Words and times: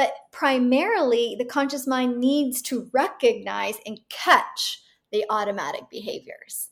but 0.00 0.14
primarily 0.32 1.36
the 1.38 1.44
conscious 1.44 1.86
mind 1.86 2.16
needs 2.18 2.62
to 2.62 2.88
recognize 2.94 3.74
and 3.84 4.00
catch 4.08 4.80
the 5.12 5.22
automatic 5.28 5.82
behaviors. 5.90 6.70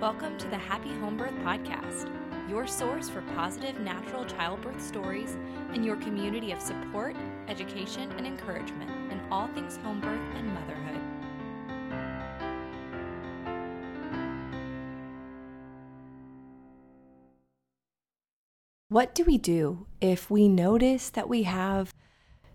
Welcome 0.00 0.38
to 0.38 0.46
the 0.46 0.56
Happy 0.56 0.90
Home 1.00 1.16
Birth 1.16 1.34
Podcast, 1.40 2.08
your 2.48 2.68
source 2.68 3.08
for 3.08 3.22
positive 3.34 3.80
natural 3.80 4.24
childbirth 4.24 4.80
stories 4.80 5.36
and 5.72 5.84
your 5.84 5.96
community 5.96 6.52
of 6.52 6.62
support, 6.62 7.16
education, 7.48 8.12
and 8.12 8.24
encouragement 8.24 9.10
in 9.10 9.20
all 9.32 9.48
things 9.48 9.78
home 9.78 10.00
birth 10.00 10.20
and 10.36 10.46
motherhood. 10.54 11.01
What 18.92 19.14
do 19.14 19.24
we 19.24 19.38
do 19.38 19.86
if 20.02 20.30
we 20.30 20.48
notice 20.48 21.08
that 21.08 21.26
we 21.26 21.44
have 21.44 21.94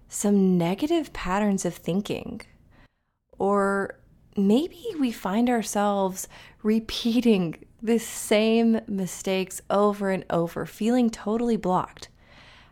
some 0.08 0.55
negative 0.55 1.12
patterns 1.12 1.66
of 1.66 1.73
thinking? 1.73 2.41
Or 3.40 3.98
maybe 4.36 4.86
we 5.00 5.12
find 5.12 5.50
ourselves 5.50 6.27
repeating 6.62 7.66
the 7.82 7.98
same 7.98 8.82
mistakes 8.88 9.62
over 9.72 10.12
and 10.12 10.26
over, 10.30 10.68
feeling 10.68 11.10
totally 11.10 11.58
blocked. 11.58 12.10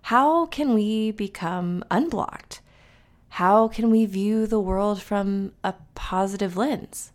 How 0.04 0.46
can 0.46 0.76
we 0.76 1.10
become 1.10 1.84
unblocked? 1.90 2.62
How 3.30 3.68
can 3.68 3.90
we 3.90 4.06
view 4.06 4.46
the 4.46 4.60
world 4.60 5.02
from 5.02 5.54
a 5.64 5.74
positive 5.96 6.56
lens? 6.56 7.14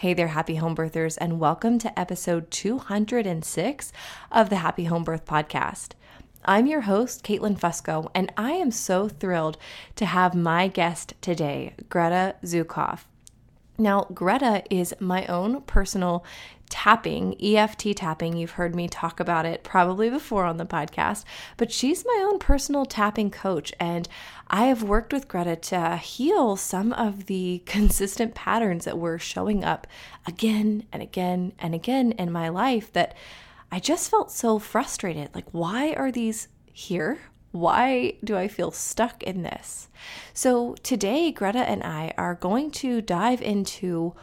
Hey 0.00 0.12
there, 0.12 0.28
happy 0.28 0.56
home 0.56 0.76
birthers, 0.76 1.16
and 1.18 1.40
welcome 1.40 1.78
to 1.78 1.98
episode 1.98 2.50
206 2.50 3.92
of 4.30 4.50
the 4.50 4.56
Happy 4.56 4.84
Home 4.84 5.04
Birth 5.04 5.24
Podcast. 5.24 5.92
I'm 6.44 6.66
your 6.66 6.82
host, 6.82 7.24
Caitlin 7.24 7.58
Fusco, 7.58 8.10
and 8.14 8.30
I 8.36 8.52
am 8.52 8.70
so 8.70 9.08
thrilled 9.08 9.56
to 9.94 10.04
have 10.04 10.34
my 10.34 10.68
guest 10.68 11.14
today, 11.22 11.72
Greta 11.88 12.34
Zukoff. 12.44 13.06
Now, 13.78 14.06
Greta 14.12 14.64
is 14.68 14.92
my 15.00 15.24
own 15.28 15.62
personal 15.62 16.26
tapping, 16.68 17.36
EFT 17.42 17.96
tapping. 17.96 18.36
You've 18.36 18.52
heard 18.52 18.74
me 18.74 18.88
talk 18.88 19.20
about 19.20 19.46
it 19.46 19.64
probably 19.64 20.10
before 20.10 20.44
on 20.44 20.56
the 20.56 20.66
podcast, 20.66 21.24
but 21.56 21.72
she's 21.72 22.04
my 22.04 22.24
own 22.28 22.38
personal 22.38 22.84
tapping 22.84 23.30
coach. 23.30 23.72
And 23.78 24.08
I 24.48 24.66
have 24.66 24.82
worked 24.82 25.12
with 25.12 25.28
Greta 25.28 25.56
to 25.56 25.96
heal 25.96 26.56
some 26.56 26.92
of 26.92 27.26
the 27.26 27.62
consistent 27.66 28.34
patterns 28.34 28.84
that 28.84 28.98
were 28.98 29.18
showing 29.18 29.64
up 29.64 29.86
again 30.26 30.84
and 30.92 31.02
again 31.02 31.52
and 31.58 31.74
again 31.74 32.12
in 32.12 32.30
my 32.30 32.48
life 32.48 32.92
that 32.92 33.14
I 33.70 33.80
just 33.80 34.10
felt 34.10 34.30
so 34.30 34.58
frustrated. 34.58 35.34
Like, 35.34 35.46
why 35.52 35.92
are 35.94 36.12
these 36.12 36.48
here? 36.72 37.18
Why 37.52 38.14
do 38.22 38.36
I 38.36 38.48
feel 38.48 38.70
stuck 38.70 39.22
in 39.22 39.42
this? 39.42 39.88
So, 40.34 40.74
today, 40.82 41.32
Greta 41.32 41.60
and 41.60 41.82
I 41.82 42.12
are 42.18 42.34
going 42.34 42.70
to 42.72 43.00
dive 43.00 43.40
into 43.40 44.14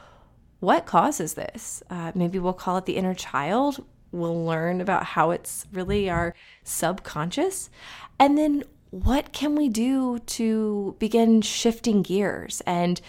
what 0.63 0.85
causes 0.85 1.33
this. 1.33 1.83
Uh, 1.89 2.13
maybe 2.15 2.39
we'll 2.39 2.53
call 2.53 2.77
it 2.77 2.85
the 2.85 2.95
inner 2.95 3.13
child. 3.13 3.83
We'll 4.13 4.45
learn 4.45 4.79
about 4.79 5.03
how 5.03 5.31
it's 5.31 5.67
really 5.73 6.09
our 6.09 6.33
subconscious. 6.63 7.69
And 8.17 8.37
then, 8.37 8.63
what 8.89 9.33
can 9.33 9.55
we 9.55 9.67
do 9.67 10.19
to 10.19 10.95
begin 10.99 11.41
shifting 11.41 12.01
gears 12.01 12.61
and 12.65 13.01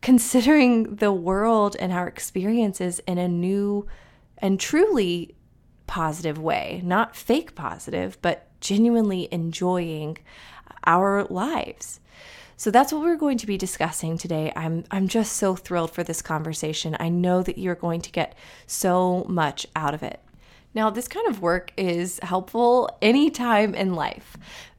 considering 0.00 0.96
the 0.96 1.12
world 1.12 1.74
and 1.80 1.92
our 1.92 2.06
experiences 2.06 3.00
in 3.00 3.18
a 3.18 3.26
new 3.26 3.88
and 4.38 4.60
truly 4.60 5.34
positive 5.88 6.38
way? 6.38 6.82
Not 6.84 7.16
fake 7.16 7.56
positive, 7.56 8.16
but 8.22 8.48
genuinely 8.60 9.26
enjoying 9.32 10.18
our 10.84 11.24
lives. 11.24 11.98
So 12.62 12.70
that's 12.70 12.92
what 12.92 13.02
we're 13.02 13.16
going 13.16 13.38
to 13.38 13.46
be 13.48 13.58
discussing 13.58 14.16
today. 14.16 14.52
I'm 14.54 14.84
I'm 14.88 15.08
just 15.08 15.32
so 15.32 15.56
thrilled 15.56 15.90
for 15.90 16.04
this 16.04 16.22
conversation. 16.22 16.96
I 17.00 17.08
know 17.08 17.42
that 17.42 17.58
you're 17.58 17.74
going 17.74 18.02
to 18.02 18.12
get 18.12 18.36
so 18.68 19.26
much 19.28 19.66
out 19.74 19.94
of 19.94 20.04
it. 20.04 20.20
Now, 20.72 20.88
this 20.88 21.08
kind 21.08 21.26
of 21.26 21.42
work 21.42 21.72
is 21.76 22.20
helpful 22.22 22.88
anytime 23.02 23.74
in 23.74 23.96
life. 23.96 24.36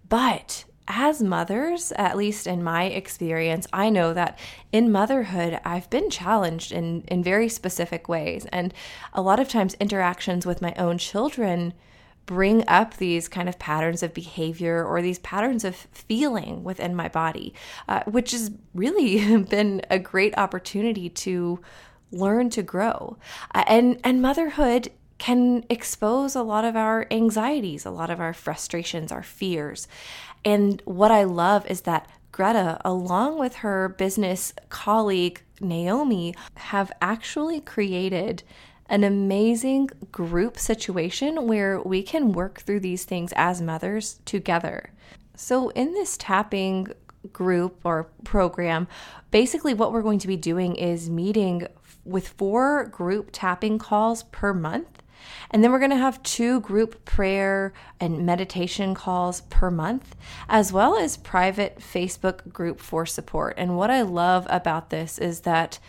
But 0.08 0.64
as 0.88 1.22
mothers, 1.22 1.92
at 1.98 2.16
least 2.16 2.48
in 2.48 2.64
my 2.64 2.86
experience, 2.86 3.68
I 3.74 3.90
know 3.90 4.14
that 4.14 4.40
in 4.72 4.90
motherhood, 4.90 5.60
I've 5.66 5.90
been 5.90 6.10
challenged 6.10 6.72
in, 6.72 7.02
in 7.10 7.22
very 7.22 7.50
specific 7.50 8.08
ways. 8.08 8.46
And 8.54 8.74
a 9.12 9.22
lot 9.22 9.42
of 9.42 9.50
times, 9.50 9.74
interactions 9.82 10.46
with 10.46 10.62
my 10.62 10.74
own 10.78 11.00
children 11.00 11.74
bring 12.26 12.64
up 12.68 12.98
these 12.98 13.28
kind 13.28 13.50
of 13.50 13.60
patterns 13.60 14.02
of 14.02 14.14
behavior 14.14 14.84
or 14.84 15.02
these 15.02 15.20
patterns 15.20 15.64
of 15.64 15.76
feeling 15.76 16.64
within 16.64 16.96
my 16.96 17.08
body, 17.08 17.54
uh, 17.88 18.04
which 18.06 18.32
has 18.32 18.52
really 18.74 19.44
been 19.50 19.82
a 19.90 20.00
great 20.00 20.38
opportunity 20.38 21.10
to 21.10 21.60
learn 22.12 22.50
to 22.52 22.62
grow. 22.62 23.18
Uh, 23.54 23.64
and 23.68 24.00
and 24.04 24.22
motherhood 24.22 24.90
can 25.18 25.64
expose 25.70 26.36
a 26.36 26.44
lot 26.44 26.66
of 26.66 26.76
our 26.76 27.08
anxieties, 27.12 27.86
a 27.86 27.92
lot 27.92 28.10
of 28.10 28.20
our 28.20 28.34
frustrations, 28.34 29.12
our 29.12 29.24
fears. 29.24 29.88
And 30.44 30.82
what 30.86 31.12
I 31.12 31.24
love 31.24 31.66
is 31.68 31.82
that 31.82 32.10
Greta, 32.34 32.82
along 32.84 33.38
with 33.38 33.58
her 33.58 33.90
business 33.90 34.54
colleague 34.70 35.42
Naomi, 35.62 36.36
have 36.56 36.92
actually 37.02 37.62
created 37.62 38.44
an 38.88 39.04
amazing 39.04 39.90
group 40.12 40.58
situation 40.58 41.48
where 41.48 41.82
we 41.82 42.04
can 42.04 42.32
work 42.32 42.60
through 42.62 42.82
these 42.82 43.06
things 43.06 43.34
as 43.36 43.62
mothers 43.62 44.20
together. 44.26 44.92
So, 45.36 45.70
in 45.70 45.94
this 45.94 46.18
tapping 46.18 46.88
group 47.32 47.80
or 47.84 48.10
program, 48.24 48.88
basically 49.32 49.74
what 49.74 49.92
we're 49.92 50.02
going 50.02 50.20
to 50.20 50.28
be 50.28 50.38
doing 50.38 50.76
is 50.76 51.10
meeting 51.10 51.68
with 52.06 52.28
four 52.28 52.86
group 52.86 53.30
tapping 53.32 53.78
calls 53.80 54.24
per 54.24 54.54
month. 54.54 55.02
And 55.52 55.64
then 55.64 55.72
we're 55.72 55.80
going 55.80 55.92
to 55.92 55.98
have 55.98 56.22
two 56.24 56.60
group 56.60 57.06
prayer 57.06 57.72
and 58.00 58.26
meditation 58.26 58.94
calls 58.94 59.42
per 59.42 59.72
month, 59.72 60.16
as 60.50 60.74
well 60.74 60.98
as 60.98 61.16
private 61.16 61.80
Facebook 61.80 62.52
group 62.52 62.80
for 62.82 63.06
support. 63.06 63.56
And 63.58 63.78
what 63.78 63.90
I 63.90 64.02
love 64.02 64.46
about 64.50 64.90
this 64.90 65.18
is 65.18 65.42
that 65.42 65.80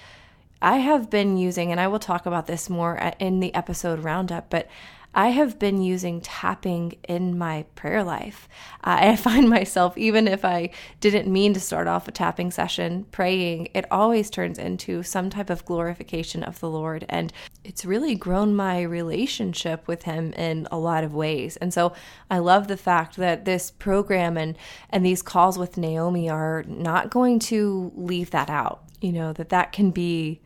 I 0.65 0.77
have 0.79 1.11
been 1.11 1.37
using, 1.37 1.71
and 1.71 1.79
I 1.79 1.89
will 1.89 1.99
talk 1.99 2.25
about 2.25 2.47
this 2.47 2.71
more 2.71 2.97
in 3.19 3.41
the 3.41 3.55
episode 3.55 4.03
roundup, 4.03 4.49
but 4.49 4.67
I 5.15 5.29
have 5.29 5.59
been 5.59 5.83
using 5.83 6.23
tapping 6.23 6.95
in 7.07 7.37
my 7.37 7.67
prayer 7.75 8.03
life. 8.03 8.49
Uh, 8.83 8.97
I 9.01 9.17
find 9.29 9.47
myself, 9.47 9.99
even 9.99 10.27
if 10.27 10.43
I 10.43 10.71
didn't 11.01 11.31
mean 11.31 11.53
to 11.53 11.61
start 11.61 11.87
off 11.87 12.09
a 12.09 12.13
tapping 12.13 12.51
session 12.51 13.05
praying, 13.13 13.69
it 13.75 13.85
always 13.91 14.31
turns 14.31 14.59
into 14.59 15.03
some 15.03 15.29
type 15.29 15.51
of 15.51 15.67
glorification 15.67 16.43
of 16.43 16.59
the 16.61 16.71
Lord. 16.71 17.05
And 17.11 17.31
it's 17.63 17.85
really 17.85 18.15
grown 18.15 18.57
my 18.57 18.81
relationship 18.81 19.87
with 19.87 20.05
Him 20.05 20.33
in 20.33 20.67
a 20.71 20.79
lot 20.79 21.05
of 21.05 21.13
ways. 21.13 21.59
And 21.59 21.75
so 21.75 21.93
I 22.31 22.39
love 22.39 22.69
the 22.69 22.79
fact 22.79 23.17
that 23.19 23.45
this 23.45 23.71
program 23.71 24.39
and, 24.39 24.57
and 24.89 25.05
these 25.05 25.21
calls 25.21 25.59
with 25.59 25.77
Naomi 25.77 26.31
are 26.31 26.65
not 26.67 27.11
going 27.11 27.39
to 27.41 27.93
leave 27.95 28.31
that 28.31 28.49
out. 28.49 28.81
You 29.03 29.13
know, 29.13 29.35
that 29.35 29.51
that 29.51 29.73
can 29.73 29.91
be 29.91 30.41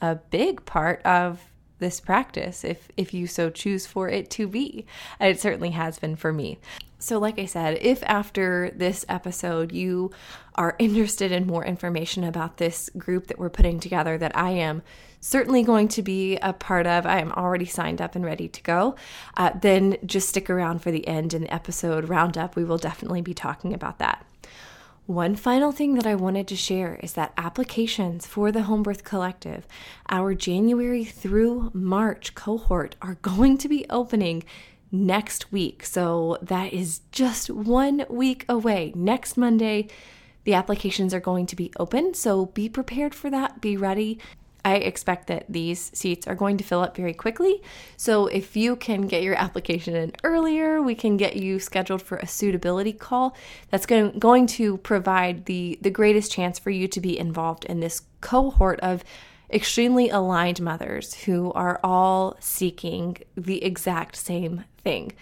a 0.00 0.16
big 0.16 0.64
part 0.64 1.02
of 1.02 1.40
this 1.78 2.00
practice 2.00 2.64
if 2.64 2.88
if 2.96 3.12
you 3.12 3.26
so 3.26 3.50
choose 3.50 3.86
for 3.86 4.08
it 4.08 4.30
to 4.30 4.46
be. 4.46 4.86
It 5.20 5.40
certainly 5.40 5.70
has 5.70 5.98
been 5.98 6.16
for 6.16 6.32
me. 6.32 6.58
So 6.98 7.18
like 7.18 7.38
I 7.38 7.44
said, 7.44 7.78
if 7.82 8.02
after 8.04 8.70
this 8.74 9.04
episode 9.08 9.72
you 9.72 10.10
are 10.54 10.76
interested 10.78 11.32
in 11.32 11.46
more 11.46 11.64
information 11.64 12.24
about 12.24 12.56
this 12.56 12.90
group 12.96 13.26
that 13.26 13.38
we're 13.38 13.50
putting 13.50 13.80
together 13.80 14.16
that 14.18 14.36
I 14.36 14.50
am 14.50 14.82
certainly 15.20 15.62
going 15.62 15.88
to 15.88 16.02
be 16.02 16.36
a 16.36 16.52
part 16.52 16.86
of, 16.86 17.06
I 17.06 17.18
am 17.18 17.32
already 17.32 17.64
signed 17.64 18.00
up 18.00 18.14
and 18.14 18.24
ready 18.24 18.48
to 18.48 18.62
go, 18.62 18.94
uh, 19.36 19.52
then 19.58 19.96
just 20.04 20.28
stick 20.28 20.50
around 20.50 20.80
for 20.80 20.90
the 20.90 21.06
end 21.08 21.32
in 21.32 21.42
the 21.42 21.54
episode 21.54 22.08
roundup. 22.10 22.56
We 22.56 22.64
will 22.64 22.78
definitely 22.78 23.22
be 23.22 23.34
talking 23.34 23.72
about 23.72 23.98
that. 23.98 24.24
One 25.06 25.36
final 25.36 25.70
thing 25.70 25.96
that 25.96 26.06
I 26.06 26.14
wanted 26.14 26.48
to 26.48 26.56
share 26.56 26.98
is 27.02 27.12
that 27.12 27.34
applications 27.36 28.26
for 28.26 28.50
the 28.50 28.60
Homebirth 28.60 29.04
Collective, 29.04 29.66
our 30.08 30.34
January 30.34 31.04
through 31.04 31.70
March 31.74 32.34
cohort, 32.34 32.96
are 33.02 33.16
going 33.16 33.58
to 33.58 33.68
be 33.68 33.84
opening 33.90 34.44
next 34.90 35.52
week. 35.52 35.84
So 35.84 36.38
that 36.40 36.72
is 36.72 37.00
just 37.12 37.50
one 37.50 38.06
week 38.08 38.46
away. 38.48 38.92
Next 38.94 39.36
Monday, 39.36 39.88
the 40.44 40.54
applications 40.54 41.12
are 41.12 41.20
going 41.20 41.44
to 41.46 41.56
be 41.56 41.70
open. 41.78 42.14
So 42.14 42.46
be 42.46 42.70
prepared 42.70 43.14
for 43.14 43.28
that. 43.28 43.60
Be 43.60 43.76
ready. 43.76 44.18
I 44.64 44.76
expect 44.76 45.26
that 45.26 45.44
these 45.48 45.90
seats 45.94 46.26
are 46.26 46.34
going 46.34 46.56
to 46.56 46.64
fill 46.64 46.80
up 46.80 46.96
very 46.96 47.12
quickly. 47.12 47.62
So 47.96 48.26
if 48.26 48.56
you 48.56 48.76
can 48.76 49.02
get 49.02 49.22
your 49.22 49.34
application 49.34 49.94
in 49.94 50.12
earlier, 50.24 50.80
we 50.80 50.94
can 50.94 51.16
get 51.16 51.36
you 51.36 51.58
scheduled 51.58 52.02
for 52.02 52.16
a 52.16 52.26
suitability 52.26 52.92
call. 52.92 53.36
That's 53.70 53.86
going, 53.86 54.46
to 54.46 54.78
provide 54.78 55.44
the, 55.44 55.78
the 55.80 55.90
greatest 55.90 56.32
chance 56.32 56.58
for 56.58 56.70
you 56.70 56.88
to 56.88 57.00
be 57.00 57.18
involved 57.18 57.64
in 57.66 57.80
this 57.80 58.02
cohort 58.20 58.80
of 58.80 59.04
extremely 59.50 60.08
aligned 60.08 60.60
mothers 60.60 61.14
who 61.14 61.52
are 61.52 61.78
all 61.84 62.36
seeking 62.40 63.18
the 63.36 63.62
exact 63.62 64.16
same 64.16 64.64
thing. 64.82 65.12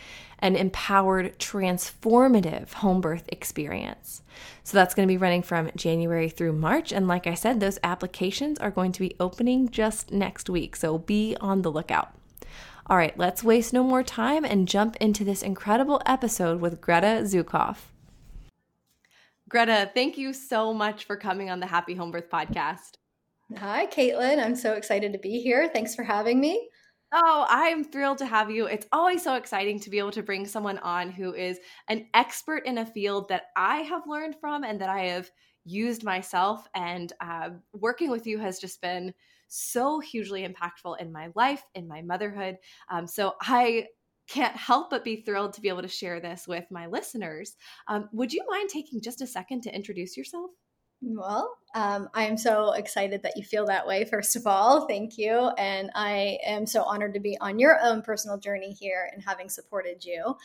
An 0.43 0.57
empowered, 0.57 1.39
transformative 1.39 2.73
home 2.75 3.01
birth 3.01 3.25
experience. 3.29 4.23
So 4.65 4.77
that's 4.77 4.95
going 4.95 5.09
to 5.09 5.13
be 5.13 5.17
running 5.17 5.43
from 5.43 5.71
January 5.77 6.29
through 6.29 6.53
March. 6.53 6.93
And 6.93 7.09
like 7.09 7.27
I 7.27 7.35
said, 7.35 7.61
those 7.61 7.79
applications 7.83 8.59
are 8.59 8.71
going 8.71 8.93
to 8.93 9.01
be 9.01 9.17
opening 9.19 9.71
just 9.71 10.11
next 10.13 10.51
week. 10.51 10.77
So 10.77 10.99
be 10.99 11.37
on 11.41 11.63
the 11.63 11.71
lookout. 11.71 12.13
All 12.89 12.97
right, 12.97 13.17
let's 13.17 13.45
waste 13.45 13.73
no 13.73 13.85
more 13.85 14.03
time 14.03 14.45
and 14.45 14.67
jump 14.67 14.97
into 14.97 15.25
this 15.25 15.43
incredible 15.43 16.03
episode 16.05 16.61
with 16.61 16.81
Greta 16.81 17.23
Zukauf. 17.23 17.77
Greta, 19.49 19.91
thank 19.95 20.19
you 20.19 20.33
so 20.33 20.75
much 20.75 21.05
for 21.05 21.17
coming 21.17 21.49
on 21.51 21.61
the 21.61 21.67
Happy 21.67 21.95
Home 21.95 22.11
Birth 22.11 22.29
podcast. 22.29 22.95
Hi, 23.57 23.87
Caitlin. 23.87 24.43
I'm 24.43 24.57
so 24.57 24.73
excited 24.73 25.13
to 25.13 25.19
be 25.19 25.41
here. 25.41 25.69
Thanks 25.69 25.95
for 25.95 26.03
having 26.03 26.41
me. 26.41 26.69
Oh, 27.15 27.45
I'm 27.49 27.85
thrilled 27.85 28.19
to 28.19 28.27
have 28.27 28.51
you. 28.51 28.67
It's 28.67 28.87
always 28.91 29.23
so 29.23 29.35
exciting 29.35 29.79
to 29.81 29.91
be 29.91 29.99
able 29.99 30.13
to 30.13 30.23
bring 30.23 30.47
someone 30.47 30.79
on 30.79 31.11
who 31.11 31.35
is 31.35 31.61
an 31.89 32.07
expert 32.15 32.65
in 32.67 32.79
a 32.79 32.87
field 32.87 33.29
that 33.29 33.45
I 33.55 33.79
have 33.81 34.07
learned 34.07 34.37
from 34.41 34.65
and 34.65 34.81
that 34.81 34.89
I 34.89 35.01
have 35.07 35.31
used 35.65 36.05
myself. 36.05 36.67
And 36.75 37.13
uh, 37.21 37.51
working 37.75 38.11
with 38.11 38.27
you 38.27 38.39
has 38.39 38.59
just 38.59 38.81
been 38.81 39.13
so 39.49 40.01
hugely 40.01 40.49
impactful 40.49 40.99
in 41.01 41.13
my 41.13 41.29
life, 41.35 41.63
in 41.75 41.87
my 41.87 42.01
motherhood. 42.01 42.57
Um, 42.91 43.07
so 43.07 43.35
I 43.43 43.89
can't 44.27 44.57
help 44.57 44.89
but 44.89 45.05
be 45.05 45.17
thrilled 45.17 45.53
to 45.55 45.61
be 45.61 45.69
able 45.69 45.83
to 45.83 45.89
share 45.89 46.19
this 46.19 46.49
with 46.49 46.65
my 46.71 46.87
listeners. 46.87 47.57
Um, 47.89 48.09
would 48.13 48.33
you 48.33 48.43
mind 48.49 48.71
taking 48.71 49.03
just 49.03 49.21
a 49.21 49.27
second 49.27 49.63
to 49.65 49.75
introduce 49.75 50.17
yourself? 50.17 50.51
Well, 51.05 51.59
um, 51.75 52.09
I 52.15 52.27
am 52.27 52.37
so 52.37 52.73
excited 52.73 53.23
that 53.23 53.37
you 53.37 53.43
feel 53.43 53.67
that 53.67 53.87
way, 53.87 54.05
first 54.05 54.37
of 54.37 54.47
all. 54.47 54.87
Thank 54.87 55.19
you. 55.19 55.51
And 55.59 55.91
I 55.97 56.39
am 56.47 56.65
so 56.65 56.85
honored 56.85 57.15
to 57.15 57.21
be 57.21 57.37
on 57.41 57.59
your 57.59 57.79
own 57.83 58.03
personal 58.03 58.39
journey 58.39 58.73
here 58.73 59.11
and 59.13 59.23
having 59.23 59.49
supported 59.49 60.05
you. 60.05 60.37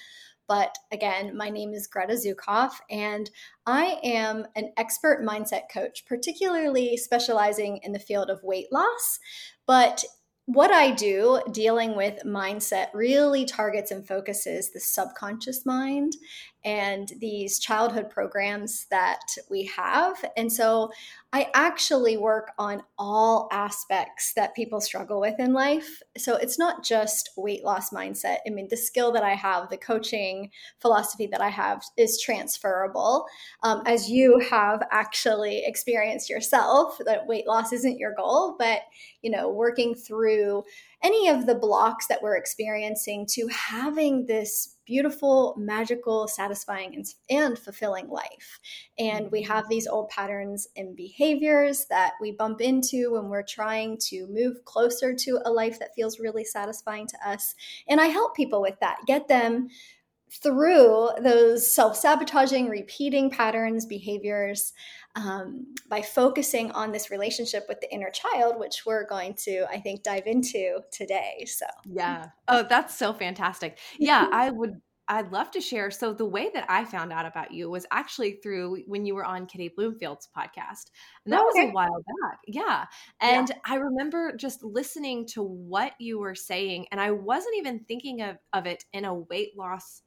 But 0.47 0.75
again, 0.91 1.37
my 1.37 1.49
name 1.49 1.73
is 1.73 1.87
Greta 1.87 2.13
Zukauf, 2.13 2.71
and 2.89 3.29
I 3.65 3.99
am 4.01 4.47
an 4.55 4.71
expert 4.77 5.21
mindset 5.23 5.63
coach, 5.71 6.05
particularly 6.05 6.95
specializing 6.97 7.81
in 7.83 7.91
the 7.91 7.99
field 7.99 8.29
of 8.29 8.41
weight 8.43 8.71
loss. 8.71 9.19
But 9.65 10.05
what 10.45 10.71
I 10.71 10.91
do 10.91 11.41
dealing 11.51 11.97
with 11.97 12.23
mindset 12.25 12.87
really 12.93 13.43
targets 13.43 13.91
and 13.91 14.07
focuses 14.07 14.71
the 14.71 14.79
subconscious 14.79 15.65
mind 15.65 16.15
and 16.67 17.13
these 17.19 17.59
childhood 17.59 18.09
programs 18.09 18.87
that 18.91 19.21
we 19.49 19.63
have. 19.67 20.17
And 20.35 20.51
so 20.51 20.91
I 21.31 21.47
actually 21.53 22.17
work 22.17 22.51
on 22.57 22.83
all 22.97 23.47
aspects 23.53 24.33
that 24.33 24.53
people 24.53 24.81
struggle 24.81 25.21
with 25.21 25.39
in 25.39 25.53
life. 25.53 26.01
So 26.17 26.35
it's 26.35 26.59
not 26.59 26.83
just 26.83 27.29
weight 27.37 27.63
loss 27.63 27.91
mindset. 27.91 28.39
I 28.45 28.49
mean, 28.49 28.67
the 28.69 28.75
skill 28.75 29.13
that 29.13 29.23
I 29.23 29.33
have, 29.33 29.69
the 29.69 29.77
coaching 29.77 30.51
philosophy 30.81 31.25
that 31.27 31.39
I 31.39 31.47
have 31.47 31.85
is 31.95 32.21
transferable. 32.21 33.27
Um, 33.63 33.81
as 33.85 34.09
you 34.09 34.37
have 34.51 34.85
actually 34.91 35.63
experienced 35.65 36.29
yourself, 36.29 36.97
that 37.05 37.27
weight 37.27 37.47
loss 37.47 37.71
isn't 37.71 37.97
your 37.97 38.13
goal, 38.13 38.57
but, 38.59 38.81
you 39.21 39.31
know, 39.31 39.49
working 39.49 39.95
through 39.95 40.65
any 41.03 41.29
of 41.29 41.45
the 41.45 41.55
blocks 41.55 42.07
that 42.07 42.21
we're 42.21 42.37
experiencing 42.37 43.25
to 43.31 43.47
having 43.47 44.25
this 44.25 44.75
beautiful, 44.85 45.53
magical, 45.57 46.27
satisfying, 46.27 46.95
and, 46.95 47.05
and, 47.29 47.59
fulfilling 47.59 48.07
life. 48.09 48.59
And 48.97 49.29
we 49.29 49.43
mm-hmm. 49.43 49.51
have 49.51 49.67
these 49.67 49.85
old 49.85 50.09
patterns 50.09 50.67
and 50.77 50.95
behaviors 50.95 51.85
that 51.89 52.13
we 52.21 52.31
bump 52.31 52.61
into 52.61 53.11
when 53.11 53.29
we're 53.29 53.43
trying 53.43 53.97
to 54.07 54.27
move 54.27 54.63
closer 54.63 55.13
to 55.13 55.39
a 55.45 55.51
life 55.51 55.77
that 55.79 55.93
feels 55.93 56.19
really 56.19 56.45
satisfying 56.45 57.05
to 57.07 57.29
us. 57.29 57.53
And 57.89 57.99
I 57.99 58.07
help 58.07 58.35
people 58.35 58.61
with 58.61 58.79
that, 58.79 58.99
get 59.05 59.27
them 59.27 59.67
through 60.31 61.09
those 61.21 61.73
self 61.73 61.95
sabotaging, 61.95 62.69
repeating 62.69 63.29
patterns, 63.29 63.85
behaviors, 63.85 64.73
um, 65.15 65.73
by 65.89 66.01
focusing 66.01 66.71
on 66.71 66.91
this 66.91 67.09
relationship 67.09 67.65
with 67.67 67.81
the 67.81 67.91
inner 67.93 68.11
child, 68.11 68.59
which 68.59 68.85
we're 68.85 69.07
going 69.07 69.33
to, 69.45 69.65
I 69.69 69.79
think, 69.79 70.03
dive 70.03 70.27
into 70.27 70.79
today. 70.91 71.45
So, 71.47 71.65
yeah. 71.85 72.27
Oh, 72.47 72.65
that's 72.69 72.95
so 72.95 73.13
fantastic. 73.13 73.79
Yeah, 73.97 74.27
I 74.31 74.51
would. 74.51 74.81
I'd 75.09 75.31
love 75.31 75.51
to 75.51 75.61
share. 75.61 75.89
So 75.89 76.13
the 76.13 76.25
way 76.25 76.49
that 76.53 76.65
I 76.67 76.83
found 76.83 77.13
out 77.13 77.25
about 77.25 77.53
you 77.53 77.69
was 77.69 77.85
actually 77.91 78.39
through 78.43 78.83
when 78.87 79.05
you 79.05 79.15
were 79.15 79.23
on 79.23 79.45
Kitty 79.45 79.71
Bloomfield's 79.73 80.27
podcast. 80.37 80.91
And 81.23 81.31
that 81.31 81.39
oh, 81.41 81.49
okay. 81.51 81.61
was 81.61 81.69
a 81.69 81.73
while 81.73 82.03
back. 82.21 82.39
Yeah. 82.45 82.85
And 83.21 83.47
yeah. 83.47 83.55
I 83.63 83.75
remember 83.75 84.35
just 84.35 84.65
listening 84.65 85.25
to 85.27 85.41
what 85.41 85.93
you 85.97 86.19
were 86.19 86.35
saying 86.35 86.87
and 86.91 86.99
I 86.99 87.11
wasn't 87.11 87.55
even 87.55 87.85
thinking 87.87 88.21
of, 88.21 88.35
of 88.51 88.65
it 88.65 88.83
in 88.91 89.05
a 89.05 89.13
weight 89.13 89.57
loss 89.57 90.01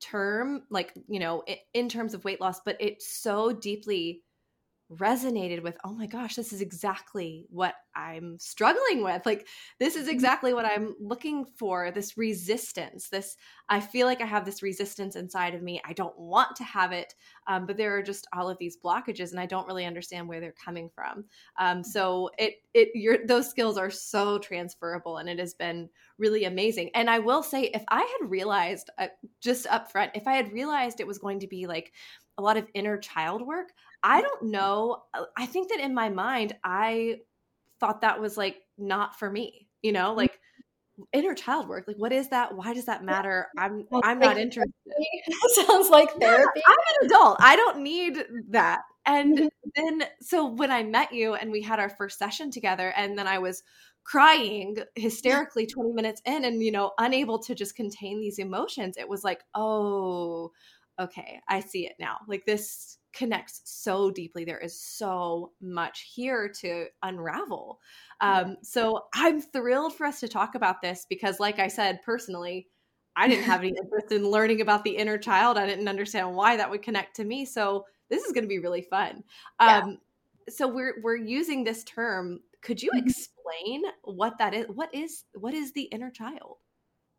term, 0.00 0.62
like, 0.70 0.92
you 1.08 1.18
know, 1.18 1.44
in 1.74 1.88
terms 1.88 2.14
of 2.14 2.24
weight 2.24 2.40
loss, 2.40 2.60
but 2.60 2.76
it 2.80 3.02
so 3.02 3.52
deeply 3.52 4.22
resonated 4.92 5.62
with 5.62 5.76
oh 5.84 5.92
my 5.92 6.06
gosh 6.06 6.34
this 6.34 6.50
is 6.50 6.62
exactly 6.62 7.44
what 7.50 7.74
i'm 7.94 8.38
struggling 8.38 9.02
with. 9.02 9.26
Like 9.26 9.46
this 9.78 9.96
is 9.96 10.02
mm-hmm. 10.02 10.10
exactly 10.12 10.54
what 10.54 10.64
i'm 10.64 10.94
looking 10.98 11.44
for 11.44 11.90
this 11.90 12.16
resistance 12.16 13.08
this 13.10 13.36
i 13.68 13.80
feel 13.80 14.06
like 14.06 14.22
i 14.22 14.26
have 14.26 14.46
this 14.46 14.62
resistance 14.62 15.14
inside 15.14 15.54
of 15.54 15.62
me. 15.62 15.80
I 15.84 15.92
don't 15.92 16.18
want 16.18 16.56
to 16.56 16.64
have 16.64 16.92
it 16.92 17.14
um, 17.48 17.66
but 17.66 17.76
there 17.76 17.96
are 17.96 18.02
just 18.02 18.26
all 18.34 18.48
of 18.48 18.56
these 18.58 18.78
blockages 18.82 19.32
and 19.32 19.40
i 19.40 19.46
don't 19.46 19.66
really 19.66 19.84
understand 19.84 20.26
where 20.26 20.40
they're 20.40 20.54
coming 20.64 20.88
from. 20.94 21.24
Um, 21.58 21.84
so 21.84 22.30
it 22.38 22.54
it 22.72 22.88
your 22.94 23.26
those 23.26 23.50
skills 23.50 23.76
are 23.76 23.90
so 23.90 24.38
transferable 24.38 25.18
and 25.18 25.28
it 25.28 25.38
has 25.38 25.52
been 25.52 25.90
really 26.18 26.44
amazing. 26.44 26.90
And 26.94 27.10
i 27.10 27.18
will 27.18 27.42
say 27.42 27.64
if 27.74 27.84
i 27.88 28.00
had 28.00 28.30
realized 28.30 28.90
uh, 28.96 29.08
just 29.42 29.66
up 29.66 29.92
front 29.92 30.12
if 30.14 30.26
i 30.26 30.32
had 30.32 30.52
realized 30.52 31.00
it 31.00 31.06
was 31.06 31.18
going 31.18 31.40
to 31.40 31.46
be 31.46 31.66
like 31.66 31.92
a 32.38 32.42
lot 32.42 32.56
of 32.56 32.66
inner 32.74 32.96
child 32.96 33.42
work 33.46 33.68
I 34.02 34.20
don't 34.20 34.44
know. 34.44 35.02
Uh, 35.14 35.24
I 35.36 35.46
think 35.46 35.70
that 35.70 35.80
in 35.80 35.94
my 35.94 36.08
mind, 36.08 36.56
I 36.62 37.20
thought 37.80 38.02
that 38.02 38.20
was 38.20 38.36
like 38.36 38.56
not 38.76 39.18
for 39.18 39.30
me, 39.30 39.68
you 39.82 39.92
know, 39.92 40.10
mm-hmm. 40.10 40.18
like 40.18 40.40
inner 41.12 41.34
child 41.34 41.68
work. 41.68 41.84
Like, 41.86 41.96
what 41.96 42.12
is 42.12 42.28
that? 42.28 42.54
Why 42.54 42.74
does 42.74 42.86
that 42.86 43.04
matter? 43.04 43.48
I'm 43.56 43.86
I'm 44.02 44.18
not 44.18 44.38
interested. 44.38 44.72
Sounds 45.66 45.90
like 45.90 46.10
therapy. 46.12 46.50
Yeah, 46.56 46.62
I'm 46.68 47.00
an 47.00 47.06
adult. 47.06 47.36
I 47.40 47.56
don't 47.56 47.82
need 47.82 48.24
that. 48.50 48.82
And 49.06 49.38
mm-hmm. 49.38 49.48
then, 49.74 50.08
so 50.20 50.46
when 50.46 50.70
I 50.70 50.82
met 50.82 51.12
you 51.12 51.34
and 51.34 51.50
we 51.50 51.62
had 51.62 51.80
our 51.80 51.88
first 51.88 52.18
session 52.18 52.50
together, 52.50 52.92
and 52.96 53.18
then 53.18 53.26
I 53.26 53.38
was 53.38 53.62
crying 54.04 54.78
hysterically 54.94 55.66
20 55.66 55.92
minutes 55.92 56.22
in 56.24 56.44
and 56.46 56.62
you 56.62 56.72
know 56.72 56.92
unable 56.96 57.38
to 57.38 57.54
just 57.54 57.76
contain 57.76 58.18
these 58.18 58.38
emotions 58.38 58.96
it 58.96 59.06
was 59.06 59.22
like 59.22 59.42
oh 59.54 60.50
okay 60.98 61.40
i 61.48 61.60
see 61.60 61.86
it 61.86 61.94
now 61.98 62.18
like 62.26 62.44
this 62.44 62.98
connects 63.12 63.62
so 63.64 64.10
deeply. 64.10 64.44
There 64.44 64.58
is 64.58 64.80
so 64.80 65.52
much 65.60 66.12
here 66.14 66.48
to 66.60 66.86
unravel. 67.02 67.80
Um, 68.20 68.56
so 68.62 69.06
I'm 69.14 69.40
thrilled 69.40 69.94
for 69.94 70.06
us 70.06 70.20
to 70.20 70.28
talk 70.28 70.54
about 70.54 70.80
this 70.80 71.06
because, 71.08 71.40
like 71.40 71.58
I 71.58 71.68
said, 71.68 72.00
personally, 72.04 72.68
I 73.16 73.26
didn't 73.26 73.44
have 73.44 73.60
any 73.60 73.70
interest 73.82 74.12
in 74.12 74.30
learning 74.30 74.60
about 74.60 74.84
the 74.84 74.96
inner 74.96 75.18
child. 75.18 75.58
I 75.58 75.66
didn't 75.66 75.88
understand 75.88 76.34
why 76.34 76.56
that 76.56 76.70
would 76.70 76.82
connect 76.82 77.16
to 77.16 77.24
me. 77.24 77.44
So 77.44 77.84
this 78.08 78.24
is 78.24 78.32
going 78.32 78.44
to 78.44 78.48
be 78.48 78.60
really 78.60 78.82
fun. 78.82 79.24
Yeah. 79.60 79.78
Um, 79.78 79.98
so 80.48 80.68
we're 80.68 80.94
we're 81.02 81.16
using 81.16 81.64
this 81.64 81.84
term. 81.84 82.40
Could 82.62 82.82
you 82.82 82.90
mm-hmm. 82.90 83.06
explain 83.06 83.82
what 84.04 84.38
that 84.38 84.54
is? 84.54 84.66
What 84.68 84.94
is 84.94 85.24
what 85.34 85.54
is 85.54 85.72
the 85.72 85.82
inner 85.82 86.10
child? 86.10 86.58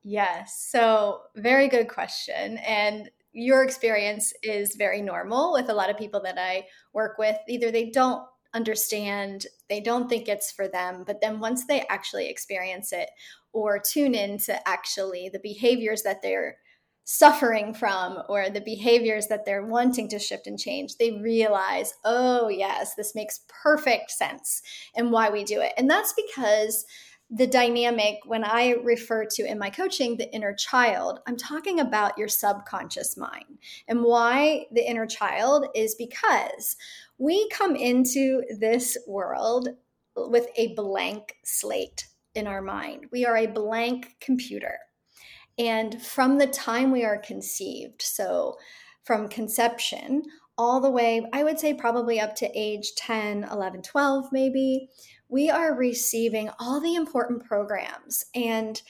Yes. 0.04 0.65
So 0.72 1.22
very 1.36 1.68
good 1.68 1.89
question. 1.89 2.58
And 2.60 3.10
your 3.32 3.64
experience 3.64 4.34
is 4.44 4.76
very 4.76 5.02
normal 5.02 5.54
with 5.54 5.70
a 5.70 5.74
lot 5.74 5.90
of 5.90 5.98
people 5.98 6.22
that 6.22 6.38
I 6.38 6.66
work 6.94 7.18
with. 7.18 7.38
Either 7.48 7.72
they 7.72 7.90
don't 7.90 8.24
understand, 8.54 9.46
they 9.70 9.80
don't 9.80 10.10
think 10.10 10.28
it's 10.28 10.52
for 10.52 10.68
them, 10.68 11.04
but 11.06 11.22
then 11.22 11.40
once 11.40 11.66
they 11.66 11.86
actually 11.90 12.28
experience 12.30 12.92
it 12.92 13.10
or 13.54 13.80
tune 13.80 14.16
into 14.16 14.68
actually 14.68 15.30
the 15.30 15.40
behaviors 15.40 16.02
that 16.04 16.22
they're 16.22 16.58
suffering 17.04 17.74
from 17.74 18.22
or 18.30 18.52
the 18.52 18.62
behaviors 18.62 19.28
that 19.28 19.44
they're 19.44 19.66
wanting 19.66 20.08
to 20.08 20.20
shift 20.20 20.46
and 20.46 20.60
change, 20.60 20.96
they 20.98 21.20
realize, 21.24 21.94
oh, 22.06 22.50
yes, 22.50 22.94
this 22.94 23.16
makes 23.16 23.42
perfect 23.64 24.12
sense 24.12 24.62
and 24.96 25.12
why 25.12 25.30
we 25.30 25.44
do 25.44 25.60
it. 25.60 25.74
And 25.76 25.90
that's 25.90 26.14
because 26.14 26.86
the 27.32 27.48
dynamic 27.48 28.20
when 28.26 28.44
I 28.44 28.76
refer 28.84 29.26
to 29.26 29.46
in 29.46 29.60
my 29.60 29.70
coaching 29.70 30.18
the 30.18 30.34
inner 30.34 30.54
child, 30.54 31.20
I'm 31.28 31.38
talking 31.38 31.80
about 31.80 32.18
your 32.18 32.28
subconscious 32.28 33.18
mind. 33.18 33.60
And 33.88 34.04
why 34.04 34.66
the 34.72 34.88
inner 34.88 35.06
child 35.06 35.68
is 35.76 35.96
because 35.96 36.76
we 37.20 37.48
come 37.50 37.76
into 37.76 38.42
this 38.60 38.98
world 39.08 39.70
with 40.16 40.48
a 40.56 40.74
blank 40.74 41.36
slate 41.44 42.08
in 42.34 42.48
our 42.48 42.62
mind. 42.62 43.06
We 43.12 43.26
are 43.26 43.38
a 43.38 43.48
blank 43.48 44.16
computer. 44.20 44.80
And 45.60 46.02
from 46.02 46.38
the 46.38 46.48
time 46.48 46.92
we 46.92 47.04
are 47.04 47.18
conceived, 47.18 48.02
so 48.02 48.58
from 49.04 49.28
conception 49.28 50.24
all 50.58 50.80
the 50.82 50.92
way, 50.92 51.26
I 51.32 51.44
would 51.44 51.60
say 51.60 51.74
probably 51.74 52.20
up 52.20 52.36
to 52.36 52.50
age 52.58 52.94
10, 52.96 53.46
11, 53.52 53.82
12, 53.82 54.32
maybe, 54.32 54.90
we 55.30 55.50
are 55.50 55.74
receiving 55.76 56.50
all 56.60 56.82
the 56.82 56.96
important 56.96 57.46
programs 57.46 58.26
and 58.36 58.82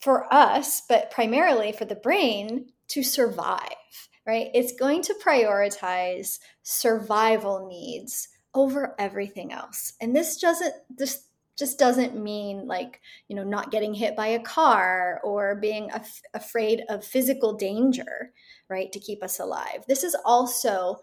for 0.00 0.32
us, 0.32 0.82
but 0.88 1.10
primarily 1.10 1.72
for 1.72 1.84
the 1.84 1.94
brain 1.96 2.66
to 2.88 3.02
survive, 3.02 4.08
right? 4.26 4.48
It's 4.54 4.72
going 4.72 5.02
to 5.02 5.14
prioritize 5.24 6.38
survival 6.62 7.66
needs 7.68 8.28
over 8.54 8.94
everything 8.98 9.52
else. 9.52 9.94
And 10.00 10.14
this 10.14 10.38
doesn't 10.38 10.74
this 10.88 11.28
just 11.56 11.78
doesn't 11.78 12.20
mean 12.20 12.66
like, 12.66 13.00
you 13.28 13.36
know, 13.36 13.44
not 13.44 13.70
getting 13.70 13.94
hit 13.94 14.16
by 14.16 14.26
a 14.26 14.42
car 14.42 15.20
or 15.22 15.54
being 15.54 15.88
af- 15.92 16.22
afraid 16.34 16.82
of 16.88 17.04
physical 17.04 17.54
danger, 17.54 18.32
right, 18.68 18.90
to 18.90 18.98
keep 18.98 19.22
us 19.22 19.38
alive. 19.38 19.84
This 19.86 20.02
is 20.02 20.16
also 20.24 20.96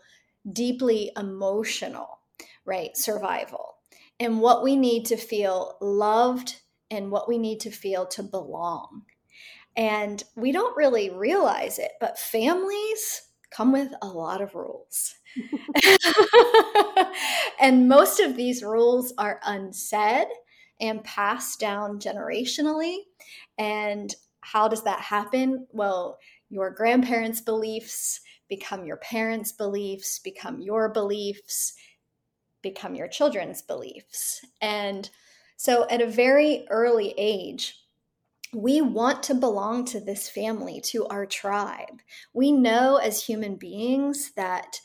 deeply 0.52 1.12
emotional, 1.18 2.20
right? 2.66 2.96
Survival. 2.98 3.76
And 4.22 4.40
what 4.40 4.64
we 4.64 4.76
need 4.76 5.08
to 5.08 5.18
feel 5.18 5.78
loved 5.82 6.62
and 6.92 7.10
what 7.10 7.28
we 7.28 7.40
need 7.40 7.60
to 7.62 7.72
feel 7.72 8.06
to 8.06 8.22
belong. 8.22 9.02
And 9.76 10.24
we 10.36 10.52
don't 10.52 10.78
really 10.78 11.10
realize 11.10 11.80
it, 11.80 11.94
but 12.00 12.20
families 12.20 13.24
come 13.50 13.72
with 13.72 13.92
a 14.04 14.08
lot 14.08 14.42
of 14.42 14.54
rules. 14.54 15.16
and 17.60 17.90
most 17.90 18.20
of 18.20 18.36
these 18.36 18.62
rules 18.62 19.12
are 19.18 19.40
unsaid 19.44 20.28
and 20.80 21.04
passed 21.04 21.60
down 21.60 22.00
generationally. 22.00 22.98
And 23.58 24.14
how 24.42 24.68
does 24.68 24.84
that 24.84 25.00
happen? 25.00 25.66
Well, 25.72 26.20
your 26.50 26.70
grandparents' 26.70 27.42
beliefs 27.42 28.20
become 28.50 28.86
your 28.86 28.98
parents' 28.98 29.54
beliefs, 29.54 30.20
become 30.20 30.62
your 30.62 30.90
beliefs, 30.90 31.74
become 32.62 32.96
your 32.96 33.08
children's 33.08 33.62
beliefs. 33.62 34.46
And 34.62 35.10
so 35.58 35.88
at 35.90 36.02
a 36.02 36.08
very 36.08 36.66
early 36.70 37.14
age, 37.18 37.78
we 38.54 38.82
want 38.82 39.24
to 39.24 39.36
belong 39.36 39.86
to 39.86 40.00
this 40.00 40.28
family, 40.30 40.82
to 40.82 41.06
our 41.08 41.26
tribe. 41.26 42.02
We 42.34 42.52
know 42.52 42.98
as 42.98 43.24
human 43.24 43.56
beings 43.56 44.32
that 44.36 44.80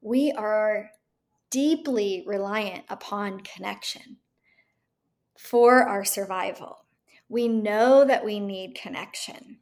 we 0.00 0.32
are 0.32 0.90
deeply 1.50 2.24
reliant 2.26 2.84
upon 2.88 3.40
connection 3.40 4.16
for 5.38 5.82
our 5.82 6.04
survival. 6.04 6.84
We 7.28 7.46
know 7.46 8.04
that 8.04 8.24
we 8.24 8.40
need 8.40 8.74
connection. 8.74 9.58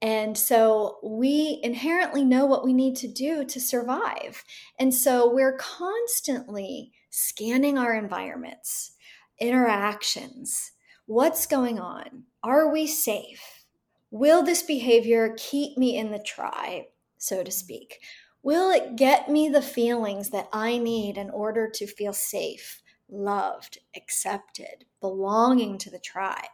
And 0.00 0.36
so 0.36 0.98
we 1.02 1.60
inherently 1.62 2.24
know 2.24 2.46
what 2.46 2.64
we 2.64 2.72
need 2.72 2.96
to 2.96 3.08
do 3.08 3.44
to 3.44 3.60
survive. 3.60 4.44
And 4.78 4.94
so 4.94 5.32
we're 5.32 5.56
constantly 5.56 6.92
scanning 7.10 7.78
our 7.78 7.94
environments, 7.94 8.92
interactions. 9.38 10.72
What's 11.06 11.46
going 11.46 11.78
on? 11.78 12.24
Are 12.42 12.70
we 12.72 12.86
safe? 12.86 13.64
Will 14.10 14.42
this 14.42 14.62
behavior 14.62 15.34
keep 15.36 15.76
me 15.76 15.96
in 15.96 16.10
the 16.10 16.18
tribe, 16.18 16.84
so 17.18 17.42
to 17.42 17.50
speak? 17.50 18.00
Will 18.42 18.70
it 18.70 18.96
get 18.96 19.28
me 19.28 19.48
the 19.48 19.62
feelings 19.62 20.30
that 20.30 20.48
I 20.52 20.78
need 20.78 21.18
in 21.18 21.30
order 21.30 21.68
to 21.68 21.86
feel 21.86 22.12
safe, 22.12 22.82
loved, 23.08 23.78
accepted, 23.96 24.84
belonging 25.00 25.78
to 25.78 25.90
the 25.90 25.98
tribe? 25.98 26.44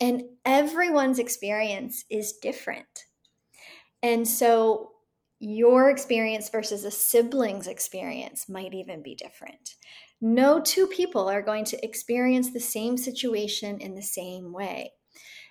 And 0.00 0.24
everyone's 0.44 1.18
experience 1.18 2.04
is 2.10 2.34
different. 2.34 3.06
And 4.02 4.28
so 4.28 4.92
your 5.38 5.90
experience 5.90 6.48
versus 6.48 6.84
a 6.84 6.90
sibling's 6.90 7.66
experience 7.66 8.48
might 8.48 8.72
even 8.72 9.02
be 9.02 9.14
different. 9.14 9.74
No 10.20 10.60
two 10.60 10.86
people 10.86 11.28
are 11.28 11.42
going 11.42 11.64
to 11.66 11.84
experience 11.84 12.52
the 12.52 12.60
same 12.60 12.96
situation 12.96 13.80
in 13.80 13.94
the 13.94 14.02
same 14.02 14.52
way. 14.52 14.92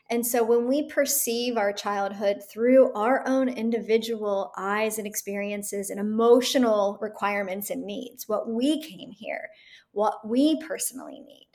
And 0.09 0.25
so 0.25 0.43
when 0.43 0.67
we 0.67 0.87
perceive 0.87 1.57
our 1.57 1.73
childhood 1.73 2.41
through 2.51 2.93
our 2.93 3.27
own 3.27 3.49
individual 3.49 4.51
eyes 4.55 4.99
and 4.99 5.07
experiences 5.07 5.89
and 5.89 5.99
emotional 5.99 6.99
requirements 7.01 7.71
and 7.71 7.83
needs, 7.83 8.27
what 8.27 8.47
we 8.47 8.81
came 8.81 9.11
here, 9.11 9.49
what 9.93 10.27
we 10.27 10.61
personally 10.61 11.21
need, 11.21 11.47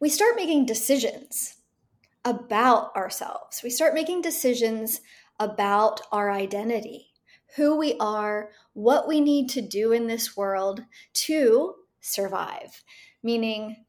we 0.00 0.08
start 0.08 0.36
making 0.36 0.64
decisions 0.66 1.56
about 2.24 2.94
ourselves. 2.96 3.62
We 3.62 3.70
start 3.70 3.94
making 3.94 4.22
decisions 4.22 5.00
about 5.38 6.00
our 6.12 6.30
identity, 6.30 7.08
who 7.56 7.76
we 7.76 7.96
are, 7.98 8.50
what 8.72 9.08
we 9.08 9.20
need 9.20 9.48
to 9.50 9.62
do 9.62 9.92
in 9.92 10.06
this 10.06 10.36
world 10.36 10.82
to 11.12 11.74
survive. 12.00 12.82
Meaning, 13.22 13.84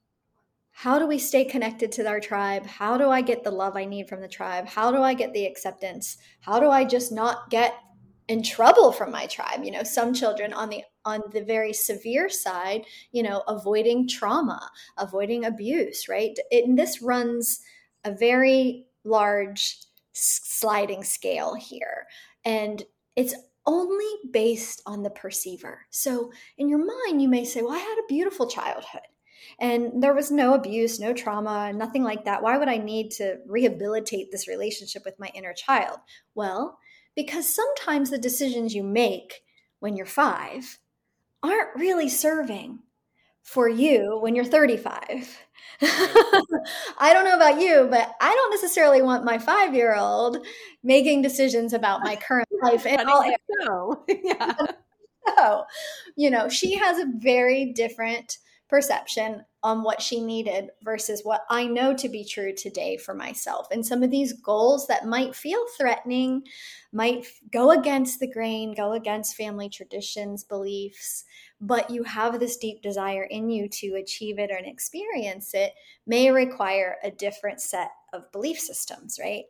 how 0.72 0.98
do 0.98 1.06
we 1.06 1.20
stay 1.20 1.44
connected 1.44 1.92
to 1.92 2.08
our 2.08 2.22
tribe? 2.22 2.66
How 2.66 2.98
do 2.98 3.10
I 3.10 3.22
get 3.22 3.44
the 3.44 3.52
love 3.52 3.76
I 3.76 3.84
need 3.84 4.08
from 4.08 4.22
the 4.22 4.30
tribe? 4.30 4.66
How 4.66 4.92
do 4.92 5.02
I 5.02 5.14
get 5.14 5.34
the 5.34 5.46
acceptance? 5.46 6.18
How 6.40 6.60
do 6.60 6.70
I 6.70 6.86
just 6.86 7.12
not 7.12 7.50
get 7.50 7.76
in 8.30 8.42
trouble 8.42 8.94
from 8.94 9.12
my 9.12 9.26
tribe? 9.26 9.64
You 9.64 9.72
know, 9.72 9.84
some 9.84 10.14
children 10.14 10.54
on 10.54 10.70
the 10.70 10.84
on 11.04 11.22
the 11.34 11.44
very 11.44 11.74
severe 11.74 12.30
side, 12.30 12.86
you 13.12 13.24
know, 13.24 13.44
avoiding 13.48 14.08
trauma, 14.08 14.70
avoiding 14.98 15.44
abuse, 15.44 16.08
right? 16.08 16.38
And 16.52 16.80
this 16.80 17.02
runs 17.02 17.60
a 18.06 18.14
very 18.14 18.86
large 19.04 19.80
sliding 20.14 21.04
scale 21.04 21.54
here. 21.54 22.06
And 22.46 22.84
it's 23.16 23.36
only 23.66 24.06
based 24.32 24.82
on 24.86 25.04
the 25.04 25.10
perceiver. 25.10 25.86
So 25.92 26.32
in 26.58 26.70
your 26.70 26.84
mind, 26.84 27.22
you 27.22 27.28
may 27.28 27.46
say, 27.46 27.62
Well, 27.62 27.74
I 27.74 27.80
had 27.80 27.98
a 28.00 28.08
beautiful 28.08 28.48
childhood. 28.48 29.02
And 29.60 30.02
there 30.02 30.14
was 30.14 30.32
no 30.32 30.54
abuse, 30.54 31.00
no 31.00 31.14
trauma, 31.14 31.72
nothing 31.74 32.04
like 32.04 32.26
that. 32.26 32.42
Why 32.42 32.58
would 32.58 32.70
I 32.70 32.78
need 32.78 33.12
to 33.12 33.38
rehabilitate 33.48 34.32
this 34.32 34.48
relationship 34.48 35.04
with 35.06 35.20
my 35.20 35.30
inner 35.34 35.54
child? 35.54 36.00
Well, 36.36 36.78
because 37.16 37.54
sometimes 37.54 38.10
the 38.10 38.18
decisions 38.18 38.74
you 38.74 38.84
make 38.84 39.42
when 39.80 39.96
you're 39.96 40.06
five 40.06 40.80
aren't 41.44 41.76
really 41.76 42.10
serving 42.10 42.80
for 43.50 43.68
you 43.68 44.20
when 44.22 44.36
you're 44.36 44.46
35. 44.46 45.40
I 45.82 47.12
don't 47.14 47.26
know 47.26 47.36
about 47.36 47.60
you, 47.60 47.88
but 47.90 48.14
I 48.22 48.36
don't 48.36 48.52
necessarily 48.52 49.02
want 49.02 49.26
my 49.26 49.40
five 49.40 49.74
year 49.74 49.96
old 49.96 50.46
making 50.84 51.24
decisions 51.24 51.74
about 51.74 52.04
my 52.04 52.16
current 52.16 52.50
life 52.62 52.86
in 52.86 53.08
all 53.08 53.24
areas. 53.24 53.40
So, 53.66 54.06
yeah. 54.24 54.54
so, 55.36 55.64
you 56.16 56.30
know, 56.30 56.48
she 56.48 56.76
has 56.76 57.00
a 57.00 57.06
very 57.16 57.74
different 57.74 58.38
perception 58.70 59.44
on 59.64 59.84
what 59.84 60.02
she 60.02 60.22
needed 60.22 60.70
versus 60.84 61.22
what 61.24 61.42
I 61.50 61.66
know 61.66 61.94
to 61.96 62.08
be 62.08 62.24
true 62.24 62.54
today 62.54 62.98
for 62.98 63.14
myself. 63.14 63.68
And 63.72 63.86
some 63.86 64.04
of 64.04 64.12
these 64.12 64.34
goals 64.34 64.88
that 64.88 65.06
might 65.06 65.36
feel 65.36 65.66
threatening, 65.78 66.44
might 66.94 67.26
go 67.52 67.72
against 67.72 68.20
the 68.20 68.32
grain, 68.32 68.74
go 68.74 68.94
against 68.94 69.36
family 69.36 69.70
traditions, 69.70 70.44
beliefs, 70.44 71.26
but 71.60 71.90
you 71.90 72.04
have 72.04 72.40
this 72.40 72.58
deep 72.58 72.82
desire 72.82 73.24
in 73.24 73.50
you 73.50 73.68
to 73.68 73.96
achieve 73.96 74.40
it 74.40 74.52
and 74.52 74.66
experience 74.66 75.54
it, 75.54 75.74
may 76.08 76.32
require 76.32 76.98
a 77.04 77.12
different 77.12 77.60
set 77.60 77.90
of 78.14 78.32
belief 78.32 78.60
systems, 78.60 79.20
right? 79.20 79.44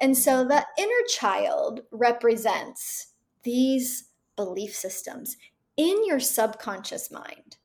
And 0.00 0.16
so 0.16 0.36
mm-hmm. 0.36 0.48
the 0.48 0.66
inner 0.78 1.06
child 1.08 1.80
represents 1.90 3.08
these 3.42 4.04
belief 4.36 4.74
systems 4.74 5.36
in 5.76 6.06
your 6.06 6.20
subconscious 6.20 7.10
mind 7.10 7.56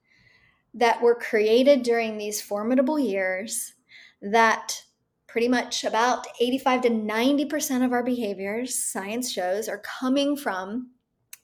that 0.78 1.02
were 1.02 1.16
created 1.16 1.82
during 1.82 2.18
these 2.18 2.40
formidable 2.40 3.00
years 3.00 3.74
that 4.22 4.84
pretty 5.26 5.48
much 5.48 5.84
about 5.84 6.28
85 6.40 6.82
to 6.82 6.90
90% 6.90 7.84
of 7.84 7.92
our 7.92 8.04
behaviors, 8.04 8.78
science 8.78 9.32
shows, 9.32 9.68
are 9.68 9.80
coming 9.80 10.38
from 10.38 10.92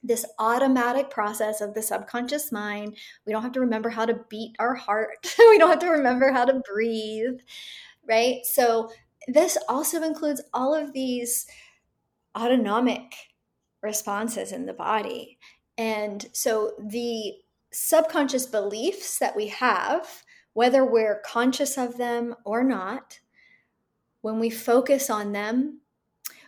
this 0.03 0.25
automatic 0.37 1.09
process 1.09 1.61
of 1.61 1.73
the 1.73 1.81
subconscious 1.81 2.51
mind. 2.51 2.95
We 3.25 3.33
don't 3.33 3.41
have 3.41 3.53
to 3.53 3.59
remember 3.59 3.89
how 3.89 4.05
to 4.05 4.19
beat 4.29 4.55
our 4.59 4.75
heart, 4.75 5.33
we 5.39 5.57
don't 5.57 5.69
have 5.69 5.79
to 5.79 5.89
remember 5.89 6.31
how 6.31 6.45
to 6.45 6.61
breathe, 6.71 7.39
right? 8.07 8.45
So, 8.45 8.91
this 9.29 9.57
also 9.69 10.03
includes 10.03 10.41
all 10.53 10.75
of 10.75 10.91
these 10.91 11.47
autonomic 12.37 13.13
responses 13.81 14.51
in 14.51 14.65
the 14.65 14.73
body. 14.73 15.39
And 15.77 16.25
so, 16.33 16.73
the 16.79 17.33
subconscious 17.73 18.45
beliefs 18.45 19.17
that 19.19 19.35
we 19.35 19.47
have, 19.47 20.23
whether 20.53 20.85
we're 20.85 21.21
conscious 21.25 21.77
of 21.77 21.97
them 21.97 22.35
or 22.45 22.63
not, 22.63 23.19
when 24.21 24.39
we 24.39 24.49
focus 24.49 25.09
on 25.09 25.31
them, 25.33 25.81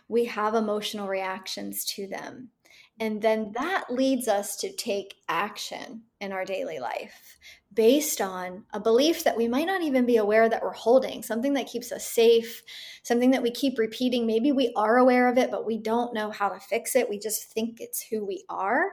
we 0.08 0.24
have 0.24 0.54
emotional 0.54 1.08
reactions 1.08 1.84
to 1.84 2.06
them. 2.06 2.50
And 2.98 3.20
then 3.20 3.52
that 3.56 3.90
leads 3.90 4.26
us 4.26 4.56
to 4.56 4.72
take 4.72 5.16
action 5.28 6.02
in 6.20 6.32
our 6.32 6.46
daily 6.46 6.78
life 6.78 7.36
based 7.74 8.22
on 8.22 8.64
a 8.72 8.80
belief 8.80 9.22
that 9.24 9.36
we 9.36 9.46
might 9.46 9.66
not 9.66 9.82
even 9.82 10.06
be 10.06 10.16
aware 10.16 10.48
that 10.48 10.62
we're 10.62 10.72
holding, 10.72 11.22
something 11.22 11.52
that 11.52 11.66
keeps 11.66 11.92
us 11.92 12.06
safe, 12.06 12.62
something 13.02 13.30
that 13.32 13.42
we 13.42 13.50
keep 13.50 13.78
repeating. 13.78 14.26
Maybe 14.26 14.50
we 14.50 14.72
are 14.76 14.96
aware 14.96 15.28
of 15.28 15.36
it, 15.36 15.50
but 15.50 15.66
we 15.66 15.76
don't 15.76 16.14
know 16.14 16.30
how 16.30 16.48
to 16.48 16.58
fix 16.58 16.96
it. 16.96 17.10
We 17.10 17.18
just 17.18 17.52
think 17.52 17.80
it's 17.80 18.00
who 18.00 18.24
we 18.24 18.44
are 18.48 18.92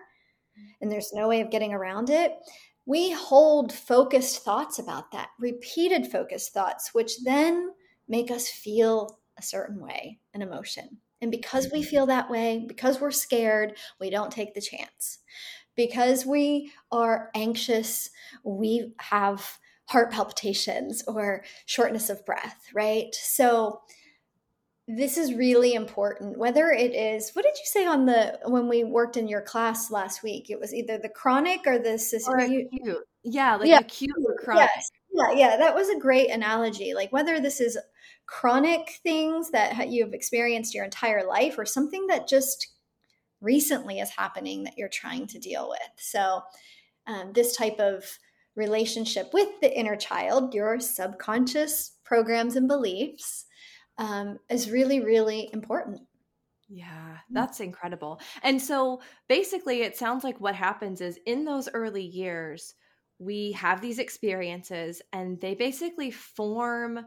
and 0.82 0.92
there's 0.92 1.14
no 1.14 1.28
way 1.28 1.42
of 1.42 1.52
getting 1.52 1.74
around 1.74 2.10
it, 2.10 2.34
we 2.86 3.12
hold 3.12 3.72
focused 3.72 4.44
thoughts 4.44 4.80
about 4.80 5.12
that, 5.12 5.30
repeated 5.40 6.08
focused 6.08 6.54
thoughts, 6.54 6.94
which 6.94 7.24
then 7.24 7.72
make 8.08 8.30
us 8.30 8.50
feel 8.50 9.20
a 9.38 9.42
certain 9.42 9.80
way, 9.80 10.20
an 10.34 10.42
emotion. 10.42 10.98
And 11.22 11.32
because 11.32 11.70
we 11.72 11.84
feel 11.84 12.06
that 12.08 12.30
way, 12.30 12.66
because 12.68 13.00
we're 13.00 13.12
scared, 13.12 13.78
we 14.00 14.10
don't 14.10 14.32
take 14.32 14.54
the 14.54 14.62
chance. 14.62 15.20
Because 15.76 16.26
we 16.26 16.72
are 16.92 17.32
anxious, 17.34 18.10
we 18.44 18.94
have 19.00 19.58
heart 19.86 20.12
palpitations 20.12 21.04
or 21.08 21.44
shortness 21.66 22.10
of 22.10 22.26
breath, 22.26 22.68
right? 22.74 23.16
So, 23.16 23.82
this 24.96 25.18
is 25.18 25.34
really 25.34 25.74
important 25.74 26.38
whether 26.38 26.70
it 26.72 26.94
is 26.94 27.32
what 27.34 27.44
did 27.44 27.58
you 27.58 27.66
say 27.66 27.86
on 27.86 28.06
the 28.06 28.40
when 28.46 28.68
we 28.68 28.84
worked 28.84 29.18
in 29.18 29.28
your 29.28 29.42
class 29.42 29.92
last 29.92 30.24
week 30.24 30.50
it 30.50 30.60
was 30.60 30.74
either 30.74 30.98
the 30.98 31.10
chronic 31.10 31.62
or 31.66 31.80
the 31.80 32.24
or 32.28 32.38
acute. 32.38 32.98
yeah 33.24 33.56
like 33.56 33.68
yeah. 33.68 33.80
acute 33.80 34.16
or 34.26 34.36
chronic 34.44 34.70
yes. 34.76 34.90
yeah 35.14 35.32
yeah 35.32 35.58
that 35.58 35.76
was 35.76 35.90
a 35.90 36.00
great 36.00 36.30
analogy 36.30 36.94
like 36.94 37.12
whether 37.12 37.40
this 37.40 37.60
is 37.60 37.78
chronic 38.26 39.00
things 39.04 39.52
that 39.52 39.90
you've 39.90 40.14
experienced 40.14 40.74
your 40.74 40.86
entire 40.86 41.26
life 41.26 41.58
or 41.58 41.66
something 41.66 42.08
that 42.08 42.28
just 42.28 42.74
recently 43.42 44.00
is 44.00 44.10
happening 44.10 44.64
that 44.64 44.78
you're 44.78 44.90
trying 44.90 45.28
to 45.28 45.40
deal 45.40 45.70
with 45.70 45.80
so 45.98 46.42
um, 47.08 47.32
this 47.34 47.56
type 47.56 47.80
of 47.80 48.06
relationship 48.56 49.30
with 49.34 49.50
the 49.62 49.78
inner 49.78 49.96
child 49.96 50.54
your 50.54 50.80
subconscious 50.80 51.96
programs 52.04 52.56
and 52.56 52.68
beliefs 52.68 53.46
um, 53.98 54.40
is 54.50 54.70
really, 54.70 55.00
really 55.02 55.50
important. 55.54 56.02
Yeah, 56.70 56.86
mm. 56.86 57.18
that's 57.32 57.60
incredible. 57.60 58.20
And 58.42 58.62
so 58.62 59.02
basically, 59.28 59.82
it 59.82 59.98
sounds 59.98 60.24
like 60.24 60.40
what 60.42 60.56
happens 60.56 61.02
is 61.02 61.20
in 61.26 61.46
those 61.46 61.70
early 61.74 62.04
years, 62.04 62.76
we 63.20 63.52
have 63.54 63.82
these 63.82 64.00
experiences 64.00 65.02
and 65.12 65.40
they 65.40 65.56
basically 65.56 66.12
form 66.12 67.06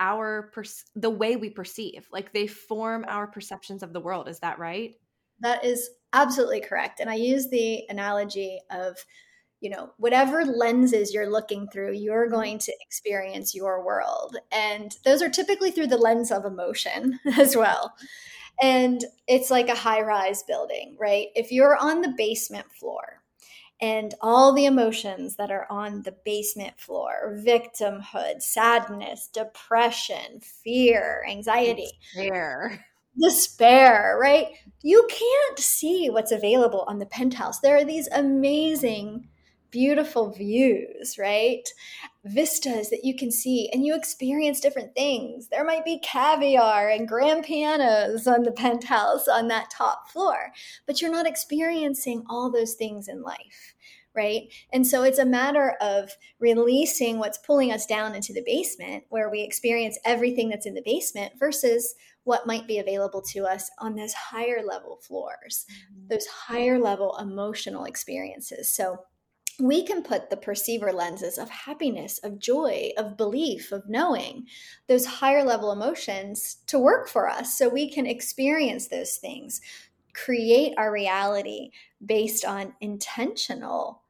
our 0.00 0.50
per- 0.52 0.62
the 0.94 1.10
way 1.10 1.36
we 1.36 1.50
perceive 1.50 2.06
like 2.12 2.32
they 2.32 2.46
form 2.46 3.04
our 3.08 3.26
perceptions 3.26 3.82
of 3.82 3.92
the 3.92 4.00
world 4.00 4.28
is 4.28 4.38
that 4.38 4.58
right 4.58 4.94
that 5.40 5.64
is 5.64 5.90
absolutely 6.12 6.60
correct 6.60 7.00
and 7.00 7.10
i 7.10 7.14
use 7.14 7.48
the 7.48 7.84
analogy 7.88 8.60
of 8.70 8.96
you 9.60 9.70
know, 9.70 9.90
whatever 9.96 10.44
lenses 10.44 11.12
you're 11.12 11.30
looking 11.30 11.68
through, 11.68 11.92
you're 11.92 12.26
mm-hmm. 12.26 12.34
going 12.34 12.58
to 12.58 12.72
experience 12.80 13.54
your 13.54 13.84
world. 13.84 14.36
And 14.52 14.96
those 15.04 15.22
are 15.22 15.28
typically 15.28 15.70
through 15.70 15.88
the 15.88 15.96
lens 15.96 16.30
of 16.30 16.44
emotion 16.44 17.18
as 17.38 17.56
well. 17.56 17.94
And 18.60 19.04
it's 19.26 19.50
like 19.50 19.68
a 19.68 19.74
high 19.74 20.02
rise 20.02 20.42
building, 20.42 20.96
right? 20.98 21.28
If 21.34 21.52
you're 21.52 21.76
on 21.76 22.00
the 22.00 22.14
basement 22.16 22.66
floor 22.72 23.22
and 23.80 24.14
all 24.20 24.52
the 24.52 24.66
emotions 24.66 25.36
that 25.36 25.52
are 25.52 25.66
on 25.70 26.02
the 26.02 26.14
basement 26.24 26.78
floor 26.80 27.40
victimhood, 27.44 28.42
sadness, 28.42 29.28
depression, 29.32 30.40
fear, 30.40 31.24
anxiety, 31.28 31.92
despair. 32.14 32.84
despair, 33.20 34.18
right? 34.20 34.48
You 34.82 35.06
can't 35.08 35.58
see 35.58 36.10
what's 36.10 36.32
available 36.32 36.84
on 36.88 36.98
the 36.98 37.06
penthouse. 37.06 37.60
There 37.60 37.76
are 37.76 37.84
these 37.84 38.08
amazing 38.10 39.28
beautiful 39.70 40.30
views, 40.30 41.16
right? 41.18 41.68
Vistas 42.24 42.90
that 42.90 43.04
you 43.04 43.16
can 43.16 43.30
see, 43.30 43.68
and 43.72 43.84
you 43.84 43.94
experience 43.94 44.60
different 44.60 44.94
things. 44.94 45.48
There 45.48 45.64
might 45.64 45.84
be 45.84 46.00
caviar 46.00 46.88
and 46.88 47.08
grand 47.08 47.44
pianos 47.44 48.26
on 48.26 48.42
the 48.42 48.52
penthouse 48.52 49.28
on 49.28 49.48
that 49.48 49.70
top 49.70 50.10
floor, 50.10 50.52
but 50.86 51.00
you're 51.00 51.10
not 51.10 51.26
experiencing 51.26 52.24
all 52.28 52.50
those 52.50 52.74
things 52.74 53.08
in 53.08 53.22
life. 53.22 53.74
Right. 54.16 54.52
And 54.72 54.84
so 54.84 55.04
it's 55.04 55.20
a 55.20 55.24
matter 55.24 55.76
of 55.80 56.10
releasing 56.40 57.18
what's 57.18 57.38
pulling 57.38 57.70
us 57.70 57.86
down 57.86 58.16
into 58.16 58.32
the 58.32 58.42
basement 58.44 59.04
where 59.10 59.30
we 59.30 59.42
experience 59.42 59.96
everything 60.04 60.48
that's 60.48 60.66
in 60.66 60.74
the 60.74 60.82
basement 60.84 61.34
versus 61.38 61.94
what 62.24 62.46
might 62.46 62.66
be 62.66 62.78
available 62.78 63.22
to 63.22 63.44
us 63.44 63.70
on 63.78 63.94
those 63.94 64.14
higher 64.14 64.60
level 64.66 64.98
floors, 65.06 65.66
mm-hmm. 65.70 66.08
those 66.08 66.26
higher 66.26 66.80
level 66.80 67.16
emotional 67.18 67.84
experiences. 67.84 68.74
So 68.74 69.04
we 69.60 69.82
can 69.82 70.02
put 70.02 70.30
the 70.30 70.36
perceiver 70.36 70.92
lenses 70.92 71.36
of 71.36 71.50
happiness, 71.50 72.18
of 72.18 72.38
joy, 72.38 72.90
of 72.96 73.16
belief, 73.16 73.72
of 73.72 73.88
knowing, 73.88 74.46
those 74.86 75.04
higher 75.04 75.42
level 75.42 75.72
emotions 75.72 76.58
to 76.68 76.78
work 76.78 77.08
for 77.08 77.28
us 77.28 77.58
so 77.58 77.68
we 77.68 77.90
can 77.90 78.06
experience 78.06 78.86
those 78.86 79.16
things, 79.16 79.60
create 80.14 80.74
our 80.78 80.92
reality 80.92 81.70
based 82.04 82.44
on 82.44 82.74
intentional 82.80 84.02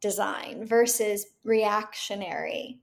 design 0.00 0.66
versus 0.66 1.26
reactionary 1.44 2.81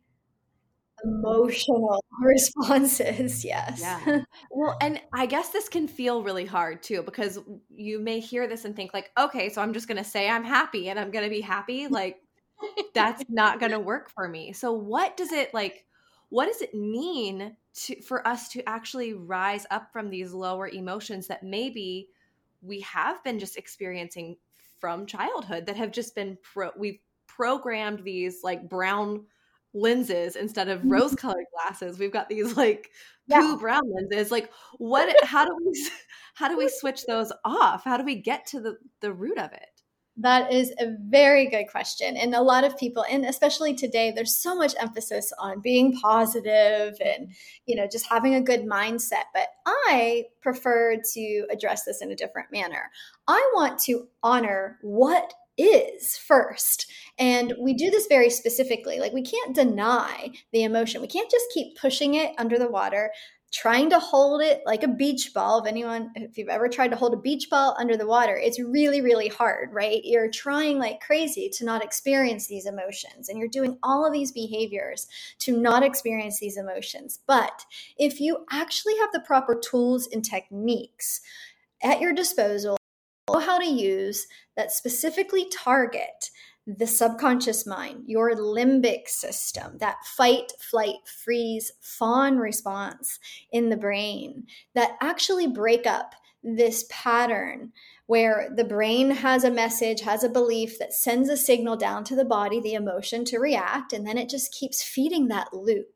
emotional 1.03 2.03
responses 2.21 3.43
yes. 3.45 3.81
Yeah. 3.81 4.21
Well 4.51 4.77
and 4.81 4.99
i 5.13 5.25
guess 5.25 5.49
this 5.49 5.69
can 5.69 5.87
feel 5.87 6.23
really 6.23 6.45
hard 6.45 6.83
too 6.83 7.03
because 7.03 7.39
you 7.73 7.99
may 7.99 8.19
hear 8.19 8.47
this 8.47 8.65
and 8.65 8.75
think 8.75 8.93
like 8.93 9.11
okay 9.17 9.49
so 9.49 9.61
i'm 9.61 9.73
just 9.73 9.87
going 9.87 9.97
to 9.97 10.03
say 10.03 10.29
i'm 10.29 10.43
happy 10.43 10.89
and 10.89 10.99
i'm 10.99 11.11
going 11.11 11.23
to 11.23 11.29
be 11.29 11.41
happy 11.41 11.87
like 11.87 12.21
that's 12.93 13.23
not 13.29 13.59
going 13.59 13.71
to 13.71 13.79
work 13.79 14.09
for 14.09 14.27
me. 14.27 14.53
So 14.53 14.73
what 14.73 15.17
does 15.17 15.31
it 15.31 15.53
like 15.53 15.85
what 16.29 16.45
does 16.45 16.61
it 16.61 16.73
mean 16.73 17.55
to 17.73 18.01
for 18.01 18.27
us 18.27 18.49
to 18.49 18.67
actually 18.67 19.13
rise 19.13 19.65
up 19.71 19.91
from 19.91 20.09
these 20.09 20.33
lower 20.33 20.67
emotions 20.67 21.27
that 21.27 21.43
maybe 21.43 22.09
we 22.61 22.81
have 22.81 23.23
been 23.23 23.39
just 23.39 23.57
experiencing 23.57 24.35
from 24.79 25.05
childhood 25.05 25.65
that 25.65 25.75
have 25.75 25.91
just 25.91 26.15
been 26.15 26.37
pro 26.41 26.71
we've 26.77 26.99
programmed 27.27 28.03
these 28.03 28.43
like 28.43 28.69
brown 28.69 29.25
lenses 29.73 30.35
instead 30.35 30.69
of 30.69 30.79
mm-hmm. 30.79 30.93
rose 30.93 31.15
colored 31.15 31.45
glasses. 31.53 31.99
We've 31.99 32.11
got 32.11 32.29
these 32.29 32.57
like 32.57 32.89
yeah. 33.27 33.41
poo 33.41 33.59
brown 33.59 33.83
lenses. 33.93 34.31
Like 34.31 34.51
what 34.77 35.13
how 35.23 35.45
do 35.45 35.57
we 35.65 35.89
how 36.35 36.47
do 36.47 36.57
we 36.57 36.69
switch 36.69 37.05
those 37.05 37.31
off? 37.45 37.83
How 37.83 37.97
do 37.97 38.03
we 38.03 38.15
get 38.15 38.45
to 38.47 38.59
the 38.59 38.77
the 39.01 39.13
root 39.13 39.37
of 39.37 39.51
it? 39.53 39.79
That 40.21 40.51
is 40.51 40.73
a 40.79 40.95
very 41.07 41.47
good 41.47 41.67
question. 41.71 42.17
And 42.17 42.35
a 42.35 42.41
lot 42.41 42.65
of 42.65 42.77
people, 42.77 43.05
and 43.09 43.23
especially 43.23 43.73
today, 43.73 44.11
there's 44.11 44.35
so 44.35 44.53
much 44.53 44.73
emphasis 44.77 45.31
on 45.39 45.61
being 45.61 45.93
positive 45.93 46.97
and, 46.99 47.31
you 47.65 47.73
know, 47.73 47.87
just 47.89 48.05
having 48.09 48.35
a 48.35 48.41
good 48.41 48.65
mindset. 48.65 49.23
But 49.33 49.47
I 49.65 50.25
prefer 50.41 50.97
to 51.13 51.47
address 51.49 51.85
this 51.85 52.01
in 52.01 52.11
a 52.11 52.17
different 52.17 52.51
manner. 52.51 52.91
I 53.29 53.49
want 53.55 53.79
to 53.83 54.09
honor 54.21 54.77
what 54.81 55.33
is 55.59 56.17
first. 56.17 56.89
And 57.17 57.53
we 57.59 57.73
do 57.73 57.91
this 57.91 58.07
very 58.07 58.29
specifically. 58.29 58.99
Like 58.99 59.13
we 59.13 59.21
can't 59.21 59.53
deny 59.53 60.31
the 60.53 60.63
emotion. 60.63 61.01
We 61.01 61.07
can't 61.07 61.29
just 61.29 61.45
keep 61.53 61.77
pushing 61.77 62.15
it 62.15 62.33
under 62.37 62.57
the 62.57 62.69
water, 62.69 63.11
trying 63.51 63.89
to 63.89 63.99
hold 63.99 64.41
it 64.41 64.61
like 64.65 64.83
a 64.83 64.87
beach 64.87 65.33
ball. 65.33 65.59
If 65.59 65.67
anyone, 65.67 66.11
if 66.15 66.37
you've 66.37 66.49
ever 66.49 66.69
tried 66.69 66.91
to 66.91 66.95
hold 66.95 67.13
a 67.13 67.17
beach 67.17 67.49
ball 67.49 67.75
under 67.77 67.97
the 67.97 68.07
water, 68.07 68.37
it's 68.37 68.59
really, 68.59 69.01
really 69.01 69.27
hard, 69.27 69.69
right? 69.73 69.99
You're 70.03 70.29
trying 70.29 70.79
like 70.79 71.01
crazy 71.01 71.49
to 71.55 71.65
not 71.65 71.83
experience 71.83 72.47
these 72.47 72.65
emotions. 72.65 73.27
And 73.27 73.37
you're 73.37 73.49
doing 73.49 73.77
all 73.83 74.05
of 74.05 74.13
these 74.13 74.31
behaviors 74.31 75.07
to 75.39 75.57
not 75.57 75.83
experience 75.83 76.39
these 76.39 76.57
emotions. 76.57 77.19
But 77.27 77.65
if 77.97 78.21
you 78.21 78.45
actually 78.51 78.97
have 78.99 79.11
the 79.11 79.21
proper 79.21 79.59
tools 79.59 80.07
and 80.11 80.23
techniques, 80.23 81.21
at 81.81 82.01
your 82.01 82.13
disposal 82.13 82.78
know 83.33 83.39
how 83.39 83.57
to 83.57 83.65
use 83.65 84.27
that 84.55 84.71
specifically 84.71 85.47
target 85.49 86.29
the 86.67 86.87
subconscious 86.87 87.65
mind, 87.65 88.03
your 88.05 88.35
limbic 88.35 89.07
system, 89.07 89.77
that 89.79 89.97
fight, 90.05 90.51
flight, 90.59 90.97
freeze, 91.23 91.71
fawn 91.81 92.37
response 92.37 93.19
in 93.51 93.69
the 93.69 93.77
brain 93.77 94.45
that 94.75 94.97
actually 95.01 95.47
break 95.47 95.87
up 95.87 96.13
this 96.43 96.85
pattern 96.89 97.71
where 98.05 98.49
the 98.55 98.63
brain 98.63 99.11
has 99.11 99.43
a 99.43 99.51
message, 99.51 100.01
has 100.01 100.23
a 100.23 100.29
belief 100.29 100.79
that 100.79 100.93
sends 100.93 101.29
a 101.29 101.37
signal 101.37 101.75
down 101.75 102.03
to 102.03 102.15
the 102.15 102.25
body, 102.25 102.59
the 102.61 102.73
emotion 102.73 103.25
to 103.25 103.39
react, 103.39 103.91
and 103.91 104.05
then 104.05 104.17
it 104.17 104.29
just 104.29 104.53
keeps 104.53 104.83
feeding 104.83 105.27
that 105.27 105.53
loop. 105.53 105.87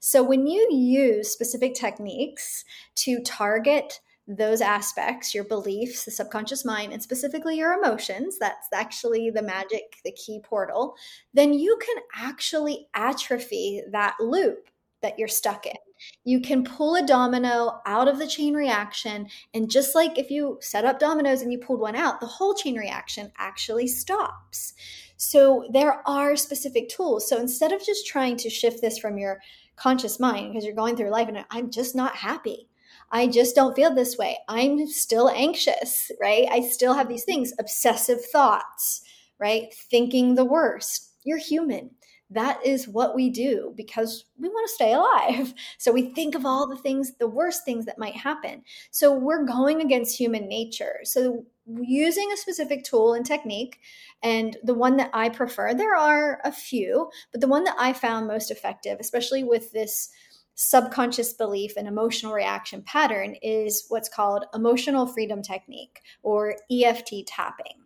So 0.00 0.22
when 0.22 0.46
you 0.46 0.68
use 0.70 1.30
specific 1.30 1.74
techniques 1.74 2.64
to 2.96 3.20
target 3.20 4.00
those 4.26 4.60
aspects, 4.60 5.34
your 5.34 5.44
beliefs, 5.44 6.04
the 6.04 6.10
subconscious 6.10 6.64
mind, 6.64 6.92
and 6.92 7.02
specifically 7.02 7.56
your 7.56 7.74
emotions, 7.74 8.38
that's 8.38 8.68
actually 8.72 9.30
the 9.30 9.42
magic, 9.42 9.96
the 10.04 10.12
key 10.12 10.40
portal, 10.42 10.94
then 11.34 11.52
you 11.52 11.78
can 11.84 12.02
actually 12.14 12.88
atrophy 12.94 13.82
that 13.92 14.14
loop 14.20 14.70
that 15.02 15.18
you're 15.18 15.28
stuck 15.28 15.66
in. 15.66 15.76
You 16.24 16.40
can 16.40 16.64
pull 16.64 16.96
a 16.96 17.06
domino 17.06 17.80
out 17.84 18.08
of 18.08 18.18
the 18.18 18.26
chain 18.26 18.54
reaction. 18.54 19.28
And 19.52 19.70
just 19.70 19.94
like 19.94 20.18
if 20.18 20.30
you 20.30 20.58
set 20.62 20.86
up 20.86 20.98
dominoes 20.98 21.42
and 21.42 21.52
you 21.52 21.58
pulled 21.58 21.80
one 21.80 21.94
out, 21.94 22.20
the 22.20 22.26
whole 22.26 22.54
chain 22.54 22.76
reaction 22.76 23.30
actually 23.36 23.86
stops. 23.86 24.72
So 25.18 25.68
there 25.70 26.02
are 26.08 26.36
specific 26.36 26.88
tools. 26.88 27.28
So 27.28 27.38
instead 27.38 27.72
of 27.72 27.84
just 27.84 28.06
trying 28.06 28.38
to 28.38 28.50
shift 28.50 28.80
this 28.80 28.98
from 28.98 29.18
your 29.18 29.40
conscious 29.76 30.18
mind, 30.18 30.52
because 30.52 30.64
you're 30.64 30.74
going 30.74 30.96
through 30.96 31.10
life 31.10 31.28
and 31.28 31.44
I'm 31.50 31.70
just 31.70 31.94
not 31.94 32.16
happy 32.16 32.68
I 33.14 33.28
just 33.28 33.54
don't 33.54 33.76
feel 33.76 33.94
this 33.94 34.18
way. 34.18 34.38
I'm 34.48 34.86
still 34.88 35.30
anxious, 35.30 36.10
right? 36.20 36.48
I 36.50 36.60
still 36.62 36.94
have 36.94 37.08
these 37.08 37.24
things, 37.24 37.52
obsessive 37.60 38.24
thoughts, 38.26 39.02
right? 39.38 39.72
Thinking 39.72 40.34
the 40.34 40.44
worst. 40.44 41.12
You're 41.24 41.38
human. 41.38 41.92
that 42.30 42.58
is 42.66 42.88
what 42.88 43.14
we 43.14 43.30
do 43.30 43.72
because 43.76 44.24
we 44.40 44.48
want 44.48 44.66
to 44.68 44.74
stay 44.74 44.92
alive. 44.92 45.54
So 45.78 45.92
we 45.92 46.12
think 46.14 46.34
of 46.34 46.44
all 46.46 46.66
the 46.66 46.76
things, 46.76 47.12
the 47.18 47.28
worst 47.28 47.64
things 47.64 47.84
that 47.86 47.98
might 47.98 48.16
happen. 48.16 48.62
So 48.90 49.14
we're 49.14 49.44
going 49.44 49.80
against 49.80 50.18
human 50.18 50.48
nature. 50.48 50.96
So 51.04 51.44
using 51.80 52.30
a 52.32 52.36
specific 52.36 52.82
tool 52.84 53.14
and 53.14 53.24
technique, 53.24 53.78
and 54.22 54.56
the 54.64 54.74
one 54.74 54.96
that 54.96 55.10
I 55.12 55.28
prefer, 55.28 55.74
there 55.74 55.94
are 55.94 56.40
a 56.44 56.50
few, 56.50 57.10
but 57.30 57.40
the 57.40 57.48
one 57.48 57.64
that 57.64 57.76
I 57.78 57.92
found 57.92 58.26
most 58.26 58.50
effective, 58.50 58.98
especially 59.00 59.44
with 59.44 59.70
this 59.72 60.10
subconscious 60.54 61.32
belief 61.32 61.72
and 61.76 61.88
emotional 61.88 62.32
reaction 62.32 62.82
pattern, 62.82 63.36
is 63.42 63.86
what's 63.88 64.08
called 64.08 64.44
emotional 64.54 65.06
freedom 65.06 65.42
technique 65.42 66.00
or 66.22 66.56
EFT 66.70 67.26
tapping. 67.26 67.82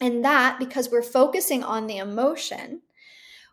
And 0.00 0.24
that, 0.24 0.58
because 0.58 0.90
we're 0.90 1.02
focusing 1.02 1.62
on 1.62 1.86
the 1.86 1.98
emotion, 1.98 2.82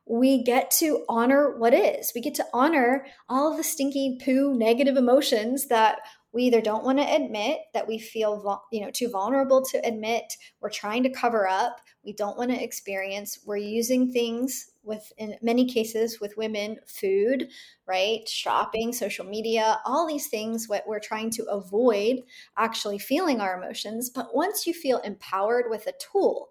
we 0.05 0.43
get 0.43 0.71
to 0.71 1.03
honor 1.09 1.57
what 1.57 1.73
is. 1.73 2.13
We 2.15 2.21
get 2.21 2.35
to 2.35 2.45
honor 2.53 3.05
all 3.27 3.57
the 3.57 3.63
stinky 3.63 4.17
poo 4.23 4.53
negative 4.57 4.95
emotions 4.95 5.67
that 5.67 5.99
we 6.33 6.43
either 6.43 6.61
don't 6.61 6.83
want 6.83 6.97
to 6.97 7.15
admit 7.15 7.59
that 7.73 7.87
we 7.87 7.97
feel 7.97 8.61
you 8.71 8.81
know 8.81 8.91
too 8.91 9.09
vulnerable 9.09 9.61
to 9.61 9.85
admit 9.85 10.33
we're 10.59 10.69
trying 10.69 11.03
to 11.03 11.09
cover 11.09 11.47
up 11.47 11.81
we 12.03 12.13
don't 12.13 12.37
want 12.37 12.51
to 12.51 12.63
experience 12.63 13.39
we're 13.45 13.57
using 13.57 14.11
things 14.11 14.71
with 14.83 15.11
in 15.17 15.35
many 15.41 15.65
cases 15.65 16.19
with 16.19 16.37
women 16.37 16.77
food 16.85 17.49
right 17.87 18.27
shopping 18.27 18.93
social 18.93 19.25
media 19.25 19.79
all 19.85 20.07
these 20.07 20.27
things 20.27 20.67
what 20.67 20.87
we're 20.87 20.99
trying 20.99 21.29
to 21.29 21.43
avoid 21.45 22.17
actually 22.57 22.99
feeling 22.99 23.41
our 23.41 23.61
emotions 23.61 24.09
but 24.09 24.35
once 24.35 24.67
you 24.67 24.73
feel 24.73 24.99
empowered 24.99 25.65
with 25.69 25.87
a 25.87 25.93
tool 25.99 26.49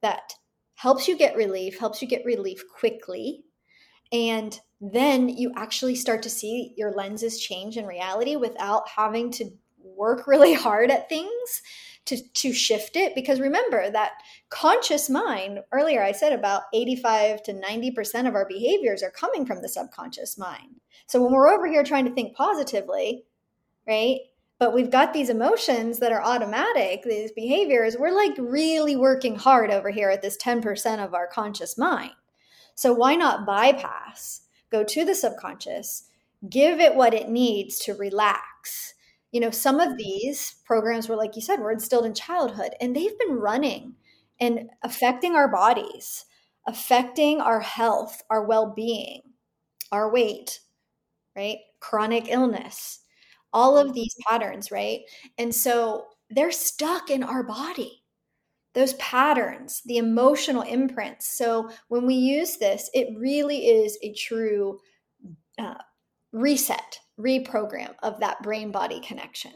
that 0.00 0.32
helps 0.78 1.08
you 1.08 1.16
get 1.16 1.36
relief, 1.36 1.78
helps 1.78 2.00
you 2.00 2.06
get 2.06 2.24
relief 2.24 2.62
quickly. 2.68 3.44
And 4.12 4.58
then 4.80 5.28
you 5.28 5.52
actually 5.56 5.94
start 5.94 6.22
to 6.22 6.30
see 6.30 6.74
your 6.76 6.92
lenses 6.92 7.40
change 7.40 7.76
in 7.76 7.86
reality 7.86 8.36
without 8.36 8.88
having 8.88 9.30
to 9.32 9.50
work 9.82 10.26
really 10.26 10.54
hard 10.54 10.90
at 10.90 11.08
things 11.08 11.62
to, 12.06 12.16
to 12.34 12.52
shift 12.52 12.96
it. 12.96 13.14
Because 13.14 13.40
remember 13.40 13.90
that 13.90 14.12
conscious 14.48 15.10
mind, 15.10 15.60
earlier 15.72 16.02
I 16.02 16.12
said 16.12 16.32
about 16.32 16.62
85 16.72 17.42
to 17.44 17.52
90% 17.52 18.28
of 18.28 18.34
our 18.34 18.46
behaviors 18.46 19.02
are 19.02 19.10
coming 19.10 19.44
from 19.44 19.62
the 19.62 19.68
subconscious 19.68 20.38
mind. 20.38 20.80
So 21.06 21.22
when 21.22 21.32
we're 21.32 21.48
over 21.48 21.66
here 21.66 21.84
trying 21.84 22.06
to 22.06 22.14
think 22.14 22.36
positively, 22.36 23.24
right? 23.86 24.20
but 24.58 24.74
we've 24.74 24.90
got 24.90 25.12
these 25.12 25.30
emotions 25.30 26.00
that 26.00 26.12
are 26.12 26.22
automatic 26.22 27.02
these 27.02 27.32
behaviors 27.32 27.96
we're 27.96 28.10
like 28.10 28.36
really 28.38 28.96
working 28.96 29.36
hard 29.36 29.70
over 29.70 29.90
here 29.90 30.10
at 30.10 30.22
this 30.22 30.36
10% 30.36 31.04
of 31.04 31.14
our 31.14 31.26
conscious 31.26 31.78
mind 31.78 32.12
so 32.74 32.92
why 32.92 33.14
not 33.14 33.46
bypass 33.46 34.42
go 34.70 34.84
to 34.84 35.04
the 35.04 35.14
subconscious 35.14 36.08
give 36.48 36.80
it 36.80 36.94
what 36.94 37.14
it 37.14 37.28
needs 37.28 37.78
to 37.78 37.94
relax 37.94 38.94
you 39.32 39.40
know 39.40 39.50
some 39.50 39.80
of 39.80 39.88
mm-hmm. 39.88 39.98
these 39.98 40.56
programs 40.64 41.08
were 41.08 41.16
like 41.16 41.36
you 41.36 41.42
said 41.42 41.60
were 41.60 41.72
instilled 41.72 42.06
in 42.06 42.14
childhood 42.14 42.74
and 42.80 42.94
they've 42.94 43.18
been 43.18 43.36
running 43.36 43.94
and 44.40 44.70
affecting 44.82 45.34
our 45.34 45.48
bodies 45.48 46.24
affecting 46.66 47.40
our 47.40 47.60
health 47.60 48.22
our 48.30 48.44
well-being 48.44 49.22
our 49.90 50.12
weight 50.12 50.60
right 51.34 51.58
chronic 51.80 52.28
illness 52.28 53.00
all 53.52 53.78
of 53.78 53.88
mm-hmm. 53.88 53.94
these 53.94 54.14
patterns, 54.28 54.70
right? 54.70 55.00
And 55.36 55.54
so 55.54 56.06
they're 56.30 56.52
stuck 56.52 57.10
in 57.10 57.22
our 57.22 57.42
body. 57.42 58.02
Those 58.78 58.94
patterns, 58.94 59.82
the 59.84 59.98
emotional 59.98 60.62
imprints. 60.62 61.36
So 61.36 61.70
when 61.88 62.06
we 62.06 62.14
use 62.14 62.56
this, 62.56 62.88
it 62.94 63.08
really 63.18 63.66
is 63.66 63.98
a 64.02 64.12
true 64.12 64.78
uh, 65.58 65.74
reset, 66.32 67.00
reprogram 67.18 67.94
of 68.02 68.20
that 68.20 68.42
brain 68.42 68.70
body 68.70 69.00
connection. 69.00 69.52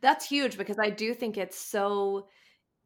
That's 0.00 0.28
huge 0.28 0.58
because 0.58 0.78
I 0.78 0.90
do 0.90 1.14
think 1.14 1.38
it's 1.38 1.58
so 1.58 2.28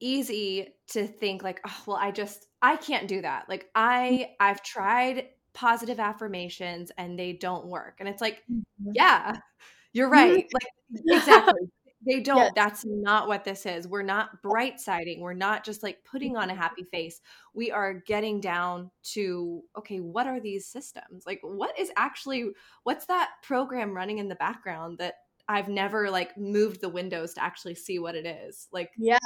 easy 0.02 0.68
to 0.88 1.06
think 1.06 1.42
like 1.42 1.60
oh 1.66 1.82
well 1.86 1.96
i 1.98 2.10
just 2.10 2.46
i 2.62 2.74
can't 2.74 3.06
do 3.06 3.20
that 3.20 3.46
like 3.50 3.68
i 3.74 4.30
i've 4.40 4.62
tried 4.62 5.26
positive 5.52 6.00
affirmations 6.00 6.90
and 6.96 7.18
they 7.18 7.32
don't 7.32 7.66
work. 7.66 7.96
And 8.00 8.08
it's 8.08 8.20
like, 8.20 8.42
mm-hmm. 8.50 8.90
yeah, 8.94 9.36
you're 9.92 10.08
right. 10.08 10.46
like 10.52 10.66
exactly. 11.06 11.68
They 12.10 12.20
don't. 12.20 12.38
Yes. 12.38 12.52
That's 12.56 12.84
not 12.84 13.28
what 13.28 13.44
this 13.44 13.66
is. 13.66 13.86
We're 13.86 14.02
not 14.02 14.42
bright 14.42 14.80
siding. 14.80 15.20
We're 15.20 15.32
not 15.32 15.64
just 15.64 15.84
like 15.84 16.04
putting 16.04 16.36
on 16.36 16.50
a 16.50 16.52
mm-hmm. 16.52 16.60
happy 16.60 16.82
face. 16.82 17.20
We 17.54 17.70
are 17.70 17.94
getting 17.94 18.40
down 18.40 18.90
to 19.12 19.62
okay, 19.78 20.00
what 20.00 20.26
are 20.26 20.40
these 20.40 20.66
systems? 20.66 21.22
Like 21.24 21.38
what 21.42 21.78
is 21.78 21.92
actually 21.96 22.50
what's 22.82 23.06
that 23.06 23.30
program 23.44 23.94
running 23.94 24.18
in 24.18 24.28
the 24.28 24.34
background 24.34 24.98
that 24.98 25.14
I've 25.48 25.68
never 25.68 26.10
like 26.10 26.36
moved 26.36 26.80
the 26.80 26.88
windows 26.88 27.34
to 27.34 27.44
actually 27.44 27.76
see 27.76 28.00
what 28.00 28.16
it 28.16 28.26
is. 28.26 28.66
Like 28.72 28.90
yes, 28.98 29.20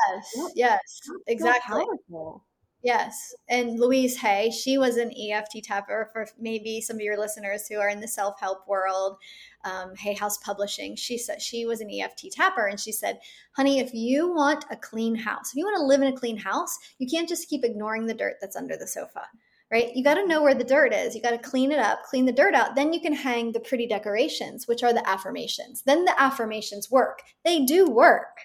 yes, 0.55 0.81
exactly. 1.27 1.85
So 2.11 2.43
Yes. 2.85 3.35
And 3.49 3.81
Louise 3.81 4.15
Hay, 4.19 4.51
she 4.51 4.77
was 4.77 4.99
an 4.99 5.11
EFT 5.19 5.65
tapper 5.65 6.11
for 6.13 6.29
maybe 6.39 6.83
some 6.83 6.97
of 6.97 7.01
your 7.01 7.19
listeners 7.19 7.67
who 7.67 7.79
are 7.79 7.89
in 7.89 7.99
the 7.99 8.07
self 8.07 8.39
help 8.39 8.69
world. 8.69 9.17
Um, 9.65 9.97
Hay 9.97 10.13
House 10.13 10.37
Publishing. 10.37 10.95
She 10.95 11.17
said 11.17 11.41
she 11.41 11.65
was 11.65 11.81
an 11.81 11.89
EFT 11.91 12.31
tapper 12.31 12.67
and 12.67 12.79
she 12.79 12.93
said, 12.93 13.21
honey, 13.53 13.79
if 13.79 13.95
you 13.95 14.31
want 14.31 14.67
a 14.71 14.77
clean 14.77 15.15
house, 15.15 15.49
if 15.51 15.57
you 15.57 15.65
want 15.65 15.79
to 15.79 15.87
live 15.87 16.03
in 16.03 16.13
a 16.13 16.17
clean 16.17 16.37
house, 16.37 16.77
you 16.99 17.09
can't 17.09 17.27
just 17.27 17.49
keep 17.49 17.65
ignoring 17.65 18.05
the 18.05 18.13
dirt 18.13 18.35
that's 18.43 18.57
under 18.57 18.77
the 18.77 18.87
sofa, 18.87 19.23
right? 19.73 19.97
You 19.97 20.05
got 20.05 20.17
to 20.17 20.27
know 20.27 20.43
where 20.43 20.55
the 20.55 20.63
dirt 20.63 20.93
is. 20.93 21.15
You 21.15 21.23
got 21.23 21.31
to 21.31 21.39
clean 21.39 21.73
it 21.73 21.79
up, 21.79 22.03
clean 22.03 22.27
the 22.27 22.33
dirt 22.33 22.55
out. 22.55 22.75
Then 22.75 22.93
you 22.93 23.01
can 23.01 23.15
hang 23.15 23.53
the 23.53 23.61
pretty 23.61 23.87
decorations, 23.87 24.69
which 24.69 24.83
are 24.83 24.93
the 24.93 25.09
affirmations. 25.09 25.83
Then 25.87 26.05
the 26.05 26.21
affirmations 26.21 26.91
work. 26.91 27.23
They 27.47 27.65
do 27.65 27.89
work 27.89 28.41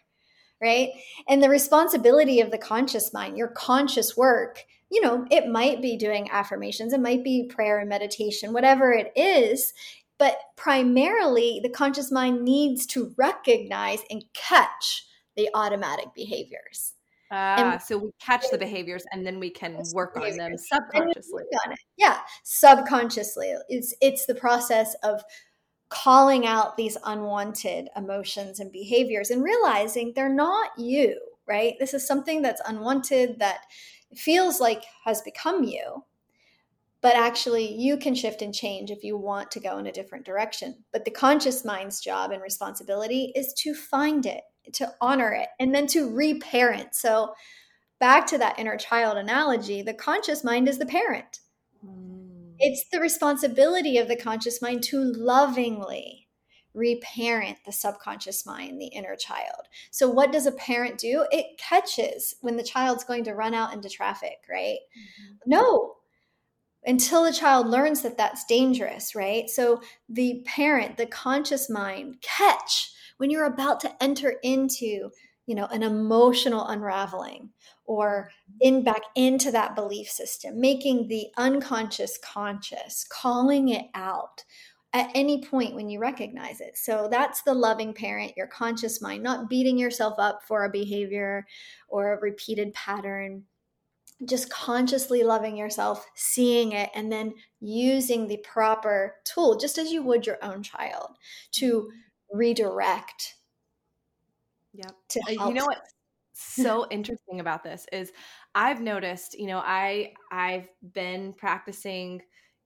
right? 0.62 0.90
And 1.28 1.42
the 1.42 1.50
responsibility 1.50 2.42
of 2.42 2.52
the 2.52 2.58
conscious 2.58 3.14
mind, 3.14 3.38
your 3.38 3.50
conscious 3.50 4.18
work, 4.18 4.66
you 4.92 5.02
know, 5.02 5.26
it 5.30 5.48
might 5.48 5.82
be 5.82 5.98
doing 5.98 6.30
affirmations, 6.32 6.94
it 6.94 7.00
might 7.00 7.24
be 7.24 7.50
prayer 7.50 7.80
and 7.80 7.90
meditation, 7.90 8.54
whatever 8.54 8.92
it 8.92 9.12
is. 9.16 9.74
But 10.18 10.38
primarily, 10.58 11.62
the 11.64 11.70
conscious 11.70 12.12
mind 12.12 12.44
needs 12.44 12.86
to 12.88 13.14
recognize 13.18 14.00
and 14.10 14.24
catch 14.34 15.06
the 15.38 15.50
automatic 15.54 16.14
behaviors. 16.14 16.94
Ah, 17.32 17.74
and, 17.74 17.82
so 17.82 17.98
we 17.98 18.12
catch 18.20 18.50
the 18.52 18.58
behaviors 18.58 19.06
and 19.12 19.26
then 19.26 19.40
we 19.40 19.52
can 19.52 19.82
work 19.94 20.18
on 20.18 20.36
them 20.36 20.58
subconsciously. 20.58 21.44
On 21.68 21.76
yeah, 21.96 22.18
subconsciously. 22.44 23.54
It's 23.70 23.94
it's 24.02 24.26
the 24.26 24.34
process 24.34 24.96
of 25.04 25.22
calling 25.90 26.46
out 26.46 26.78
these 26.78 26.98
unwanted 27.04 27.90
emotions 27.96 28.60
and 28.60 28.72
behaviors 28.72 29.32
and 29.32 29.44
realizing 29.44 30.14
they're 30.14 30.30
not 30.34 30.70
you, 30.78 31.20
right? 31.48 31.74
This 31.80 31.94
is 31.94 32.06
something 32.06 32.42
that's 32.42 32.62
unwanted 32.68 33.40
that 33.40 33.62
feels 34.16 34.60
like 34.60 34.84
has 35.04 35.22
become 35.22 35.64
you. 35.64 36.04
But 37.02 37.16
actually, 37.16 37.74
you 37.74 37.98
can 37.98 38.14
shift 38.14 38.42
and 38.42 38.54
change 38.54 38.92
if 38.92 39.04
you 39.04 39.18
want 39.18 39.52
to 39.52 39.60
go 39.60 39.78
in 39.78 39.88
a 39.88 39.92
different 39.92 40.26
direction. 40.26 40.84
But 40.92 41.06
the 41.06 41.12
conscious 41.12 41.64
mind's 41.64 42.02
job 42.02 42.32
and 42.32 42.42
responsibility 42.42 43.32
is 43.36 43.54
to 43.60 43.74
find 43.74 44.26
it, 44.26 44.42
to 44.74 44.92
honor 45.00 45.32
it, 45.32 45.48
and 45.60 45.74
then 45.74 45.88
to 45.88 46.14
reparent. 46.14 46.94
So, 46.94 47.34
back 48.00 48.28
to 48.28 48.38
that 48.40 48.60
inner 48.60 48.78
child 48.78 49.18
analogy, 49.18 49.82
the 49.82 49.94
conscious 49.94 50.44
mind 50.44 50.68
is 50.68 50.78
the 50.78 50.86
parent. 50.86 51.40
Mm 51.86 52.09
it's 52.60 52.86
the 52.90 53.00
responsibility 53.00 53.98
of 53.98 54.08
the 54.08 54.16
conscious 54.16 54.62
mind 54.62 54.84
to 54.84 55.02
lovingly 55.02 56.28
reparent 56.74 57.58
the 57.66 57.72
subconscious 57.72 58.46
mind, 58.46 58.80
the 58.80 58.88
inner 58.88 59.16
child. 59.16 59.68
So, 59.92 60.10
what 60.10 60.32
does 60.32 60.46
a 60.46 60.52
parent 60.52 60.98
do? 60.98 61.26
It 61.32 61.58
catches 61.58 62.36
when 62.42 62.58
the 62.58 62.64
child's 62.64 63.04
going 63.04 63.24
to 63.26 63.34
run 63.34 63.54
out 63.54 63.74
into 63.74 63.90
traffic, 63.90 64.38
right? 64.50 64.78
Mm-hmm. 64.98 65.34
No, 65.48 65.96
until 66.86 67.24
the 67.24 67.34
child 67.34 67.68
learns 67.68 68.02
that 68.04 68.18
that's 68.18 68.46
dangerous, 68.46 69.16
right? 69.16 69.50
So, 69.50 69.82
the 70.08 70.44
parent, 70.46 70.98
the 70.98 71.08
conscious 71.08 71.70
mind, 71.70 72.18
catch 72.22 72.92
when 73.18 73.30
you're 73.30 73.46
about 73.46 73.80
to 73.82 74.04
enter 74.04 74.36
into 74.44 75.10
you 75.46 75.56
know 75.56 75.66
an 75.66 75.84
emotional 75.84 76.68
unraveling 76.68 77.50
or 77.90 78.30
in 78.62 78.84
back 78.84 79.02
into 79.16 79.52
that 79.52 79.76
belief 79.76 80.08
system 80.08 80.62
making 80.62 81.08
the 81.08 81.26
unconscious 81.38 82.20
conscious 82.24 83.04
calling 83.10 83.70
it 83.70 83.88
out 83.96 84.44
at 84.94 85.10
any 85.16 85.44
point 85.44 85.74
when 85.74 85.90
you 85.90 86.00
recognize 86.00 86.62
it 86.62 86.78
so 86.78 87.08
that's 87.10 87.42
the 87.42 87.54
loving 87.54 87.92
parent 87.94 88.32
your 88.38 88.48
conscious 88.48 89.02
mind 89.02 89.24
not 89.24 89.50
beating 89.50 89.78
yourself 89.78 90.14
up 90.20 90.42
for 90.48 90.66
a 90.66 90.72
behavior 90.72 91.46
or 91.88 92.14
a 92.14 92.22
repeated 92.22 92.72
pattern 92.74 93.44
just 94.26 94.50
consciously 94.50 95.24
loving 95.24 95.56
yourself, 95.56 96.06
seeing 96.14 96.74
it, 96.74 96.90
and 96.94 97.10
then 97.10 97.34
using 97.62 98.28
the 98.28 98.36
proper 98.44 99.16
tool, 99.24 99.58
just 99.58 99.78
as 99.78 99.94
you 99.94 100.04
would 100.04 100.28
your 100.28 100.38
own 100.42 100.62
child, 100.62 101.12
to 101.54 101.90
redirect 102.30 103.36
Yep. 104.74 104.92
To 105.10 105.20
uh, 105.28 105.48
you 105.48 105.54
know 105.54 105.66
what? 105.66 105.82
So 106.40 106.88
interesting 106.90 107.40
about 107.40 107.64
this 107.64 107.86
is 107.92 108.12
I've 108.56 108.82
noticed, 108.82 109.38
you 109.38 109.48
know, 109.48 109.60
I 109.60 110.14
I've 110.32 110.70
been 110.94 111.34
practicing 111.34 112.22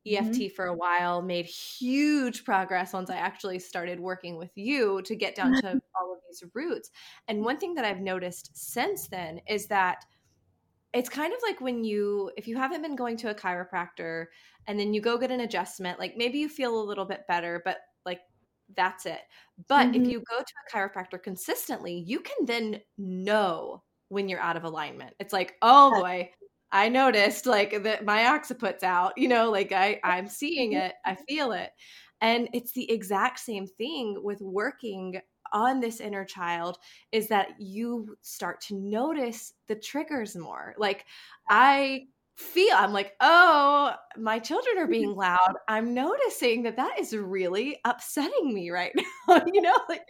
EFT 0.05 0.31
mm-hmm. 0.31 0.55
for 0.55 0.65
a 0.65 0.73
while, 0.73 1.21
made 1.21 1.45
huge 1.45 2.43
progress 2.43 2.93
once 2.93 3.09
I 3.09 3.15
actually 3.15 3.59
started 3.59 3.99
working 3.99 4.37
with 4.37 4.51
you 4.55 5.01
to 5.03 5.15
get 5.15 5.35
down 5.35 5.53
to 5.61 5.67
all 5.95 6.13
of 6.13 6.19
these 6.27 6.43
roots. 6.53 6.91
And 7.27 7.43
one 7.43 7.57
thing 7.57 7.73
that 7.75 7.85
I've 7.85 8.01
noticed 8.01 8.51
since 8.53 9.07
then 9.07 9.39
is 9.47 9.67
that 9.67 10.03
it's 10.93 11.09
kind 11.09 11.33
of 11.33 11.39
like 11.41 11.59
when 11.59 11.83
you 11.83 12.31
if 12.37 12.47
you 12.47 12.55
haven't 12.57 12.83
been 12.83 12.95
going 12.95 13.17
to 13.17 13.31
a 13.31 13.35
chiropractor 13.35 14.25
and 14.67 14.79
then 14.79 14.93
you 14.93 15.01
go 15.01 15.17
get 15.17 15.31
an 15.31 15.39
adjustment, 15.39 15.99
like 15.99 16.15
maybe 16.17 16.37
you 16.37 16.49
feel 16.49 16.79
a 16.79 16.83
little 16.83 17.05
bit 17.05 17.25
better, 17.27 17.61
but 17.65 17.77
that's 18.75 19.05
it. 19.05 19.21
But 19.67 19.87
mm-hmm. 19.87 20.03
if 20.03 20.09
you 20.09 20.23
go 20.29 20.37
to 20.39 20.43
a 20.43 20.75
chiropractor 20.75 21.21
consistently, 21.21 22.03
you 22.05 22.19
can 22.19 22.45
then 22.45 22.81
know 22.97 23.83
when 24.09 24.29
you're 24.29 24.39
out 24.39 24.57
of 24.57 24.63
alignment. 24.63 25.13
It's 25.19 25.33
like, 25.33 25.55
oh 25.61 25.99
boy, 25.99 26.29
I 26.71 26.89
noticed 26.89 27.45
like 27.45 27.83
that 27.83 28.05
my 28.05 28.35
occiput's 28.35 28.83
out, 28.83 29.13
you 29.17 29.27
know, 29.27 29.51
like 29.51 29.71
I, 29.71 29.99
I'm 30.03 30.27
seeing 30.27 30.71
mm-hmm. 30.71 30.87
it, 30.87 30.95
I 31.05 31.15
feel 31.27 31.51
it. 31.51 31.69
And 32.21 32.47
it's 32.53 32.71
the 32.71 32.89
exact 32.89 33.39
same 33.39 33.67
thing 33.67 34.17
with 34.23 34.41
working 34.41 35.19
on 35.51 35.79
this 35.79 35.99
inner 35.99 36.25
child 36.25 36.77
is 37.11 37.27
that 37.27 37.49
you 37.59 38.17
start 38.21 38.59
to 38.61 38.75
notice 38.75 39.53
the 39.67 39.75
triggers 39.75 40.35
more. 40.35 40.73
Like 40.77 41.05
I 41.49 42.07
feel 42.35 42.73
i'm 42.75 42.93
like 42.93 43.13
oh 43.21 43.91
my 44.17 44.39
children 44.39 44.77
are 44.77 44.83
mm-hmm. 44.83 44.91
being 44.91 45.15
loud. 45.15 45.55
I'm 45.67 45.93
noticing 45.93 46.63
that 46.63 46.77
that 46.77 46.99
is 46.99 47.15
really 47.15 47.79
upsetting 47.85 48.53
me 48.53 48.69
right 48.69 48.91
now 49.27 49.41
you 49.51 49.61
know 49.61 49.77
like 49.89 50.03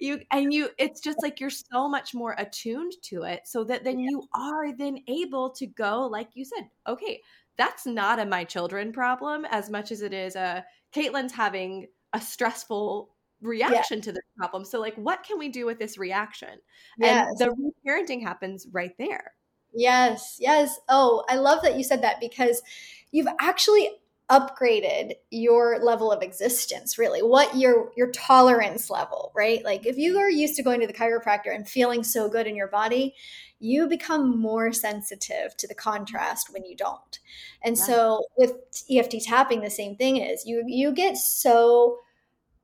you 0.00 0.20
and 0.30 0.52
you 0.52 0.70
it's 0.78 1.00
just 1.00 1.18
like 1.22 1.40
you're 1.40 1.50
so 1.50 1.88
much 1.88 2.14
more 2.14 2.34
attuned 2.38 2.92
to 3.04 3.22
it 3.22 3.42
so 3.44 3.64
that 3.64 3.84
then 3.84 3.98
you 3.98 4.22
are 4.34 4.76
then 4.76 4.98
able 5.08 5.50
to 5.50 5.66
go 5.66 6.06
like 6.06 6.30
you 6.34 6.44
said 6.44 6.68
okay 6.86 7.20
that's 7.56 7.86
not 7.86 8.18
a 8.18 8.26
my 8.26 8.44
children 8.44 8.92
problem 8.92 9.44
as 9.50 9.70
much 9.70 9.92
as 9.92 10.02
it 10.02 10.12
is 10.12 10.36
a 10.36 10.64
caitlin's 10.94 11.32
having 11.32 11.86
a 12.12 12.20
stressful 12.20 13.10
reaction 13.40 13.98
yeah. 13.98 14.04
to 14.04 14.12
this 14.12 14.24
problem 14.36 14.64
so 14.64 14.80
like 14.80 14.94
what 14.96 15.22
can 15.24 15.38
we 15.38 15.48
do 15.48 15.66
with 15.66 15.78
this 15.78 15.98
reaction? 15.98 16.58
Yes. 16.98 17.28
and 17.28 17.38
the 17.38 17.72
parenting 17.86 18.22
happens 18.22 18.66
right 18.72 18.92
there 18.98 19.32
Yes, 19.74 20.36
yes. 20.40 20.78
Oh, 20.88 21.24
I 21.28 21.36
love 21.36 21.62
that 21.62 21.76
you 21.76 21.84
said 21.84 22.02
that 22.02 22.20
because 22.20 22.62
you've 23.10 23.28
actually 23.40 23.90
upgraded 24.30 25.12
your 25.30 25.78
level 25.82 26.10
of 26.10 26.22
existence 26.22 26.96
really 26.96 27.22
what 27.22 27.54
your 27.58 27.92
your 27.94 28.10
tolerance 28.12 28.88
level 28.88 29.30
right 29.34 29.62
like 29.64 29.84
if 29.84 29.98
you 29.98 30.18
are 30.18 30.30
used 30.30 30.56
to 30.56 30.62
going 30.62 30.80
to 30.80 30.86
the 30.86 30.94
chiropractor 30.94 31.54
and 31.54 31.68
feeling 31.68 32.02
so 32.02 32.26
good 32.26 32.46
in 32.46 32.56
your 32.56 32.68
body 32.68 33.14
you 33.60 33.86
become 33.86 34.40
more 34.40 34.72
sensitive 34.72 35.54
to 35.58 35.68
the 35.68 35.74
contrast 35.74 36.50
when 36.54 36.64
you 36.64 36.74
don't 36.74 37.20
and 37.62 37.76
yeah. 37.76 37.84
so 37.84 38.24
with 38.38 38.52
eft 38.90 39.14
tapping 39.26 39.60
the 39.60 39.68
same 39.68 39.94
thing 39.94 40.16
is 40.16 40.46
you 40.46 40.64
you 40.66 40.90
get 40.90 41.18
so 41.18 41.98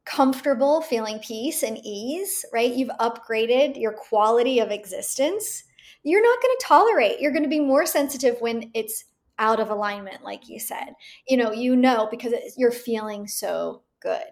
comfortable 0.06 0.80
feeling 0.80 1.18
peace 1.18 1.62
and 1.62 1.78
ease 1.84 2.46
right 2.54 2.72
you've 2.74 2.88
upgraded 2.98 3.78
your 3.78 3.92
quality 3.92 4.60
of 4.60 4.70
existence 4.70 5.64
you're 6.02 6.22
not 6.22 6.42
going 6.42 6.56
to 6.58 6.64
tolerate. 6.66 7.20
You're 7.20 7.32
going 7.32 7.42
to 7.42 7.48
be 7.48 7.60
more 7.60 7.86
sensitive 7.86 8.40
when 8.40 8.70
it's 8.74 9.04
out 9.38 9.60
of 9.60 9.70
alignment, 9.70 10.22
like 10.22 10.48
you 10.48 10.60
said. 10.60 10.94
You 11.28 11.36
know, 11.36 11.52
you 11.52 11.76
know, 11.76 12.08
because 12.10 12.34
you're 12.56 12.70
feeling 12.70 13.26
so 13.26 13.82
good, 14.00 14.22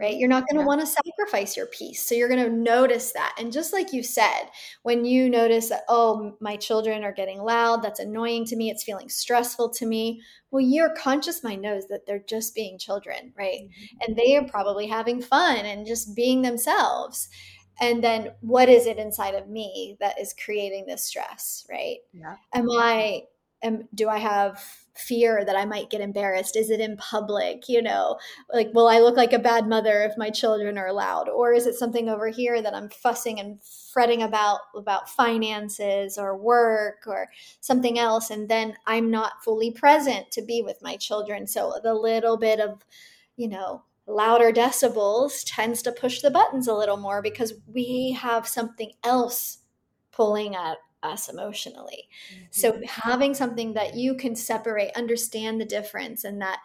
right? 0.00 0.16
You're 0.16 0.28
not 0.28 0.44
going 0.48 0.56
to 0.56 0.62
yeah. 0.62 0.66
want 0.66 0.80
to 0.80 0.86
sacrifice 0.86 1.56
your 1.56 1.66
peace. 1.66 2.04
So 2.04 2.14
you're 2.14 2.28
going 2.28 2.44
to 2.44 2.50
notice 2.50 3.12
that. 3.12 3.34
And 3.38 3.52
just 3.52 3.72
like 3.72 3.92
you 3.92 4.02
said, 4.02 4.44
when 4.82 5.04
you 5.04 5.28
notice 5.28 5.68
that, 5.68 5.82
oh, 5.88 6.36
my 6.40 6.56
children 6.56 7.04
are 7.04 7.12
getting 7.12 7.42
loud, 7.42 7.82
that's 7.82 8.00
annoying 8.00 8.44
to 8.46 8.56
me, 8.56 8.70
it's 8.70 8.84
feeling 8.84 9.08
stressful 9.08 9.70
to 9.70 9.86
me. 9.86 10.22
Well, 10.50 10.62
your 10.62 10.94
conscious 10.94 11.42
mind 11.42 11.62
knows 11.62 11.88
that 11.88 12.06
they're 12.06 12.24
just 12.26 12.54
being 12.54 12.78
children, 12.78 13.32
right? 13.38 13.60
Mm-hmm. 13.60 13.96
And 14.06 14.16
they 14.16 14.36
are 14.36 14.48
probably 14.48 14.86
having 14.86 15.22
fun 15.22 15.64
and 15.64 15.86
just 15.86 16.14
being 16.14 16.42
themselves 16.42 17.28
and 17.80 18.02
then 18.02 18.32
what 18.40 18.68
is 18.68 18.86
it 18.86 18.98
inside 18.98 19.34
of 19.34 19.48
me 19.48 19.96
that 20.00 20.20
is 20.20 20.34
creating 20.34 20.86
this 20.86 21.04
stress 21.04 21.66
right? 21.70 21.98
Yeah. 22.12 22.36
am 22.54 22.68
i 22.70 23.24
am 23.62 23.88
do 23.94 24.08
i 24.08 24.18
have 24.18 24.62
fear 24.94 25.42
that 25.44 25.56
i 25.56 25.64
might 25.64 25.88
get 25.88 26.00
embarrassed? 26.00 26.54
Is 26.54 26.70
it 26.70 26.80
in 26.80 26.96
public 26.96 27.68
you 27.68 27.80
know? 27.80 28.18
Like 28.52 28.70
will 28.74 28.88
i 28.88 28.98
look 28.98 29.16
like 29.16 29.32
a 29.32 29.38
bad 29.38 29.66
mother 29.66 30.02
if 30.02 30.18
my 30.18 30.30
children 30.30 30.76
are 30.76 30.92
loud? 30.92 31.28
Or 31.28 31.52
is 31.52 31.66
it 31.66 31.76
something 31.76 32.08
over 32.08 32.28
here 32.28 32.60
that 32.60 32.74
i'm 32.74 32.90
fussing 32.90 33.40
and 33.40 33.58
fretting 33.92 34.22
about 34.22 34.60
about 34.76 35.08
finances 35.08 36.18
or 36.18 36.36
work 36.36 37.04
or 37.06 37.28
something 37.60 37.98
else 37.98 38.30
and 38.30 38.48
then 38.48 38.74
i'm 38.86 39.10
not 39.10 39.42
fully 39.44 39.70
present 39.70 40.30
to 40.32 40.42
be 40.42 40.62
with 40.62 40.82
my 40.82 40.96
children? 40.96 41.46
So 41.46 41.74
the 41.82 41.94
little 41.94 42.36
bit 42.36 42.60
of 42.60 42.84
you 43.36 43.48
know 43.48 43.82
louder 44.06 44.52
decibels 44.52 45.42
tends 45.46 45.82
to 45.82 45.92
push 45.92 46.20
the 46.20 46.30
buttons 46.30 46.68
a 46.68 46.74
little 46.74 46.96
more 46.96 47.22
because 47.22 47.54
we 47.66 48.16
have 48.20 48.46
something 48.46 48.92
else 49.04 49.58
pulling 50.10 50.54
at 50.54 50.78
us 51.02 51.28
emotionally. 51.28 52.08
Mm-hmm. 52.32 52.44
So 52.50 52.80
having 52.86 53.34
something 53.34 53.74
that 53.74 53.94
you 53.94 54.14
can 54.14 54.36
separate, 54.36 54.96
understand 54.96 55.60
the 55.60 55.64
difference, 55.64 56.24
and 56.24 56.40
that 56.40 56.58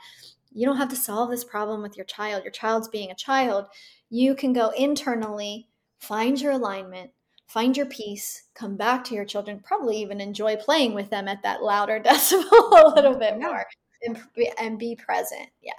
you 0.51 0.65
don't 0.65 0.77
have 0.77 0.89
to 0.89 0.95
solve 0.95 1.29
this 1.29 1.43
problem 1.43 1.81
with 1.81 1.95
your 1.95 2.05
child. 2.05 2.43
Your 2.43 2.51
child's 2.51 2.87
being 2.87 3.11
a 3.11 3.15
child. 3.15 3.65
You 4.09 4.35
can 4.35 4.53
go 4.53 4.69
internally, 4.69 5.67
find 5.99 6.39
your 6.39 6.53
alignment, 6.53 7.11
find 7.47 7.75
your 7.75 7.85
peace, 7.85 8.43
come 8.53 8.75
back 8.75 9.03
to 9.05 9.15
your 9.15 9.25
children, 9.25 9.61
probably 9.63 9.97
even 9.97 10.21
enjoy 10.21 10.55
playing 10.55 10.93
with 10.93 11.09
them 11.09 11.27
at 11.27 11.43
that 11.43 11.63
louder 11.63 11.99
decibel 12.05 12.83
a 12.83 12.93
little 12.95 13.15
bit 13.15 13.39
more 13.39 13.65
and, 14.03 14.19
and 14.59 14.79
be 14.79 14.95
present. 14.95 15.49
Yeah. 15.61 15.73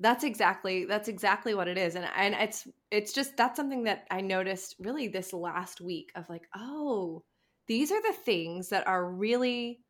That's 0.00 0.24
exactly 0.24 0.86
that's 0.86 1.08
exactly 1.08 1.54
what 1.54 1.68
it 1.68 1.76
is 1.76 1.94
and 1.94 2.06
and 2.16 2.34
it's 2.34 2.66
it's 2.90 3.12
just 3.12 3.36
that's 3.36 3.56
something 3.56 3.84
that 3.84 4.06
i 4.10 4.22
noticed 4.22 4.76
really 4.78 5.08
this 5.08 5.34
last 5.34 5.82
week 5.82 6.10
of 6.14 6.28
like 6.30 6.48
oh 6.56 7.22
these 7.68 7.92
are 7.92 8.00
the 8.00 8.16
things 8.24 8.70
that 8.70 8.86
are 8.86 9.10
really 9.10 9.80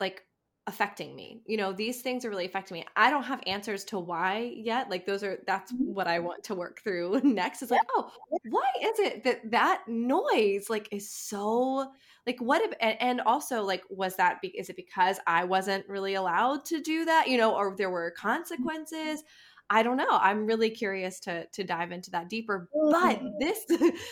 like 0.00 0.22
affecting 0.66 1.16
me. 1.16 1.42
You 1.46 1.56
know 1.56 1.72
these 1.72 2.02
things 2.02 2.24
are 2.24 2.30
really 2.30 2.46
affecting 2.46 2.76
me. 2.76 2.86
I 2.96 3.10
don't 3.10 3.24
have 3.24 3.40
answers 3.46 3.84
to 3.86 3.98
why 3.98 4.52
yet. 4.56 4.88
Like 4.90 5.06
those 5.06 5.24
are 5.24 5.38
that's 5.46 5.72
mm-hmm. 5.72 5.92
what 5.92 6.06
i 6.06 6.18
want 6.18 6.44
to 6.44 6.54
work 6.54 6.80
through 6.82 7.20
next. 7.24 7.62
Is 7.62 7.70
like 7.70 7.80
oh 7.96 8.10
why 8.48 8.68
is 8.80 8.98
it 8.98 9.24
that 9.24 9.50
that 9.50 9.82
noise 9.88 10.70
like 10.70 10.88
is 10.92 11.10
so 11.10 11.90
like 12.26 12.40
what 12.40 12.62
if 12.62 12.72
and 12.80 13.20
also 13.22 13.62
like 13.62 13.82
was 13.90 14.16
that 14.16 14.40
be, 14.40 14.48
is 14.48 14.70
it 14.70 14.76
because 14.76 15.18
i 15.26 15.42
wasn't 15.42 15.88
really 15.88 16.14
allowed 16.14 16.64
to 16.66 16.80
do 16.80 17.04
that? 17.06 17.28
You 17.28 17.38
know 17.38 17.54
or 17.54 17.74
there 17.76 17.90
were 17.90 18.12
mm-hmm. 18.12 18.28
consequences? 18.28 19.24
I 19.70 19.82
don't 19.82 19.96
know. 19.96 20.06
I'm 20.10 20.44
really 20.44 20.68
curious 20.68 21.18
to 21.20 21.46
to 21.46 21.64
dive 21.64 21.92
into 21.92 22.10
that 22.10 22.28
deeper. 22.28 22.68
But 22.72 23.20
mm-hmm. 23.20 23.28
this 23.40 23.64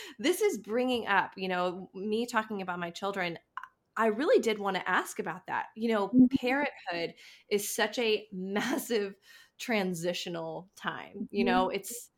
this 0.18 0.40
is 0.40 0.58
bringing 0.58 1.06
up 1.06 1.32
you 1.36 1.48
know 1.48 1.90
me 1.94 2.26
talking 2.26 2.62
about 2.62 2.78
my 2.78 2.90
children 2.90 3.38
I 3.96 4.06
really 4.06 4.40
did 4.40 4.58
want 4.58 4.76
to 4.76 4.88
ask 4.88 5.18
about 5.18 5.46
that. 5.46 5.66
You 5.76 5.92
know, 5.92 6.08
mm-hmm. 6.08 6.26
parenthood 6.40 7.14
is 7.50 7.74
such 7.74 7.98
a 7.98 8.26
massive 8.32 9.14
transitional 9.58 10.70
time. 10.76 11.28
You 11.30 11.44
know, 11.44 11.68
it's 11.68 12.10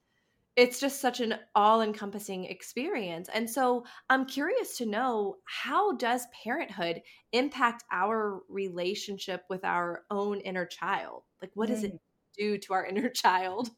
it's 0.54 0.78
just 0.78 1.00
such 1.00 1.20
an 1.20 1.34
all-encompassing 1.54 2.44
experience. 2.44 3.30
And 3.32 3.48
so 3.48 3.84
I'm 4.10 4.26
curious 4.26 4.76
to 4.78 4.86
know 4.86 5.36
how 5.46 5.96
does 5.96 6.26
parenthood 6.44 7.00
impact 7.32 7.84
our 7.90 8.40
relationship 8.50 9.44
with 9.48 9.64
our 9.64 10.02
own 10.10 10.40
inner 10.40 10.66
child? 10.66 11.22
Like 11.40 11.52
what 11.54 11.68
does 11.68 11.84
it 11.84 11.98
do 12.36 12.58
to 12.58 12.74
our 12.74 12.84
inner 12.84 13.08
child? 13.14 13.70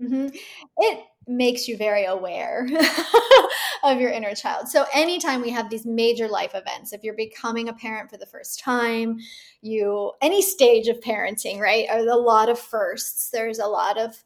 Mm-hmm. 0.00 0.34
It 0.78 1.04
makes 1.28 1.68
you 1.68 1.76
very 1.76 2.06
aware 2.06 2.66
of 3.82 4.00
your 4.00 4.10
inner 4.10 4.34
child. 4.34 4.68
So, 4.68 4.86
anytime 4.94 5.40
we 5.40 5.50
have 5.50 5.70
these 5.70 5.86
major 5.86 6.28
life 6.28 6.54
events, 6.54 6.92
if 6.92 7.02
you're 7.02 7.14
becoming 7.14 7.68
a 7.68 7.74
parent 7.74 8.10
for 8.10 8.16
the 8.16 8.26
first 8.26 8.60
time, 8.60 9.18
you, 9.60 10.12
any 10.20 10.42
stage 10.42 10.88
of 10.88 11.00
parenting, 11.00 11.58
right, 11.58 11.86
are 11.90 11.98
a 11.98 12.16
lot 12.16 12.48
of 12.48 12.58
firsts. 12.58 13.30
There's 13.30 13.58
a 13.58 13.66
lot 13.66 13.98
of 13.98 14.22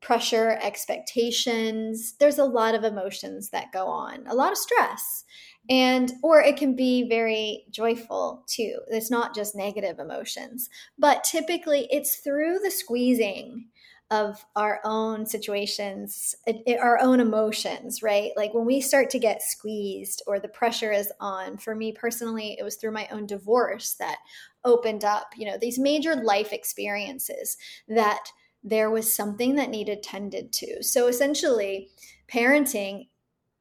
pressure, 0.00 0.58
expectations. 0.62 2.14
There's 2.18 2.38
a 2.38 2.44
lot 2.44 2.74
of 2.74 2.84
emotions 2.84 3.50
that 3.50 3.72
go 3.72 3.86
on, 3.86 4.26
a 4.26 4.34
lot 4.34 4.52
of 4.52 4.58
stress. 4.58 5.24
And, 5.68 6.12
or 6.22 6.40
it 6.40 6.56
can 6.56 6.76
be 6.76 7.08
very 7.08 7.64
joyful 7.70 8.44
too. 8.46 8.78
It's 8.86 9.10
not 9.10 9.34
just 9.34 9.56
negative 9.56 9.98
emotions, 9.98 10.70
but 10.96 11.24
typically 11.24 11.88
it's 11.90 12.16
through 12.16 12.60
the 12.60 12.70
squeezing 12.70 13.66
of 14.10 14.44
our 14.54 14.80
own 14.84 15.26
situations, 15.26 16.34
it, 16.46 16.62
it, 16.66 16.78
our 16.78 17.00
own 17.00 17.18
emotions, 17.18 18.02
right? 18.02 18.30
Like 18.36 18.54
when 18.54 18.64
we 18.64 18.80
start 18.80 19.10
to 19.10 19.18
get 19.18 19.42
squeezed 19.42 20.22
or 20.26 20.38
the 20.38 20.48
pressure 20.48 20.92
is 20.92 21.12
on, 21.18 21.56
for 21.56 21.74
me 21.74 21.90
personally, 21.90 22.56
it 22.58 22.62
was 22.62 22.76
through 22.76 22.92
my 22.92 23.08
own 23.10 23.26
divorce 23.26 23.94
that 23.94 24.18
opened 24.64 25.04
up, 25.04 25.32
you 25.36 25.46
know, 25.46 25.58
these 25.60 25.78
major 25.78 26.14
life 26.14 26.52
experiences 26.52 27.56
that 27.88 28.24
there 28.62 28.90
was 28.90 29.12
something 29.12 29.56
that 29.56 29.70
needed 29.70 30.02
tended 30.02 30.52
to. 30.52 30.82
So 30.82 31.08
essentially, 31.08 31.88
parenting 32.28 33.08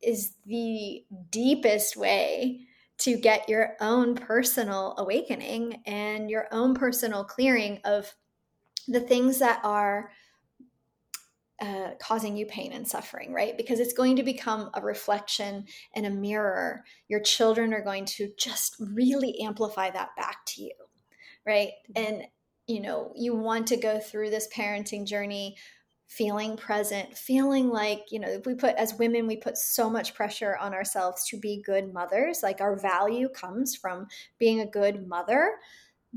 is 0.01 0.33
the 0.45 1.03
deepest 1.31 1.97
way 1.97 2.61
to 2.97 3.17
get 3.17 3.49
your 3.49 3.75
own 3.81 4.15
personal 4.15 4.93
awakening 4.97 5.81
and 5.85 6.29
your 6.29 6.47
own 6.51 6.75
personal 6.75 7.23
clearing 7.23 7.79
of 7.83 8.13
the 8.87 9.01
things 9.01 9.39
that 9.39 9.59
are 9.63 10.11
uh, 11.61 11.91
causing 12.01 12.35
you 12.35 12.45
pain 12.45 12.73
and 12.73 12.87
suffering, 12.87 13.33
right? 13.33 13.57
Because 13.57 13.79
it's 13.79 13.93
going 13.93 14.17
to 14.17 14.23
become 14.23 14.69
a 14.73 14.81
reflection 14.81 15.65
and 15.93 16.05
a 16.05 16.09
mirror. 16.09 16.83
Your 17.07 17.21
children 17.21 17.73
are 17.73 17.83
going 17.83 18.05
to 18.05 18.31
just 18.37 18.75
really 18.79 19.39
amplify 19.41 19.89
that 19.91 20.09
back 20.17 20.45
to 20.47 20.63
you, 20.63 20.73
right? 21.45 21.71
And, 21.95 22.23
you 22.67 22.81
know, 22.81 23.13
you 23.15 23.35
want 23.35 23.67
to 23.67 23.77
go 23.77 23.99
through 23.99 24.31
this 24.31 24.49
parenting 24.53 25.05
journey 25.05 25.55
feeling 26.07 26.55
present, 26.55 27.17
feeling 27.17 27.69
like, 27.69 28.03
you 28.11 28.19
know, 28.19 28.29
if 28.29 28.45
we 28.45 28.53
put, 28.53 28.75
as 28.75 28.93
women, 28.93 29.25
we 29.25 29.35
put 29.35 29.57
so 29.57 29.89
much 29.89 30.13
pressure 30.13 30.55
on 30.57 30.73
ourselves 30.73 31.27
to 31.27 31.39
be 31.39 31.63
good 31.65 31.93
mothers. 31.93 32.41
Like 32.43 32.61
our 32.61 32.77
value 32.79 33.27
comes 33.29 33.75
from 33.75 34.07
being 34.37 34.59
a 34.59 34.67
good 34.67 35.07
mother 35.07 35.51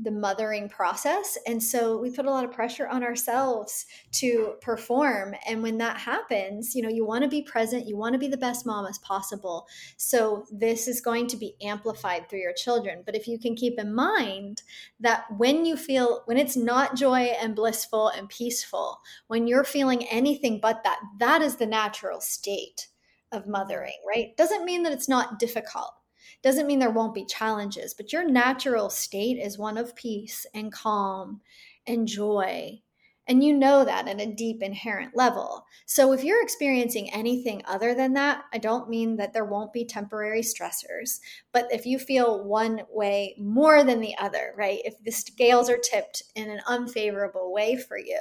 the 0.01 0.11
mothering 0.11 0.69
process. 0.69 1.37
And 1.45 1.61
so 1.61 1.97
we 1.97 2.11
put 2.11 2.25
a 2.25 2.31
lot 2.31 2.45
of 2.45 2.51
pressure 2.51 2.87
on 2.87 3.03
ourselves 3.03 3.85
to 4.13 4.55
perform. 4.61 5.35
And 5.47 5.61
when 5.61 5.77
that 5.79 5.97
happens, 5.97 6.75
you 6.75 6.81
know, 6.81 6.89
you 6.89 7.05
want 7.05 7.23
to 7.23 7.29
be 7.29 7.41
present, 7.41 7.87
you 7.87 7.97
want 7.97 8.13
to 8.13 8.19
be 8.19 8.27
the 8.27 8.37
best 8.37 8.65
mom 8.65 8.85
as 8.85 8.97
possible. 8.99 9.67
So 9.97 10.45
this 10.51 10.87
is 10.87 11.01
going 11.01 11.27
to 11.27 11.37
be 11.37 11.55
amplified 11.61 12.29
through 12.29 12.39
your 12.39 12.53
children. 12.53 13.03
But 13.05 13.15
if 13.15 13.27
you 13.27 13.37
can 13.37 13.55
keep 13.55 13.79
in 13.79 13.93
mind 13.93 14.61
that 14.99 15.25
when 15.37 15.65
you 15.65 15.75
feel, 15.75 16.21
when 16.25 16.37
it's 16.37 16.55
not 16.55 16.95
joy 16.95 17.33
and 17.41 17.55
blissful 17.55 18.09
and 18.09 18.29
peaceful, 18.29 18.99
when 19.27 19.47
you're 19.47 19.63
feeling 19.63 20.07
anything 20.07 20.59
but 20.61 20.83
that, 20.83 20.99
that 21.19 21.41
is 21.41 21.57
the 21.57 21.65
natural 21.65 22.21
state 22.21 22.87
of 23.31 23.47
mothering, 23.47 23.93
right? 24.07 24.35
Doesn't 24.37 24.65
mean 24.65 24.83
that 24.83 24.93
it's 24.93 25.09
not 25.09 25.39
difficult 25.39 25.93
doesn't 26.41 26.67
mean 26.67 26.79
there 26.79 26.89
won't 26.89 27.13
be 27.13 27.25
challenges, 27.25 27.93
but 27.93 28.13
your 28.13 28.27
natural 28.27 28.89
state 28.89 29.37
is 29.37 29.57
one 29.57 29.77
of 29.77 29.95
peace 29.95 30.45
and 30.53 30.71
calm 30.71 31.41
and 31.85 32.07
joy. 32.07 32.81
And 33.27 33.43
you 33.43 33.53
know 33.53 33.85
that 33.85 34.07
at 34.07 34.19
a 34.19 34.25
deep 34.25 34.63
inherent 34.63 35.15
level. 35.15 35.63
So 35.85 36.13
if 36.13 36.23
you're 36.23 36.41
experiencing 36.41 37.13
anything 37.13 37.61
other 37.67 37.93
than 37.93 38.13
that, 38.13 38.43
I 38.51 38.57
don't 38.57 38.89
mean 38.89 39.17
that 39.17 39.33
there 39.33 39.45
won't 39.45 39.71
be 39.71 39.85
temporary 39.85 40.41
stressors, 40.41 41.19
but 41.51 41.67
if 41.71 41.85
you 41.85 41.99
feel 41.99 42.43
one 42.43 42.81
way 42.89 43.35
more 43.37 43.83
than 43.83 43.99
the 43.99 44.17
other, 44.17 44.55
right? 44.57 44.79
If 44.83 44.95
the 45.03 45.11
scales 45.11 45.69
are 45.69 45.77
tipped 45.77 46.23
in 46.35 46.49
an 46.49 46.61
unfavorable 46.65 47.53
way 47.53 47.75
for 47.75 47.99
you, 47.99 48.19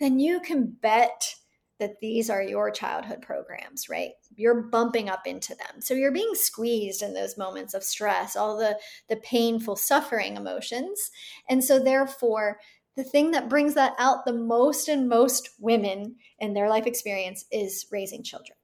then 0.00 0.18
you 0.18 0.40
can 0.40 0.64
bet 0.80 1.34
that 1.78 2.00
these 2.00 2.28
are 2.28 2.42
your 2.42 2.70
childhood 2.70 3.22
programs, 3.22 3.88
right? 3.88 4.10
You're 4.34 4.62
bumping 4.62 5.08
up 5.08 5.26
into 5.26 5.54
them. 5.54 5.80
So 5.80 5.94
you're 5.94 6.12
being 6.12 6.34
squeezed 6.34 7.02
in 7.02 7.14
those 7.14 7.38
moments 7.38 7.74
of 7.74 7.84
stress, 7.84 8.36
all 8.36 8.56
the 8.56 8.78
the 9.08 9.16
painful 9.16 9.76
suffering 9.76 10.36
emotions. 10.36 11.10
And 11.48 11.62
so 11.62 11.78
therefore, 11.78 12.58
the 12.96 13.04
thing 13.04 13.30
that 13.30 13.48
brings 13.48 13.74
that 13.74 13.94
out 13.98 14.24
the 14.24 14.32
most 14.32 14.88
in 14.88 15.08
most 15.08 15.50
women 15.60 16.16
in 16.40 16.52
their 16.52 16.68
life 16.68 16.86
experience 16.86 17.44
is 17.52 17.86
raising 17.92 18.24
children. 18.24 18.58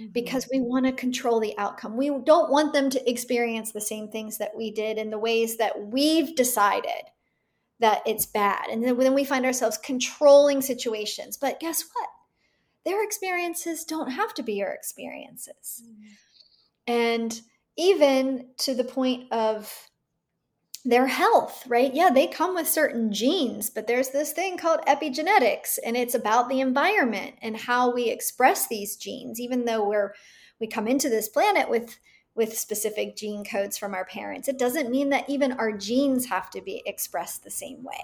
Mm-hmm. 0.00 0.10
Because 0.10 0.48
we 0.52 0.60
want 0.60 0.86
to 0.86 0.92
control 0.92 1.38
the 1.38 1.56
outcome. 1.56 1.96
We 1.96 2.08
don't 2.24 2.50
want 2.50 2.72
them 2.72 2.90
to 2.90 3.10
experience 3.10 3.70
the 3.70 3.80
same 3.80 4.08
things 4.08 4.38
that 4.38 4.56
we 4.56 4.72
did 4.72 4.98
in 4.98 5.10
the 5.10 5.18
ways 5.18 5.56
that 5.58 5.80
we've 5.80 6.34
decided 6.34 7.04
that 7.78 8.02
it's 8.06 8.26
bad. 8.26 8.66
And 8.70 8.84
then 8.84 9.14
we 9.14 9.24
find 9.24 9.46
ourselves 9.46 9.78
controlling 9.78 10.60
situations. 10.62 11.36
But 11.36 11.60
guess 11.60 11.84
what? 11.92 12.08
Their 12.84 13.02
experiences 13.04 13.84
don't 13.84 14.10
have 14.10 14.34
to 14.34 14.42
be 14.42 14.54
your 14.54 14.70
experiences. 14.70 15.82
Mm-hmm. 15.84 16.12
And 16.86 17.40
even 17.76 18.48
to 18.58 18.74
the 18.74 18.84
point 18.84 19.30
of 19.32 19.72
their 20.84 21.06
health, 21.06 21.62
right? 21.66 21.92
Yeah, 21.92 22.10
they 22.10 22.26
come 22.26 22.54
with 22.54 22.68
certain 22.68 23.12
genes, 23.12 23.68
but 23.68 23.86
there's 23.86 24.10
this 24.10 24.32
thing 24.32 24.56
called 24.56 24.80
epigenetics, 24.86 25.78
and 25.84 25.96
it's 25.96 26.14
about 26.14 26.48
the 26.48 26.60
environment 26.60 27.34
and 27.42 27.56
how 27.56 27.92
we 27.92 28.08
express 28.08 28.66
these 28.66 28.96
genes, 28.96 29.38
even 29.38 29.66
though 29.66 29.86
we're 29.86 30.14
we 30.58 30.66
come 30.66 30.86
into 30.86 31.08
this 31.08 31.28
planet 31.28 31.68
with 31.68 31.98
with 32.34 32.56
specific 32.56 33.16
gene 33.16 33.44
codes 33.44 33.76
from 33.76 33.92
our 33.92 34.04
parents. 34.04 34.48
It 34.48 34.58
doesn't 34.58 34.90
mean 34.90 35.10
that 35.10 35.28
even 35.28 35.52
our 35.52 35.72
genes 35.72 36.26
have 36.26 36.48
to 36.50 36.62
be 36.62 36.82
expressed 36.86 37.42
the 37.42 37.50
same 37.50 37.82
way, 37.82 38.00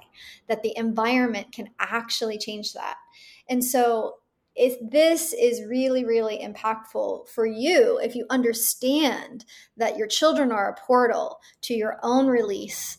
that 0.48 0.62
the 0.62 0.76
environment 0.76 1.52
can 1.52 1.70
actually 1.78 2.36
change 2.36 2.72
that. 2.74 2.96
And 3.48 3.64
so 3.64 4.16
if 4.56 4.76
this 4.90 5.32
is 5.32 5.64
really 5.68 6.04
really 6.04 6.38
impactful 6.38 7.28
for 7.28 7.46
you 7.46 8.00
if 8.02 8.14
you 8.14 8.26
understand 8.30 9.44
that 9.76 9.96
your 9.96 10.06
children 10.06 10.50
are 10.50 10.70
a 10.70 10.86
portal 10.86 11.38
to 11.60 11.74
your 11.74 11.98
own 12.02 12.26
release 12.26 12.98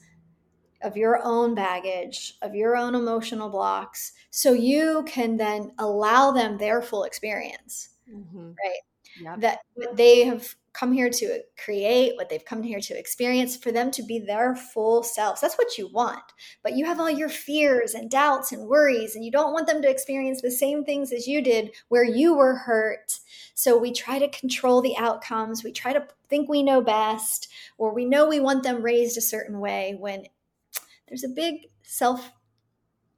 of 0.84 0.96
your 0.96 1.20
own 1.24 1.56
baggage 1.56 2.36
of 2.42 2.54
your 2.54 2.76
own 2.76 2.94
emotional 2.94 3.50
blocks 3.50 4.14
so 4.30 4.54
you 4.54 5.04
can 5.08 5.36
then 5.36 5.72
allow 5.80 6.32
them 6.32 6.58
their 6.58 6.82
full 6.82 7.04
experience 7.04 7.90
mm-hmm. 8.12 8.50
right 8.50 8.82
yep. 9.22 9.40
that 9.40 9.60
they 9.96 10.24
have 10.24 10.56
come 10.78 10.92
here 10.92 11.10
to 11.10 11.42
create, 11.64 12.16
what 12.16 12.30
they've 12.30 12.46
come 12.46 12.62
here 12.62 12.80
to 12.80 12.98
experience, 12.98 13.58
for 13.58 13.72
them 13.72 13.90
to 13.92 14.04
be 14.04 14.20
their 14.20 14.56
full 14.56 15.02
selves. 15.02 15.42
That's 15.42 15.58
what 15.58 15.78
you 15.78 15.88
want. 15.88 16.24
But 16.62 16.76
you 16.76 16.86
have 16.86 17.00
all 17.00 17.10
your 17.10 17.30
fears 17.30 17.94
and 17.94 18.10
doubts 18.10 18.52
and 18.52 18.68
worries, 18.68 19.16
and 19.16 19.26
you 19.26 19.32
don't 19.32 19.54
want 19.54 19.68
them 19.68 19.82
to 19.82 19.90
experience 19.90 20.42
the 20.42 20.52
same 20.52 20.84
things 20.84 21.12
as 21.12 21.28
you 21.28 21.42
did 21.42 21.72
where 21.88 22.04
you 22.04 22.36
were 22.36 22.56
hurt. 22.56 23.20
So 23.56 23.78
we 23.78 23.92
try 23.92 24.20
to 24.20 24.28
control 24.30 24.82
the 24.82 24.96
outcomes. 24.98 25.64
We 25.64 25.72
try 25.72 25.94
to 25.94 26.08
think 26.30 26.48
we 26.48 26.62
know 26.62 26.82
best, 26.82 27.48
or 27.78 27.94
we 27.94 28.06
know 28.06 28.28
we 28.28 28.40
want 28.40 28.64
them 28.64 28.84
raised 28.84 29.18
a 29.18 29.22
certain 29.22 29.60
way 29.60 29.96
when 30.00 30.26
there's 31.08 31.24
a 31.24 31.30
big 31.30 31.68
self 31.84 32.32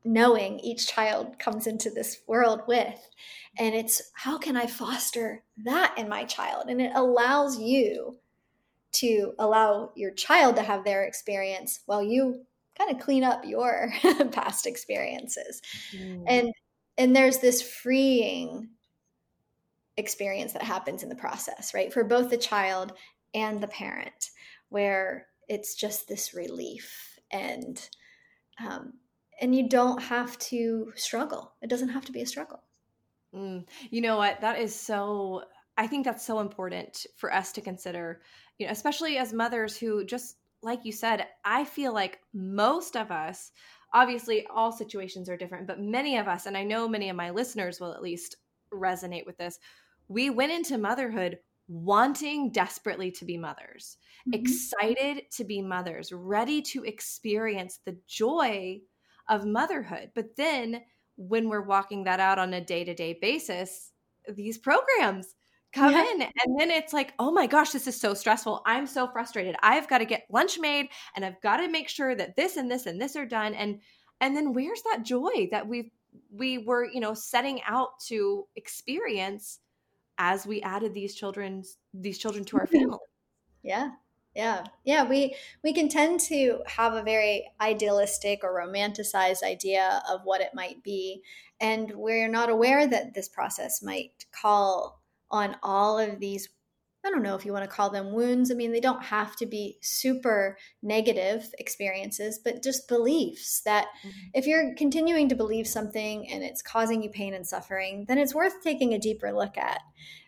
knowing 0.04 0.60
each 0.60 0.88
child 0.88 1.38
comes 1.40 1.68
into 1.68 1.90
this 1.90 2.22
world 2.28 2.62
with. 2.68 3.10
And 3.58 3.76
it's 3.76 4.02
how 4.14 4.38
can 4.38 4.56
I 4.56 4.68
foster 4.68 5.44
that 5.66 5.96
in 5.98 6.08
my 6.08 6.26
child? 6.26 6.66
And 6.70 6.82
it 6.82 6.92
allows 6.96 7.60
you 7.60 8.18
to 8.92 9.34
allow 9.38 9.92
your 9.96 10.12
child 10.12 10.56
to 10.56 10.64
have 10.64 10.84
their 10.84 11.04
experience 11.04 11.82
while 11.86 12.02
you 12.02 12.46
kind 12.78 12.92
of 12.92 13.00
clean 13.00 13.24
up 13.24 13.46
your 13.46 13.92
past 14.32 14.66
experiences. 14.66 15.62
Mm. 15.96 16.24
And 16.28 16.54
and 16.98 17.16
there's 17.16 17.40
this 17.40 17.62
freeing 17.62 18.70
experience 19.96 20.54
that 20.54 20.64
happens 20.64 21.04
in 21.04 21.10
the 21.10 21.16
process, 21.16 21.74
right? 21.74 21.94
For 21.94 22.04
both 22.04 22.30
the 22.30 22.38
child 22.38 22.94
and 23.34 23.62
the 23.62 23.68
parent, 23.68 24.32
where 24.70 25.28
it's 25.48 25.76
just 25.76 26.08
this 26.08 26.34
relief 26.34 27.20
and 27.32 27.90
um, 28.60 28.94
and 29.42 29.56
you 29.56 29.70
don't 29.70 30.02
have 30.02 30.38
to 30.40 30.92
struggle. 30.96 31.54
It 31.62 31.70
doesn't 31.70 31.90
have 31.90 32.06
to 32.06 32.12
be 32.12 32.22
a 32.22 32.26
struggle. 32.26 32.62
Mm, 33.34 33.66
you 33.90 34.02
know 34.02 34.18
what? 34.18 34.42
That 34.42 34.60
is 34.60 34.76
so. 34.76 35.44
I 35.78 35.88
think 35.88 36.04
that's 36.04 36.26
so 36.26 36.40
important 36.40 37.06
for 37.16 37.34
us 37.34 37.54
to 37.54 37.62
consider, 37.62 38.22
you 38.58 38.66
know, 38.66 38.72
especially 38.74 39.18
as 39.18 39.32
mothers 39.32 39.78
who 39.78 40.04
just 40.04 40.36
like 40.62 40.86
you 40.86 40.92
said, 40.92 41.26
I 41.46 41.64
feel 41.66 41.94
like 41.94 42.20
most 42.34 42.96
of 42.96 43.12
us, 43.12 43.52
obviously, 43.94 44.46
all 44.48 44.72
situations 44.72 45.30
are 45.30 45.38
different, 45.38 45.68
but 45.68 45.80
many 45.80 46.18
of 46.18 46.28
us, 46.28 46.46
and 46.46 46.58
I 46.58 46.64
know 46.64 46.88
many 46.88 47.10
of 47.10 47.16
my 47.16 47.30
listeners 47.30 47.80
will 47.80 47.94
at 47.94 48.02
least 48.02 48.36
resonate 48.74 49.26
with 49.26 49.38
this, 49.38 49.60
we 50.08 50.30
went 50.30 50.52
into 50.52 50.78
motherhood 50.78 51.40
wanting 51.68 52.52
desperately 52.52 53.12
to 53.12 53.26
be 53.26 53.38
mothers, 53.38 53.98
mm-hmm. 54.28 54.34
excited 54.42 55.24
to 55.32 55.44
be 55.44 55.62
mothers, 55.62 56.12
ready 56.12 56.62
to 56.64 56.84
experience 56.84 57.80
the 57.86 57.96
joy 58.08 58.80
of 59.30 59.46
motherhood. 59.46 60.12
But 60.16 60.36
then 60.36 60.82
when 61.16 61.50
we're 61.50 61.62
walking 61.62 62.04
that 62.06 62.20
out 62.20 62.40
on 62.40 62.54
a 62.54 62.62
day 62.62 62.84
to 62.84 62.94
day 62.94 63.18
basis, 63.22 63.92
these 64.28 64.58
programs 64.58 65.36
come 65.72 65.92
yeah. 65.92 66.12
in 66.12 66.22
and 66.24 66.60
then 66.60 66.72
it's 66.72 66.94
like 66.94 67.14
oh 67.20 67.32
my 67.32 67.46
gosh 67.46 67.72
this 67.72 67.88
is 67.88 68.00
so 68.00 68.14
stressful. 68.14 68.62
I'm 68.66 68.88
so 68.88 69.08
frustrated. 69.08 69.56
I've 69.62 69.88
got 69.88 70.00
to 70.00 70.06
get 70.06 70.26
lunch 70.32 70.58
made 70.60 70.88
and 71.16 71.24
i've 71.24 71.40
got 71.42 71.58
to 71.58 71.70
make 71.70 71.90
sure 71.90 72.16
that 72.16 72.36
this 72.36 72.58
and 72.58 72.70
this 72.70 72.86
and 72.86 73.00
this 73.00 73.16
are 73.16 73.26
done. 73.26 73.54
And 73.54 73.80
and 74.20 74.36
then 74.36 74.54
where's 74.54 74.82
that 74.92 75.04
joy 75.04 75.48
that 75.52 75.68
we 75.68 75.92
we 76.32 76.58
were 76.58 76.86
you 76.86 77.00
know 77.00 77.14
setting 77.14 77.62
out 77.68 78.00
to 78.08 78.48
experience 78.56 79.60
as 80.18 80.46
we 80.46 80.62
added 80.62 80.94
these 80.94 81.16
children's 81.16 81.78
these 81.94 82.18
children 82.18 82.44
to 82.46 82.58
our 82.58 82.66
mm-hmm. 82.66 82.80
family? 82.80 83.00
Yeah 83.62 83.92
yeah 84.36 84.64
yeah 84.86 85.04
we 85.04 85.36
we 85.64 85.74
can 85.74 85.90
tend 85.90 86.20
to 86.20 86.60
have 86.68 86.94
a 86.94 87.04
very 87.04 87.50
idealistic 87.60 88.44
or 88.44 88.54
romanticized 88.54 89.44
idea 89.44 90.02
of 90.10 90.22
what 90.24 90.42
it 90.42 90.52
might 90.54 90.84
be 90.84 91.22
and 91.60 91.92
we're 91.92 92.30
not 92.30 92.50
aware 92.50 92.88
that 92.88 93.14
this 93.14 93.28
process 93.28 93.82
might 93.82 94.26
call 94.32 95.02
on 95.32 95.56
all 95.64 96.00
of 96.00 96.20
these 96.20 96.50
I 97.06 97.10
don't 97.10 97.24
know 97.24 97.36
if 97.36 97.46
you 97.46 97.54
want 97.54 97.64
to 97.64 97.74
call 97.74 97.90
them 97.90 98.12
wounds. 98.12 98.52
I 98.52 98.56
mean, 98.56 98.74
they 98.74 98.82
don't 98.82 99.04
have 99.04 99.38
to 99.38 99.46
be 99.46 99.78
super 99.82 100.58
negative 100.84 101.50
experiences, 101.58 102.40
but 102.44 102.62
just 102.62 102.90
beliefs 102.90 103.62
that 103.62 103.88
mm-hmm. 104.06 104.30
if 104.34 104.46
you're 104.46 104.76
continuing 104.76 105.30
to 105.30 105.36
believe 105.36 105.66
something 105.66 106.30
and 106.30 106.44
it's 106.44 106.62
causing 106.62 107.02
you 107.02 107.10
pain 107.10 107.34
and 107.34 107.48
suffering, 107.48 108.04
then 108.10 108.18
it's 108.18 108.36
worth 108.36 108.62
taking 108.62 108.94
a 108.94 109.00
deeper 109.00 109.32
look 109.32 109.58
at, 109.58 109.80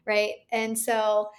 right? 0.06 0.32
And 0.52 0.80
so, 0.80 1.32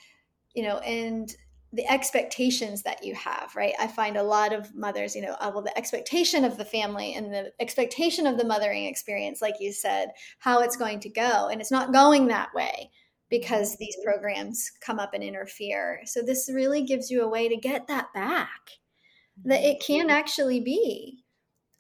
you 0.55 0.65
know, 0.65 0.79
and 0.79 1.35
the 1.73 1.91
expectations 1.91 2.83
that 2.83 3.03
you 3.03 3.15
have, 3.15 3.55
right? 3.57 3.73
I 3.81 3.87
find 3.87 4.17
a 4.17 4.23
lot 4.23 4.53
of 4.53 4.75
mothers, 4.75 5.17
you 5.17 5.23
know, 5.23 5.37
uh, 5.41 5.51
well, 5.53 5.63
the 5.63 5.77
expectation 5.77 6.45
of 6.45 6.59
the 6.59 6.65
family 6.65 7.15
and 7.15 7.33
the 7.33 7.51
expectation 7.61 8.27
of 8.27 8.37
the 8.37 8.45
mothering 8.45 8.85
experience, 8.85 9.41
like 9.41 9.55
you 9.59 9.73
said, 9.73 10.11
how 10.39 10.61
it's 10.61 10.77
going 10.77 11.01
to 11.01 11.09
go. 11.09 11.49
And 11.51 11.61
it's 11.61 11.71
not 11.71 11.93
going 11.93 12.27
that 12.27 12.53
way 12.55 12.91
because 13.31 13.77
these 13.77 13.97
programs 14.05 14.71
come 14.83 14.99
up 14.99 15.15
and 15.15 15.25
interfere. 15.25 16.01
So 16.05 16.21
this 16.21 16.51
really 16.53 16.83
gives 16.83 17.11
you 17.11 17.23
a 17.23 17.31
way 17.31 17.49
to 17.49 17.57
get 17.57 17.87
that 17.89 18.13
back. 18.13 18.61
That 19.47 19.65
it 19.65 19.83
can 19.83 20.09
mm-hmm. 20.09 20.11
actually 20.11 20.61
be 20.61 21.22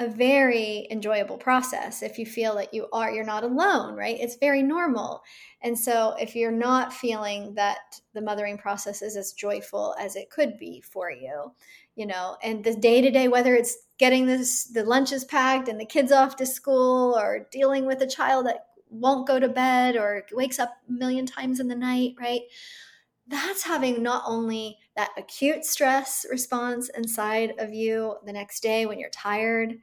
a 0.02 0.08
very 0.08 0.86
enjoyable 0.90 1.38
process 1.38 2.02
if 2.02 2.18
you 2.18 2.26
feel 2.26 2.56
that 2.56 2.74
you 2.74 2.88
are 2.92 3.10
you're 3.10 3.24
not 3.24 3.44
alone, 3.44 3.94
right? 3.94 4.18
It's 4.18 4.36
very 4.36 4.62
normal. 4.62 5.22
And 5.62 5.78
so 5.78 6.14
if 6.20 6.34
you're 6.34 6.50
not 6.50 6.92
feeling 6.92 7.54
that 7.54 8.00
the 8.12 8.20
mothering 8.20 8.58
process 8.58 9.00
is 9.00 9.16
as 9.16 9.32
joyful 9.32 9.94
as 9.98 10.16
it 10.16 10.30
could 10.30 10.58
be 10.58 10.80
for 10.80 11.10
you, 11.10 11.52
you 11.94 12.06
know, 12.06 12.36
and 12.42 12.64
the 12.64 12.74
day 12.74 13.00
to 13.00 13.10
day 13.10 13.28
whether 13.28 13.54
it's 13.54 13.76
getting 13.98 14.26
this 14.26 14.64
the 14.64 14.84
lunches 14.84 15.24
packed 15.24 15.68
and 15.68 15.80
the 15.80 15.86
kids 15.86 16.12
off 16.12 16.36
to 16.36 16.46
school 16.46 17.16
or 17.16 17.46
dealing 17.50 17.86
with 17.86 18.02
a 18.02 18.06
child 18.06 18.46
that 18.46 18.66
won't 18.90 19.26
go 19.26 19.38
to 19.38 19.48
bed 19.48 19.96
or 19.96 20.24
wakes 20.32 20.58
up 20.58 20.74
a 20.88 20.92
million 20.92 21.24
times 21.24 21.60
in 21.60 21.68
the 21.68 21.74
night, 21.74 22.14
right? 22.20 22.42
That's 23.26 23.62
having 23.62 24.02
not 24.02 24.24
only 24.26 24.76
that 24.96 25.10
acute 25.16 25.64
stress 25.64 26.26
response 26.30 26.90
inside 26.90 27.54
of 27.58 27.72
you 27.72 28.16
the 28.24 28.32
next 28.32 28.62
day 28.62 28.86
when 28.86 28.98
you're 28.98 29.10
tired, 29.10 29.74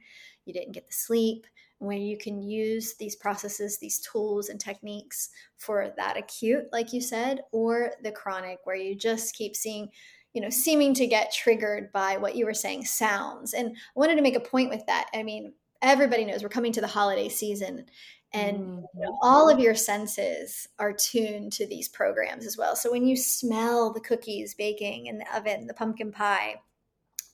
you 0.44 0.52
didn't 0.52 0.72
get 0.72 0.86
the 0.86 0.92
sleep, 0.92 1.46
when 1.78 2.02
you 2.02 2.16
can 2.18 2.42
use 2.42 2.94
these 2.94 3.16
processes, 3.16 3.78
these 3.78 3.98
tools 4.00 4.50
and 4.50 4.60
techniques 4.60 5.30
for 5.56 5.92
that 5.96 6.16
acute, 6.16 6.66
like 6.72 6.92
you 6.92 7.00
said, 7.00 7.40
or 7.52 7.92
the 8.02 8.12
chronic, 8.12 8.58
where 8.64 8.76
you 8.76 8.94
just 8.94 9.34
keep 9.34 9.56
seeing, 9.56 9.88
you 10.34 10.42
know, 10.42 10.50
seeming 10.50 10.92
to 10.94 11.06
get 11.06 11.32
triggered 11.32 11.90
by 11.90 12.18
what 12.18 12.36
you 12.36 12.44
were 12.44 12.54
saying 12.54 12.84
sounds. 12.84 13.54
And 13.54 13.70
I 13.70 13.74
wanted 13.94 14.16
to 14.16 14.22
make 14.22 14.36
a 14.36 14.40
point 14.40 14.68
with 14.68 14.84
that. 14.86 15.08
I 15.14 15.22
mean, 15.22 15.54
everybody 15.80 16.26
knows 16.26 16.42
we're 16.42 16.50
coming 16.50 16.72
to 16.72 16.82
the 16.82 16.86
holiday 16.86 17.30
season 17.30 17.86
and 18.32 18.84
you 18.94 19.00
know, 19.00 19.18
all 19.22 19.48
of 19.48 19.58
your 19.58 19.74
senses 19.74 20.68
are 20.78 20.92
tuned 20.92 21.52
to 21.52 21.66
these 21.66 21.88
programs 21.88 22.46
as 22.46 22.56
well. 22.56 22.76
So 22.76 22.90
when 22.90 23.06
you 23.06 23.16
smell 23.16 23.92
the 23.92 24.00
cookies 24.00 24.54
baking 24.54 25.06
in 25.06 25.18
the 25.18 25.36
oven 25.36 25.66
the 25.66 25.74
pumpkin 25.74 26.12
pie 26.12 26.56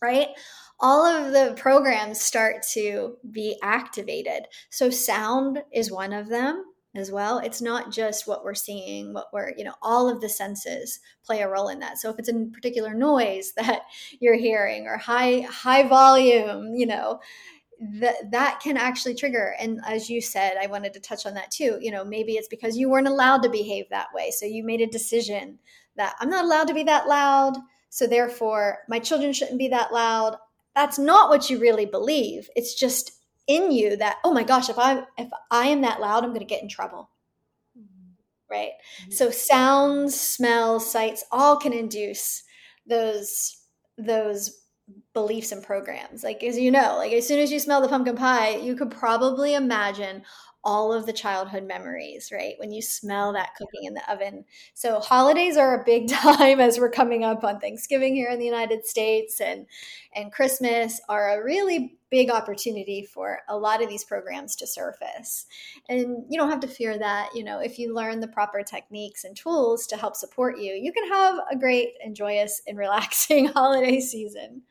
right 0.02 0.28
all 0.78 1.06
of 1.06 1.32
the 1.32 1.54
programs 1.56 2.20
start 2.20 2.62
to 2.72 3.16
be 3.30 3.58
activated. 3.62 4.44
So 4.70 4.90
sound 4.90 5.62
is 5.72 5.90
one 5.90 6.12
of 6.12 6.28
them 6.28 6.64
as 6.94 7.10
well. 7.10 7.38
It's 7.38 7.62
not 7.62 7.92
just 7.92 8.26
what 8.26 8.44
we're 8.44 8.54
seeing 8.54 9.12
what 9.12 9.28
we're 9.32 9.52
you 9.56 9.64
know 9.64 9.74
all 9.82 10.08
of 10.08 10.20
the 10.20 10.28
senses 10.28 11.00
play 11.24 11.40
a 11.42 11.48
role 11.48 11.68
in 11.68 11.78
that. 11.80 11.98
So 11.98 12.10
if 12.10 12.18
it's 12.18 12.28
a 12.28 12.46
particular 12.52 12.94
noise 12.94 13.52
that 13.56 13.82
you're 14.20 14.36
hearing 14.36 14.86
or 14.86 14.96
high 14.96 15.40
high 15.48 15.86
volume 15.88 16.74
you 16.74 16.86
know 16.86 17.20
that 17.80 18.30
that 18.30 18.60
can 18.60 18.76
actually 18.76 19.14
trigger. 19.14 19.54
And 19.58 19.80
as 19.86 20.08
you 20.08 20.20
said 20.20 20.54
i 20.60 20.66
wanted 20.66 20.92
to 20.94 21.00
touch 21.00 21.26
on 21.26 21.34
that 21.34 21.50
too. 21.50 21.78
You 21.80 21.90
know 21.90 22.04
maybe 22.04 22.32
it's 22.32 22.48
because 22.48 22.76
you 22.76 22.88
weren't 22.88 23.08
allowed 23.08 23.42
to 23.42 23.48
behave 23.48 23.88
that 23.90 24.08
way. 24.14 24.30
So 24.30 24.46
you 24.46 24.64
made 24.64 24.80
a 24.80 24.86
decision 24.86 25.58
that 25.96 26.14
i'm 26.20 26.30
not 26.30 26.44
allowed 26.44 26.68
to 26.68 26.74
be 26.74 26.84
that 26.84 27.08
loud 27.08 27.56
so 27.90 28.06
therefore 28.06 28.78
my 28.88 28.98
children 28.98 29.32
shouldn't 29.32 29.58
be 29.58 29.68
that 29.68 29.92
loud. 29.92 30.36
That's 30.74 30.98
not 30.98 31.30
what 31.30 31.48
you 31.48 31.58
really 31.58 31.86
believe. 31.86 32.50
It's 32.54 32.74
just 32.74 33.12
in 33.46 33.70
you 33.70 33.96
that 33.96 34.16
oh 34.24 34.32
my 34.32 34.42
gosh 34.42 34.68
if 34.68 34.78
i 34.78 35.02
if 35.16 35.28
i 35.50 35.68
am 35.68 35.82
that 35.82 36.00
loud 36.00 36.24
i'm 36.24 36.30
going 36.30 36.40
to 36.40 36.46
get 36.46 36.62
in 36.62 36.68
trouble. 36.68 37.10
Mm-hmm. 37.78 38.12
right? 38.50 38.72
Mm-hmm. 39.02 39.12
so 39.12 39.30
sounds 39.30 40.18
smells 40.18 40.90
sights 40.90 41.24
all 41.30 41.56
can 41.56 41.72
induce 41.72 42.42
those 42.86 43.58
those 43.98 44.65
beliefs 45.12 45.52
and 45.52 45.62
programs. 45.62 46.22
Like 46.22 46.42
as 46.44 46.58
you 46.58 46.70
know, 46.70 46.96
like 46.98 47.12
as 47.12 47.26
soon 47.26 47.38
as 47.38 47.50
you 47.50 47.58
smell 47.58 47.80
the 47.80 47.88
pumpkin 47.88 48.16
pie, 48.16 48.56
you 48.56 48.76
could 48.76 48.90
probably 48.90 49.54
imagine 49.54 50.22
all 50.66 50.92
of 50.92 51.06
the 51.06 51.12
childhood 51.12 51.62
memories, 51.62 52.32
right? 52.32 52.54
When 52.58 52.72
you 52.72 52.82
smell 52.82 53.32
that 53.34 53.54
cooking 53.56 53.84
in 53.84 53.94
the 53.94 54.12
oven. 54.12 54.44
So 54.74 54.98
holidays 54.98 55.56
are 55.56 55.80
a 55.80 55.84
big 55.84 56.08
time 56.10 56.58
as 56.58 56.80
we're 56.80 56.90
coming 56.90 57.22
up 57.22 57.44
on 57.44 57.60
Thanksgiving 57.60 58.16
here 58.16 58.30
in 58.30 58.40
the 58.40 58.44
United 58.44 58.84
States 58.84 59.40
and 59.40 59.66
and 60.16 60.32
Christmas 60.32 61.00
are 61.08 61.38
a 61.38 61.44
really 61.44 61.98
big 62.10 62.30
opportunity 62.30 63.04
for 63.04 63.40
a 63.48 63.56
lot 63.56 63.80
of 63.80 63.88
these 63.88 64.02
programs 64.02 64.56
to 64.56 64.66
surface. 64.66 65.46
And 65.88 66.24
you 66.28 66.38
don't 66.38 66.50
have 66.50 66.60
to 66.60 66.68
fear 66.68 66.98
that, 66.98 67.30
you 67.32 67.44
know, 67.44 67.60
if 67.60 67.78
you 67.78 67.94
learn 67.94 68.18
the 68.18 68.26
proper 68.26 68.64
techniques 68.64 69.22
and 69.22 69.36
tools 69.36 69.86
to 69.88 69.96
help 69.96 70.16
support 70.16 70.58
you, 70.58 70.72
you 70.72 70.92
can 70.92 71.06
have 71.08 71.36
a 71.48 71.56
great 71.56 71.90
and 72.04 72.16
joyous 72.16 72.60
and 72.66 72.76
relaxing 72.86 73.46
holiday 73.46 74.00
season 74.00 74.62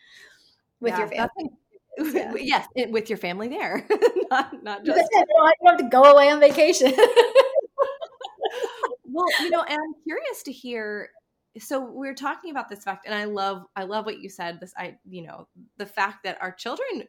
with 0.81 0.91
yeah, 0.91 0.99
your 0.99 1.07
family. 1.07 1.51
Yeah. 1.97 2.33
yes, 2.35 2.67
it, 2.75 2.91
with 2.91 3.09
your 3.09 3.17
family 3.17 3.47
there, 3.47 3.87
not 4.31 4.63
not 4.63 4.85
just. 4.85 5.09
You 5.11 5.25
don't 5.37 5.55
have 5.67 5.77
to 5.77 5.89
go 5.89 6.03
away 6.03 6.29
on 6.29 6.39
vacation. 6.39 6.93
well, 9.05 9.25
you 9.41 9.49
know, 9.49 9.63
and 9.63 9.77
I'm 9.77 10.03
curious 10.03 10.43
to 10.43 10.51
hear. 10.51 11.09
So 11.57 11.79
we're 11.79 12.15
talking 12.15 12.51
about 12.51 12.69
this 12.69 12.83
fact, 12.83 13.05
and 13.05 13.15
I 13.15 13.25
love, 13.25 13.63
I 13.77 13.85
love 13.85 14.05
what 14.05 14.19
you 14.19 14.29
said. 14.29 14.59
This, 14.59 14.73
I, 14.77 14.97
you 15.07 15.25
know, 15.25 15.47
the 15.77 15.85
fact 15.85 16.25
that 16.25 16.37
our 16.41 16.51
children 16.51 17.07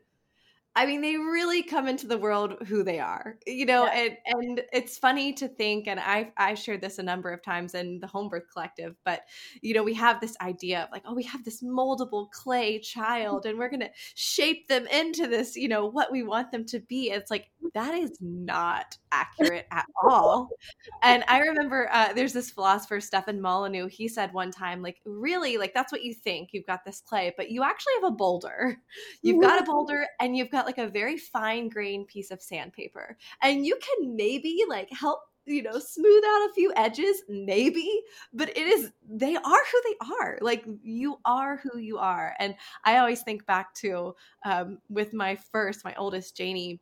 I 0.76 0.84
mean, 0.84 1.00
they 1.00 1.16
really 1.16 1.62
come 1.62 1.88
into 1.88 2.06
the 2.06 2.18
world 2.18 2.56
who 2.66 2.82
they 2.82 3.00
are, 3.00 3.38
you 3.46 3.64
know, 3.64 3.86
yeah. 3.86 3.98
and 3.98 4.16
and 4.26 4.62
it's 4.74 4.98
funny 4.98 5.32
to 5.32 5.48
think, 5.48 5.88
and 5.88 5.98
I 5.98 6.32
I 6.36 6.52
shared 6.52 6.82
this 6.82 6.98
a 6.98 7.02
number 7.02 7.30
of 7.30 7.42
times 7.42 7.74
in 7.74 7.98
the 7.98 8.06
Home 8.06 8.28
Birth 8.28 8.44
Collective, 8.52 8.94
but 9.02 9.22
you 9.62 9.72
know, 9.72 9.82
we 9.82 9.94
have 9.94 10.20
this 10.20 10.36
idea 10.42 10.82
of 10.82 10.90
like, 10.92 11.02
oh, 11.06 11.14
we 11.14 11.22
have 11.22 11.44
this 11.44 11.62
moldable 11.62 12.30
clay 12.30 12.78
child, 12.78 13.46
and 13.46 13.58
we're 13.58 13.70
gonna 13.70 13.88
shape 14.14 14.68
them 14.68 14.86
into 14.88 15.26
this, 15.26 15.56
you 15.56 15.66
know, 15.66 15.86
what 15.86 16.12
we 16.12 16.22
want 16.22 16.52
them 16.52 16.66
to 16.66 16.78
be. 16.80 17.10
It's 17.10 17.30
like 17.30 17.48
that 17.72 17.94
is 17.94 18.18
not 18.20 18.98
accurate 19.12 19.66
at 19.70 19.86
all. 20.04 20.50
And 21.02 21.24
I 21.28 21.40
remember 21.40 21.88
uh, 21.90 22.12
there's 22.12 22.32
this 22.32 22.50
philosopher, 22.50 23.00
Stefan 23.00 23.40
Molyneux. 23.40 23.88
He 23.88 24.08
said 24.08 24.32
one 24.32 24.50
time, 24.50 24.82
like, 24.82 24.98
really, 25.04 25.56
like 25.56 25.72
that's 25.72 25.90
what 25.90 26.02
you 26.04 26.12
think. 26.12 26.50
You've 26.52 26.66
got 26.66 26.84
this 26.84 27.00
clay, 27.00 27.32
but 27.36 27.50
you 27.50 27.62
actually 27.62 27.94
have 28.00 28.12
a 28.12 28.14
boulder. 28.14 28.76
You've 29.22 29.40
got 29.40 29.60
a 29.60 29.64
boulder, 29.64 30.06
and 30.20 30.36
you've 30.36 30.50
got 30.50 30.65
like 30.66 30.78
a 30.78 30.88
very 30.88 31.16
fine 31.16 31.68
grained 31.68 32.08
piece 32.08 32.30
of 32.30 32.42
sandpaper. 32.42 33.16
And 33.42 33.64
you 33.64 33.76
can 33.76 34.16
maybe 34.16 34.62
like 34.68 34.90
help 34.90 35.20
you 35.46 35.62
know 35.62 35.78
smooth 35.78 36.24
out 36.24 36.50
a 36.50 36.52
few 36.54 36.72
edges 36.76 37.22
maybe 37.28 37.88
but 38.32 38.48
it 38.50 38.66
is 38.66 38.90
they 39.08 39.36
are 39.36 39.42
who 39.42 39.82
they 39.84 40.14
are 40.20 40.38
like 40.40 40.64
you 40.82 41.18
are 41.24 41.56
who 41.58 41.78
you 41.78 41.98
are 41.98 42.34
and 42.40 42.56
i 42.84 42.98
always 42.98 43.22
think 43.22 43.46
back 43.46 43.72
to 43.72 44.14
um, 44.44 44.78
with 44.88 45.12
my 45.12 45.36
first 45.36 45.84
my 45.84 45.94
oldest 45.94 46.36
janie 46.36 46.80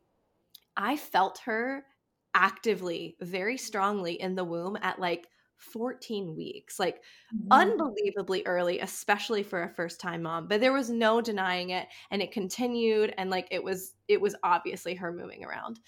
i 0.75 0.97
felt 0.97 1.37
her 1.45 1.85
actively 2.33 3.15
very 3.21 3.55
strongly 3.55 4.19
in 4.19 4.33
the 4.33 4.43
womb 4.43 4.77
at 4.81 4.99
like 4.99 5.27
14 5.57 6.35
weeks, 6.35 6.79
like 6.79 7.01
mm-hmm. 7.35 7.47
unbelievably 7.51 8.43
early, 8.45 8.79
especially 8.79 9.43
for 9.43 9.63
a 9.63 9.69
first 9.69 9.99
time 9.99 10.23
mom. 10.23 10.47
But 10.47 10.61
there 10.61 10.73
was 10.73 10.89
no 10.89 11.21
denying 11.21 11.71
it. 11.71 11.87
And 12.11 12.21
it 12.21 12.31
continued. 12.31 13.13
And 13.17 13.29
like 13.29 13.47
it 13.51 13.63
was, 13.63 13.93
it 14.07 14.19
was 14.19 14.35
obviously 14.43 14.95
her 14.95 15.11
moving 15.11 15.43
around. 15.43 15.79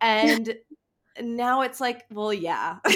And 0.00 0.54
now 1.20 1.62
it's 1.62 1.80
like, 1.80 2.04
well, 2.10 2.32
yeah. 2.32 2.78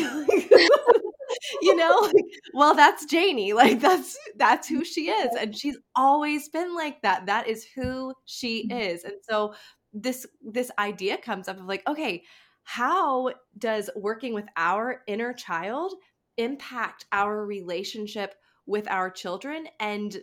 you 1.63 1.77
know 1.77 2.13
well 2.55 2.75
that's 2.75 3.05
janie 3.05 3.53
like 3.53 3.81
that's 3.81 4.17
that's 4.37 4.69
who 4.69 4.85
she 4.85 5.11
is 5.11 5.35
and 5.39 5.57
she's 5.57 5.77
always 5.95 6.49
been 6.49 6.75
like 6.75 7.01
that 7.03 7.27
that 7.27 7.47
is 7.47 7.67
who 7.75 8.15
she 8.25 8.69
mm-hmm. 8.69 8.79
is 8.79 9.05
and 9.05 9.15
so 9.29 9.55
this 9.93 10.27
this 10.43 10.71
idea 10.79 11.17
comes 11.17 11.49
up 11.49 11.59
of 11.59 11.67
like 11.67 11.87
okay 11.87 12.23
how 12.65 13.31
does 13.59 13.89
working 13.95 14.35
with 14.35 14.47
our 14.57 15.03
inner 15.07 15.33
child 15.33 15.95
impact 16.37 17.07
our 17.13 17.45
relationship 17.45 18.35
with 18.67 18.89
our 18.91 19.11
children 19.11 19.67
and 19.81 20.19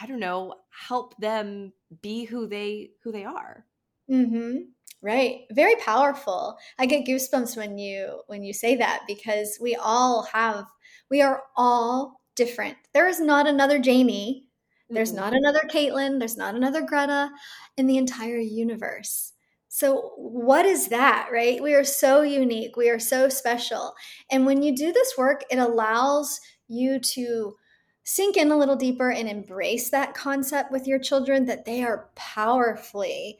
i 0.00 0.06
don't 0.06 0.20
know 0.20 0.54
help 0.88 1.16
them 1.18 1.72
be 2.02 2.24
who 2.24 2.46
they 2.46 2.90
who 3.02 3.12
they 3.12 3.24
are. 3.24 3.64
Mm-hmm. 4.10 4.58
right. 5.02 5.40
Very 5.50 5.74
powerful. 5.76 6.56
I 6.78 6.86
get 6.86 7.06
goosebumps 7.06 7.56
when 7.56 7.78
you 7.78 8.20
when 8.26 8.42
you 8.44 8.52
say 8.52 8.76
that 8.76 9.02
because 9.06 9.58
we 9.60 9.74
all 9.74 10.22
have 10.32 10.66
we 11.10 11.22
are 11.22 11.42
all 11.56 12.20
different. 12.36 12.76
There 12.92 13.08
is 13.08 13.20
not 13.20 13.46
another 13.46 13.78
jamie. 13.78 14.46
There's 14.88 15.10
mm-hmm. 15.10 15.20
not 15.20 15.34
another 15.34 15.62
caitlin. 15.68 16.18
There's 16.18 16.36
not 16.36 16.54
another 16.54 16.82
greta 16.82 17.30
in 17.76 17.86
the 17.86 17.96
entire 17.96 18.38
universe 18.38 19.32
so, 19.76 20.12
what 20.16 20.64
is 20.64 20.88
that, 20.88 21.28
right? 21.30 21.62
We 21.62 21.74
are 21.74 21.84
so 21.84 22.22
unique. 22.22 22.78
We 22.78 22.88
are 22.88 22.98
so 22.98 23.28
special. 23.28 23.92
And 24.30 24.46
when 24.46 24.62
you 24.62 24.74
do 24.74 24.90
this 24.90 25.18
work, 25.18 25.44
it 25.50 25.58
allows 25.58 26.40
you 26.66 26.98
to 26.98 27.54
sink 28.02 28.38
in 28.38 28.50
a 28.50 28.56
little 28.56 28.74
deeper 28.74 29.10
and 29.10 29.28
embrace 29.28 29.90
that 29.90 30.14
concept 30.14 30.72
with 30.72 30.86
your 30.86 30.98
children 30.98 31.44
that 31.44 31.66
they 31.66 31.82
are 31.82 32.08
powerfully 32.14 33.38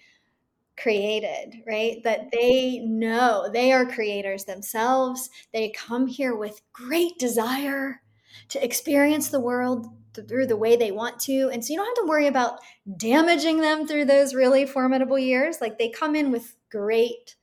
created, 0.76 1.62
right? 1.66 2.02
That 2.04 2.28
they 2.30 2.80
know 2.80 3.48
they 3.50 3.72
are 3.72 3.86
creators 3.86 4.44
themselves. 4.44 5.30
They 5.54 5.70
come 5.70 6.06
here 6.06 6.36
with 6.36 6.60
great 6.70 7.18
desire 7.18 8.02
to 8.50 8.62
experience 8.62 9.28
the 9.28 9.40
world 9.40 9.86
through 10.22 10.46
the 10.46 10.56
way 10.56 10.76
they 10.76 10.90
want 10.90 11.18
to. 11.20 11.50
And 11.52 11.64
so 11.64 11.72
you 11.72 11.78
don't 11.78 11.86
have 11.86 12.04
to 12.04 12.08
worry 12.08 12.26
about 12.26 12.58
damaging 12.96 13.60
them 13.60 13.86
through 13.86 14.06
those 14.06 14.34
really 14.34 14.66
formidable 14.66 15.18
years. 15.18 15.60
Like 15.60 15.78
they 15.78 15.88
come 15.88 16.14
in 16.14 16.30
with 16.30 16.56
great 16.70 17.36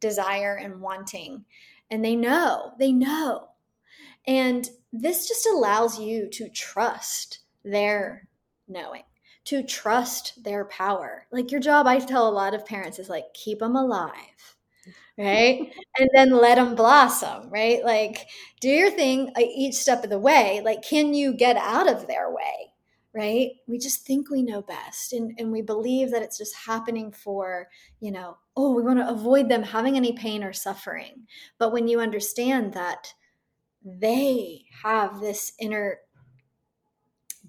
desire 0.00 0.56
and 0.56 0.80
wanting, 0.80 1.44
and 1.90 2.04
they 2.04 2.16
know, 2.16 2.72
they 2.78 2.92
know. 2.92 3.48
And 4.26 4.68
this 4.92 5.28
just 5.28 5.46
allows 5.46 5.98
you 5.98 6.28
to 6.30 6.48
trust 6.48 7.40
their 7.64 8.28
knowing 8.68 9.02
to 9.50 9.62
trust 9.62 10.42
their 10.42 10.64
power. 10.66 11.26
Like 11.30 11.50
your 11.50 11.60
job, 11.60 11.86
I 11.86 11.98
tell 11.98 12.28
a 12.28 12.30
lot 12.30 12.54
of 12.54 12.66
parents, 12.66 12.98
is 12.98 13.08
like 13.08 13.34
keep 13.34 13.58
them 13.60 13.76
alive, 13.76 14.56
right? 15.20 15.72
and 15.98 16.08
then 16.14 16.30
let 16.30 16.56
them 16.56 16.74
blossom, 16.74 17.50
right? 17.50 17.84
Like 17.84 18.26
do 18.60 18.68
your 18.68 18.90
thing 18.90 19.30
uh, 19.36 19.40
each 19.40 19.74
step 19.74 20.04
of 20.04 20.10
the 20.10 20.18
way. 20.18 20.60
Like, 20.64 20.82
can 20.82 21.14
you 21.14 21.34
get 21.34 21.56
out 21.56 21.88
of 21.88 22.06
their 22.06 22.30
way? 22.30 22.72
Right? 23.12 23.50
We 23.66 23.78
just 23.78 24.06
think 24.06 24.30
we 24.30 24.42
know 24.42 24.62
best 24.62 25.12
and, 25.12 25.32
and 25.36 25.50
we 25.50 25.62
believe 25.62 26.12
that 26.12 26.22
it's 26.22 26.38
just 26.38 26.54
happening 26.54 27.10
for, 27.10 27.68
you 27.98 28.12
know, 28.12 28.38
oh, 28.56 28.72
we 28.72 28.82
want 28.82 29.00
to 29.00 29.08
avoid 29.08 29.48
them 29.48 29.64
having 29.64 29.96
any 29.96 30.12
pain 30.12 30.44
or 30.44 30.52
suffering. 30.52 31.26
But 31.58 31.72
when 31.72 31.88
you 31.88 31.98
understand 31.98 32.72
that 32.74 33.12
they 33.84 34.66
have 34.84 35.20
this 35.20 35.52
inner 35.58 35.98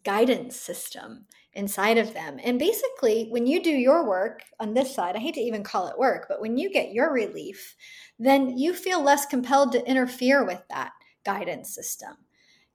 guidance 0.04 0.56
system 0.56 1.26
inside 1.54 1.98
of 1.98 2.14
them. 2.14 2.40
And 2.44 2.58
basically, 2.58 3.28
when 3.30 3.46
you 3.46 3.62
do 3.62 3.72
your 3.72 4.08
work 4.08 4.42
on 4.60 4.74
this 4.74 4.94
side, 4.94 5.16
I 5.16 5.20
hate 5.20 5.36
to 5.36 5.42
even 5.42 5.64
call 5.64 5.88
it 5.88 5.98
work, 5.98 6.28
but 6.30 6.42
when 6.42 6.58
you 6.58 6.72
get 6.72 6.94
your 6.94 7.12
relief, 7.14 7.76
then 8.20 8.58
you 8.58 8.74
feel 8.74 9.04
less 9.04 9.26
compelled 9.26 9.72
to 9.74 9.86
interfere 9.86 10.46
with 10.46 10.62
that 10.70 10.92
guidance 11.26 11.74
system. 11.74 12.14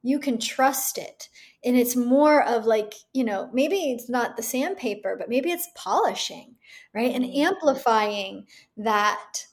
You 0.03 0.19
can 0.19 0.39
trust 0.39 0.97
it. 0.97 1.29
And 1.65 1.75
it's 1.75 1.95
more 1.95 2.43
of 2.43 2.65
like, 2.65 2.93
you 3.13 3.23
know, 3.23 3.49
maybe 3.51 3.91
it's 3.91 4.09
not 4.09 4.37
the 4.37 4.43
sandpaper, 4.43 5.15
but 5.17 5.29
maybe 5.29 5.51
it's 5.51 5.69
polishing, 5.75 6.55
right? 6.93 7.13
And 7.13 7.25
mm-hmm. 7.25 7.47
amplifying 7.47 8.45
that 8.77 9.45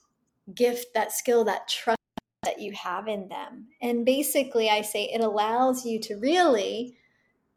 gift, 0.54 0.92
that 0.94 1.12
skill, 1.12 1.44
that 1.44 1.66
trust 1.66 1.98
that 2.44 2.60
you 2.60 2.72
have 2.72 3.08
in 3.08 3.26
them. 3.28 3.68
And 3.80 4.04
basically, 4.04 4.68
I 4.68 4.82
say 4.82 5.04
it 5.04 5.22
allows 5.22 5.86
you 5.86 5.98
to 6.00 6.16
really 6.16 6.98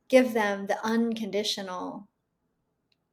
give 0.10 0.34
them 0.34 0.68
the 0.68 0.78
unconditional 0.84 2.08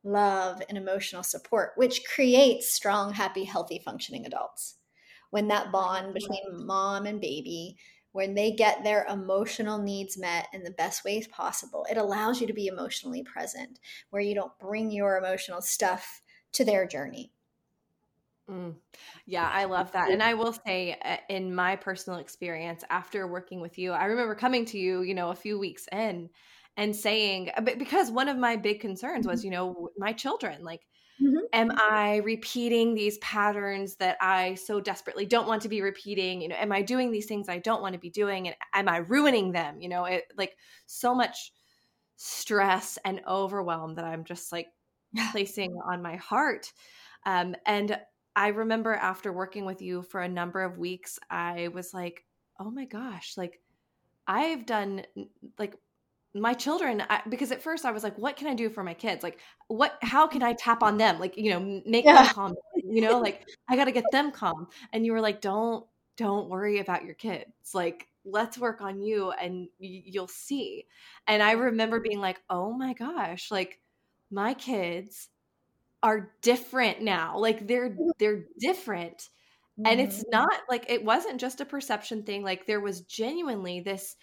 love 0.04 0.62
and 0.68 0.76
emotional 0.76 1.22
support, 1.22 1.72
which 1.76 2.04
creates 2.04 2.70
strong, 2.70 3.14
happy, 3.14 3.44
healthy, 3.44 3.80
functioning 3.84 4.26
adults. 4.26 4.76
When 5.30 5.48
that 5.48 5.72
bond 5.72 6.14
between 6.14 6.66
mom 6.66 7.06
and 7.06 7.20
baby, 7.20 7.76
when 8.12 8.34
they 8.34 8.52
get 8.52 8.84
their 8.84 9.04
emotional 9.06 9.78
needs 9.78 10.16
met 10.16 10.46
in 10.52 10.62
the 10.62 10.70
best 10.70 11.04
ways 11.04 11.26
possible, 11.26 11.84
it 11.90 11.96
allows 11.96 12.40
you 12.40 12.46
to 12.46 12.52
be 12.52 12.68
emotionally 12.68 13.24
present, 13.24 13.80
where 14.10 14.22
you 14.22 14.34
don't 14.34 14.56
bring 14.60 14.92
your 14.92 15.16
emotional 15.16 15.60
stuff 15.60 16.22
to 16.52 16.64
their 16.64 16.86
journey. 16.86 17.32
Mm. 18.48 18.76
Yeah, 19.26 19.48
I 19.50 19.64
love 19.64 19.90
that. 19.92 20.10
And 20.10 20.22
I 20.22 20.34
will 20.34 20.52
say, 20.52 20.96
uh, 21.02 21.16
in 21.28 21.54
my 21.54 21.76
personal 21.76 22.18
experience, 22.20 22.84
after 22.90 23.26
working 23.26 23.60
with 23.60 23.78
you, 23.78 23.92
I 23.92 24.04
remember 24.04 24.34
coming 24.34 24.66
to 24.66 24.78
you, 24.78 25.02
you 25.02 25.14
know, 25.14 25.30
a 25.30 25.34
few 25.34 25.58
weeks 25.58 25.88
in 25.90 26.28
and 26.76 26.94
saying 26.94 27.50
uh, 27.56 27.60
because 27.60 28.10
one 28.10 28.28
of 28.28 28.36
my 28.36 28.56
big 28.56 28.80
concerns 28.80 29.26
was 29.26 29.40
mm-hmm. 29.40 29.46
you 29.46 29.50
know 29.52 29.88
my 29.98 30.12
children 30.12 30.62
like 30.64 30.82
mm-hmm. 31.20 31.36
am 31.52 31.70
i 31.76 32.16
repeating 32.24 32.94
these 32.94 33.18
patterns 33.18 33.96
that 33.96 34.16
i 34.20 34.54
so 34.54 34.80
desperately 34.80 35.26
don't 35.26 35.46
want 35.46 35.62
to 35.62 35.68
be 35.68 35.82
repeating 35.82 36.40
you 36.40 36.48
know 36.48 36.56
am 36.56 36.72
i 36.72 36.82
doing 36.82 37.10
these 37.10 37.26
things 37.26 37.48
i 37.48 37.58
don't 37.58 37.82
want 37.82 37.92
to 37.92 38.00
be 38.00 38.10
doing 38.10 38.46
and 38.46 38.56
am 38.74 38.88
i 38.88 38.98
ruining 38.98 39.52
them 39.52 39.80
you 39.80 39.88
know 39.88 40.04
it 40.04 40.24
like 40.36 40.56
so 40.86 41.14
much 41.14 41.52
stress 42.16 42.98
and 43.04 43.20
overwhelm 43.28 43.94
that 43.94 44.04
i'm 44.04 44.24
just 44.24 44.52
like 44.52 44.68
placing 45.30 45.76
on 45.90 46.02
my 46.02 46.16
heart 46.16 46.72
um, 47.26 47.54
and 47.66 47.98
i 48.36 48.48
remember 48.48 48.94
after 48.94 49.32
working 49.32 49.64
with 49.64 49.80
you 49.80 50.02
for 50.02 50.20
a 50.20 50.28
number 50.28 50.62
of 50.62 50.78
weeks 50.78 51.18
i 51.30 51.68
was 51.68 51.94
like 51.94 52.24
oh 52.60 52.70
my 52.70 52.84
gosh 52.84 53.34
like 53.36 53.60
I've 54.26 54.66
done 54.66 55.02
like 55.58 55.76
my 56.34 56.52
children 56.52 57.02
I, 57.08 57.22
because 57.28 57.52
at 57.52 57.62
first 57.62 57.84
i 57.84 57.92
was 57.92 58.02
like 58.02 58.18
what 58.18 58.36
can 58.36 58.48
i 58.48 58.54
do 58.54 58.68
for 58.68 58.82
my 58.82 58.94
kids? 58.94 59.22
Like 59.22 59.38
what 59.68 59.96
how 60.02 60.26
can 60.26 60.42
i 60.42 60.52
tap 60.52 60.82
on 60.82 60.96
them? 60.98 61.20
Like 61.20 61.36
you 61.36 61.50
know 61.50 61.82
make 61.86 62.04
yeah. 62.04 62.24
them 62.24 62.34
calm 62.34 62.54
you 62.74 63.00
know 63.00 63.20
like 63.20 63.46
i 63.68 63.76
got 63.76 63.84
to 63.84 63.92
get 63.92 64.04
them 64.10 64.32
calm. 64.32 64.66
And 64.92 65.06
you 65.06 65.12
were 65.12 65.20
like 65.20 65.40
don't 65.40 65.86
don't 66.16 66.48
worry 66.48 66.78
about 66.78 67.04
your 67.04 67.14
kids. 67.14 67.72
Like 67.72 68.08
let's 68.24 68.58
work 68.58 68.80
on 68.80 69.00
you 69.00 69.30
and 69.32 69.68
you'll 69.78 70.28
see. 70.28 70.86
And 71.28 71.42
i 71.42 71.52
remember 71.52 72.00
being 72.00 72.20
like 72.20 72.40
oh 72.50 72.72
my 72.72 72.94
gosh 72.94 73.50
like 73.50 73.78
my 74.30 74.54
kids 74.54 75.28
are 76.02 76.32
different 76.42 77.00
now. 77.00 77.38
Like 77.38 77.66
they're 77.66 77.96
they're 78.18 78.44
different. 78.58 79.30
Mm-hmm. 79.74 79.90
and 79.90 80.00
it's 80.00 80.20
mm-hmm. 80.20 80.30
not 80.30 80.60
like 80.68 80.86
it 80.88 81.04
wasn't 81.04 81.40
just 81.40 81.60
a 81.60 81.64
perception 81.64 82.22
thing. 82.22 82.44
Like 82.44 82.64
there 82.64 82.80
was 82.80 83.00
genuinely 83.00 83.80
this 83.80 84.14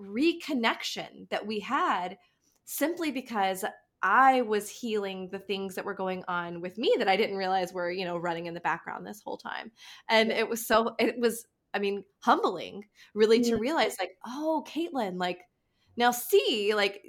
reconnection 0.00 1.28
that 1.30 1.46
we 1.46 1.60
had 1.60 2.18
simply 2.64 3.10
because 3.10 3.64
I 4.02 4.42
was 4.42 4.68
healing 4.68 5.30
the 5.32 5.38
things 5.38 5.74
that 5.74 5.84
were 5.84 5.94
going 5.94 6.24
on 6.28 6.60
with 6.60 6.76
me 6.76 6.94
that 6.98 7.08
I 7.08 7.16
didn't 7.16 7.36
realize 7.36 7.72
were, 7.72 7.90
you 7.90 8.04
know, 8.04 8.18
running 8.18 8.46
in 8.46 8.54
the 8.54 8.60
background 8.60 9.06
this 9.06 9.22
whole 9.24 9.38
time. 9.38 9.72
And 10.10 10.30
it 10.30 10.46
was 10.48 10.66
so, 10.66 10.94
it 10.98 11.18
was, 11.18 11.46
I 11.72 11.78
mean, 11.78 12.04
humbling 12.20 12.84
really 13.14 13.42
to 13.44 13.56
realize, 13.56 13.96
like, 13.98 14.16
oh, 14.26 14.64
Caitlin, 14.68 15.18
like, 15.18 15.40
now 15.96 16.10
see, 16.10 16.74
like, 16.74 17.02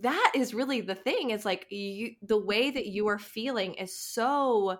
that 0.00 0.32
is 0.34 0.52
really 0.52 0.80
the 0.80 0.94
thing. 0.94 1.30
Is 1.30 1.44
like, 1.44 1.66
you, 1.70 2.16
the 2.22 2.38
way 2.38 2.70
that 2.70 2.86
you 2.86 3.08
are 3.08 3.18
feeling 3.18 3.74
is 3.74 3.98
so 3.98 4.78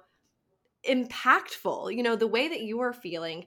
impactful. 0.86 1.94
You 1.96 2.02
know, 2.02 2.16
the 2.16 2.26
way 2.26 2.48
that 2.48 2.62
you 2.62 2.80
are 2.80 2.92
feeling 2.92 3.46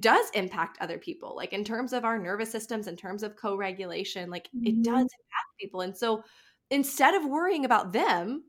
does 0.00 0.26
impact 0.34 0.78
other 0.80 0.98
people 0.98 1.34
like 1.34 1.52
in 1.52 1.64
terms 1.64 1.92
of 1.92 2.04
our 2.04 2.18
nervous 2.18 2.50
systems 2.50 2.86
in 2.86 2.96
terms 2.96 3.22
of 3.22 3.36
co-regulation 3.36 4.30
like 4.30 4.48
mm-hmm. 4.48 4.66
it 4.66 4.82
does 4.82 4.94
impact 4.94 5.58
people 5.58 5.80
and 5.80 5.96
so 5.96 6.22
instead 6.70 7.14
of 7.14 7.24
worrying 7.24 7.64
about 7.64 7.92
them 7.92 8.44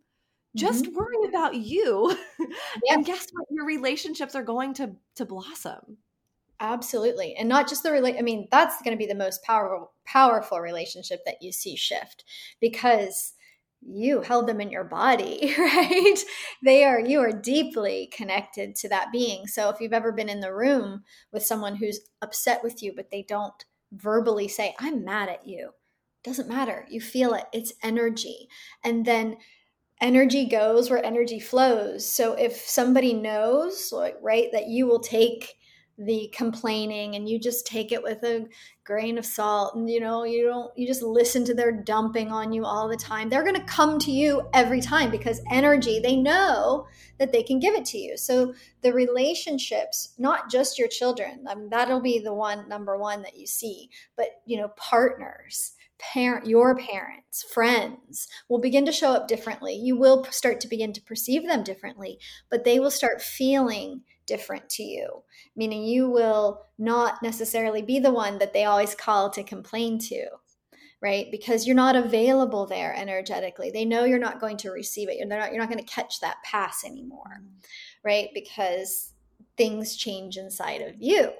just 0.56 0.86
mm-hmm. 0.86 0.96
worry 0.96 1.28
about 1.30 1.56
you 1.56 2.16
yes. 2.40 2.50
and 2.90 3.06
guess 3.06 3.28
what 3.32 3.46
your 3.50 3.66
relationships 3.66 4.36
are 4.36 4.44
going 4.44 4.74
to 4.74 4.92
to 5.16 5.26
blossom 5.26 5.98
absolutely 6.60 7.36
and 7.36 7.48
not 7.48 7.70
just 7.70 7.84
the 7.84 7.92
relate 7.92 8.18
i 8.20 8.22
mean 8.22 8.46
that's 8.52 8.82
going 8.82 8.96
to 8.96 8.98
be 8.98 9.08
the 9.08 9.16
most 9.16 9.42
powerful 9.44 9.94
powerful 10.06 10.60
relationship 10.60 11.22
that 11.26 11.42
you 11.42 11.54
see 11.54 11.76
shift 11.76 12.26
because 12.60 13.34
you 13.82 14.22
held 14.22 14.48
them 14.48 14.62
in 14.62 14.72
your 14.72 14.84
body, 14.84 15.54
right? 15.58 16.20
They 16.64 16.84
are, 16.84 17.00
you 17.00 17.20
are 17.22 17.32
deeply 17.32 18.10
connected 18.14 18.76
to 18.78 18.90
that 18.90 19.12
being. 19.12 19.48
So 19.48 19.70
if 19.70 19.80
you've 19.80 19.94
ever 19.94 20.12
been 20.12 20.30
in 20.30 20.42
the 20.42 20.54
room 20.54 21.04
with 21.32 21.46
someone 21.46 21.76
who's 21.76 22.02
upset 22.22 22.64
with 22.64 22.84
you, 22.84 22.94
but 22.96 23.10
they 23.10 23.24
don't 23.28 23.66
verbally 23.92 24.48
say, 24.48 24.76
I'm 24.80 25.04
mad 25.04 25.30
at 25.30 25.48
you, 25.48 25.72
doesn't 26.24 26.50
matter. 26.50 26.86
You 26.90 27.02
feel 27.02 27.34
it, 27.34 27.46
it's 27.54 27.74
energy. 27.84 28.48
And 28.84 29.06
then 29.06 29.38
energy 30.02 30.48
goes 30.48 30.90
where 30.90 31.04
energy 31.04 31.40
flows. 31.40 32.06
So 32.06 32.34
if 32.34 32.56
somebody 32.56 33.14
knows, 33.14 33.94
right, 34.22 34.50
that 34.52 34.68
you 34.68 34.88
will 34.88 35.00
take 35.00 35.56
the 36.00 36.34
complaining 36.34 37.16
and 37.16 37.28
you 37.28 37.38
just 37.38 37.68
take 37.68 37.92
it 37.92 38.02
with 38.02 38.24
a 38.24 38.48
grain 38.86 39.18
of 39.18 39.26
salt 39.26 39.76
and 39.76 39.90
you 39.90 40.00
know 40.00 40.24
you 40.24 40.48
don't 40.48 40.72
you 40.78 40.88
just 40.88 41.02
listen 41.02 41.44
to 41.44 41.54
their 41.54 41.72
dumping 41.72 42.32
on 42.32 42.54
you 42.54 42.64
all 42.66 42.88
the 42.88 42.96
time. 42.96 43.28
They're 43.30 43.44
going 43.44 43.56
to 43.56 43.64
come 43.64 44.00
to 44.00 44.12
you 44.12 44.48
every 44.54 44.80
time 44.80 45.12
because 45.12 45.42
energy 45.52 46.00
they 46.00 46.16
know 46.16 46.88
that 47.20 47.34
they 47.34 47.44
can 47.44 47.60
give 47.60 47.76
it 47.76 47.84
to 47.86 47.98
you. 47.98 48.16
So 48.16 48.54
the 48.82 48.94
relationships 48.94 50.14
not 50.18 50.50
just 50.50 50.80
your 50.80 50.88
children 50.88 51.44
I 51.48 51.56
mean, 51.56 51.70
that'll 51.70 52.02
be 52.02 52.20
the 52.20 52.34
one 52.34 52.70
number 52.70 52.98
one 52.98 53.22
that 53.24 53.38
you 53.38 53.46
see 53.46 53.90
but 54.16 54.28
you 54.46 54.58
know 54.58 54.70
partners 54.78 55.74
parent 56.00 56.48
your 56.48 56.78
parents 56.78 57.44
friends 57.44 58.30
will 58.48 58.62
begin 58.62 58.86
to 58.86 58.92
show 58.94 59.12
up 59.12 59.28
differently. 59.28 59.74
You 59.74 59.98
will 59.98 60.24
start 60.32 60.62
to 60.62 60.70
begin 60.70 60.94
to 60.94 61.02
perceive 61.02 61.46
them 61.46 61.62
differently 61.62 62.20
but 62.50 62.64
they 62.64 62.80
will 62.80 62.90
start 62.90 63.22
feeling 63.22 64.04
different 64.30 64.70
to 64.70 64.84
you, 64.84 65.24
meaning 65.56 65.84
you 65.84 66.10
will 66.10 66.62
not 66.78 67.22
necessarily 67.22 67.82
be 67.82 68.00
the 68.00 68.14
one 68.14 68.38
that 68.38 68.54
they 68.54 68.64
always 68.64 68.96
call 68.96 69.30
to 69.32 69.44
complain 69.44 70.00
to, 70.00 70.28
right? 71.02 71.28
Because 71.32 71.66
you're 71.66 71.76
not 71.76 71.96
available 71.96 72.68
there 72.68 72.94
energetically. 72.96 73.72
They 73.72 73.84
know 73.84 74.06
you're 74.06 74.20
not 74.20 74.40
going 74.40 74.58
to 74.58 74.72
receive 74.72 75.10
it. 75.10 75.18
You're 75.18 75.28
not, 75.28 75.52
you're 75.52 75.60
not 75.60 75.70
going 75.70 75.84
to 75.84 75.94
catch 75.94 76.22
that 76.22 76.38
pass 76.46 76.86
anymore, 76.86 77.42
right? 78.06 78.30
Because 78.34 79.14
things 79.58 79.98
change 79.98 80.38
inside 80.38 80.82
of 80.82 80.96
you. 81.00 81.32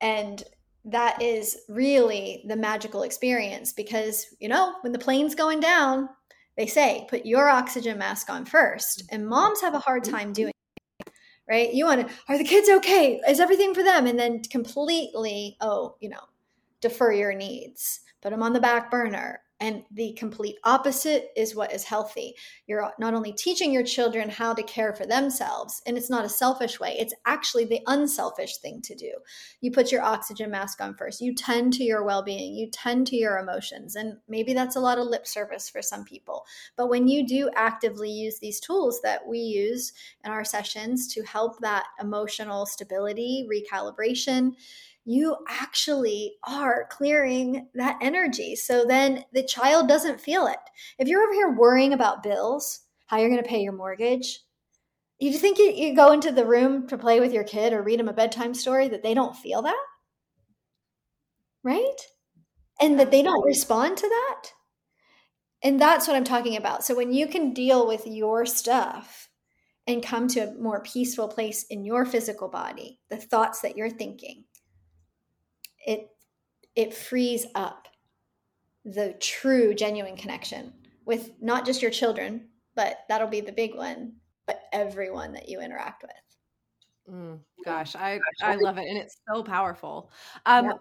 And 0.00 0.44
that 0.84 1.22
is 1.22 1.56
really 1.68 2.44
the 2.46 2.56
magical 2.56 3.02
experience 3.04 3.72
because, 3.72 4.26
you 4.38 4.48
know, 4.48 4.74
when 4.82 4.92
the 4.92 4.98
plane's 4.98 5.34
going 5.34 5.60
down, 5.60 6.10
they 6.56 6.66
say 6.66 7.06
put 7.10 7.26
your 7.26 7.48
oxygen 7.48 7.98
mask 7.98 8.30
on 8.30 8.44
first. 8.44 9.02
And 9.10 9.26
moms 9.26 9.60
have 9.60 9.74
a 9.74 9.78
hard 9.78 10.04
time 10.04 10.32
doing 10.32 10.53
right? 11.48 11.72
You 11.72 11.86
want 11.86 12.06
to, 12.08 12.14
are 12.28 12.38
the 12.38 12.44
kids 12.44 12.68
okay? 12.68 13.20
Is 13.28 13.40
everything 13.40 13.74
for 13.74 13.82
them? 13.82 14.06
And 14.06 14.18
then 14.18 14.42
completely, 14.42 15.56
oh, 15.60 15.96
you 16.00 16.08
know, 16.08 16.20
defer 16.80 17.12
your 17.12 17.34
needs, 17.34 18.00
put 18.22 18.30
them 18.30 18.42
on 18.42 18.52
the 18.52 18.60
back 18.60 18.90
burner. 18.90 19.40
And 19.60 19.84
the 19.92 20.12
complete 20.14 20.56
opposite 20.64 21.28
is 21.36 21.54
what 21.54 21.72
is 21.72 21.84
healthy. 21.84 22.34
You're 22.66 22.90
not 22.98 23.14
only 23.14 23.32
teaching 23.32 23.72
your 23.72 23.84
children 23.84 24.28
how 24.28 24.52
to 24.52 24.62
care 24.64 24.92
for 24.92 25.06
themselves, 25.06 25.80
and 25.86 25.96
it's 25.96 26.10
not 26.10 26.24
a 26.24 26.28
selfish 26.28 26.80
way, 26.80 26.96
it's 26.98 27.14
actually 27.24 27.64
the 27.64 27.80
unselfish 27.86 28.56
thing 28.58 28.82
to 28.82 28.94
do. 28.94 29.12
You 29.60 29.70
put 29.70 29.92
your 29.92 30.02
oxygen 30.02 30.50
mask 30.50 30.80
on 30.80 30.96
first. 30.96 31.20
You 31.20 31.34
tend 31.34 31.72
to 31.74 31.84
your 31.84 32.02
well 32.02 32.22
being, 32.22 32.54
you 32.54 32.68
tend 32.70 33.06
to 33.08 33.16
your 33.16 33.38
emotions. 33.38 33.94
And 33.94 34.18
maybe 34.28 34.54
that's 34.54 34.76
a 34.76 34.80
lot 34.80 34.98
of 34.98 35.06
lip 35.06 35.26
service 35.26 35.68
for 35.68 35.82
some 35.82 36.04
people. 36.04 36.44
But 36.76 36.88
when 36.88 37.06
you 37.06 37.26
do 37.26 37.48
actively 37.54 38.10
use 38.10 38.40
these 38.40 38.60
tools 38.60 39.00
that 39.02 39.26
we 39.26 39.38
use 39.38 39.92
in 40.24 40.32
our 40.32 40.44
sessions 40.44 41.06
to 41.14 41.22
help 41.22 41.60
that 41.60 41.86
emotional 42.00 42.66
stability, 42.66 43.48
recalibration, 43.50 44.54
you 45.04 45.36
actually 45.48 46.34
are 46.46 46.86
clearing 46.90 47.68
that 47.74 47.98
energy. 48.00 48.56
So 48.56 48.84
then 48.84 49.24
the 49.32 49.42
child 49.42 49.88
doesn't 49.88 50.20
feel 50.20 50.46
it. 50.46 50.58
If 50.98 51.08
you're 51.08 51.22
over 51.22 51.34
here 51.34 51.50
worrying 51.52 51.92
about 51.92 52.22
bills, 52.22 52.80
how 53.06 53.18
you're 53.18 53.28
going 53.28 53.42
to 53.42 53.48
pay 53.48 53.60
your 53.60 53.72
mortgage, 53.72 54.40
you 55.18 55.32
think 55.38 55.58
you, 55.58 55.70
you 55.70 55.94
go 55.94 56.12
into 56.12 56.32
the 56.32 56.46
room 56.46 56.86
to 56.88 56.98
play 56.98 57.20
with 57.20 57.32
your 57.32 57.44
kid 57.44 57.72
or 57.72 57.82
read 57.82 58.00
them 58.00 58.08
a 58.08 58.12
bedtime 58.12 58.54
story 58.54 58.88
that 58.88 59.02
they 59.02 59.14
don't 59.14 59.36
feel 59.36 59.62
that? 59.62 59.84
Right? 61.62 62.00
And 62.80 62.98
that 62.98 63.10
they 63.10 63.22
don't 63.22 63.44
respond 63.44 63.96
to 63.98 64.08
that? 64.08 64.52
And 65.62 65.80
that's 65.80 66.06
what 66.06 66.16
I'm 66.16 66.24
talking 66.24 66.56
about. 66.56 66.84
So 66.84 66.94
when 66.94 67.12
you 67.12 67.26
can 67.26 67.54
deal 67.54 67.86
with 67.86 68.06
your 68.06 68.44
stuff 68.44 69.30
and 69.86 70.02
come 70.02 70.28
to 70.28 70.40
a 70.40 70.54
more 70.54 70.82
peaceful 70.82 71.28
place 71.28 71.64
in 71.64 71.84
your 71.84 72.04
physical 72.04 72.48
body, 72.48 73.00
the 73.08 73.16
thoughts 73.16 73.60
that 73.60 73.76
you're 73.76 73.90
thinking, 73.90 74.44
it 75.84 76.10
it 76.76 76.92
frees 76.92 77.46
up 77.54 77.88
the 78.84 79.14
true 79.20 79.74
genuine 79.74 80.16
connection 80.16 80.72
with 81.04 81.30
not 81.40 81.64
just 81.64 81.82
your 81.82 81.90
children 81.90 82.48
but 82.74 82.98
that'll 83.08 83.28
be 83.28 83.40
the 83.40 83.52
big 83.52 83.74
one 83.74 84.12
but 84.46 84.62
everyone 84.72 85.32
that 85.32 85.48
you 85.48 85.60
interact 85.60 86.02
with 86.02 87.14
mm, 87.14 87.38
gosh 87.64 87.96
i 87.96 88.18
i 88.42 88.56
love 88.56 88.78
it 88.78 88.86
and 88.86 88.98
it's 88.98 89.16
so 89.32 89.42
powerful 89.42 90.10
um 90.46 90.66
yeah. 90.66 90.72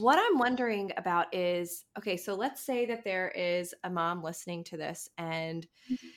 what 0.00 0.18
i'm 0.18 0.38
wondering 0.38 0.92
about 0.96 1.32
is 1.34 1.84
okay 1.96 2.16
so 2.16 2.34
let's 2.34 2.62
say 2.62 2.86
that 2.86 3.04
there 3.04 3.32
is 3.34 3.74
a 3.84 3.90
mom 3.90 4.22
listening 4.22 4.62
to 4.62 4.76
this 4.76 5.08
and 5.18 5.66
mm-hmm. 5.90 6.08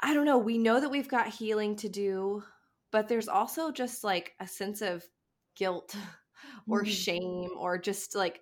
i 0.00 0.14
don't 0.14 0.26
know 0.26 0.38
we 0.38 0.58
know 0.58 0.80
that 0.80 0.90
we've 0.90 1.08
got 1.08 1.26
healing 1.26 1.74
to 1.74 1.88
do 1.88 2.42
but 2.92 3.08
there's 3.08 3.28
also 3.28 3.72
just 3.72 4.04
like 4.04 4.34
a 4.38 4.46
sense 4.46 4.82
of 4.82 5.04
guilt 5.56 5.96
or 6.68 6.82
mm-hmm. 6.82 6.90
shame 6.90 7.50
or 7.58 7.78
just 7.78 8.14
like 8.14 8.40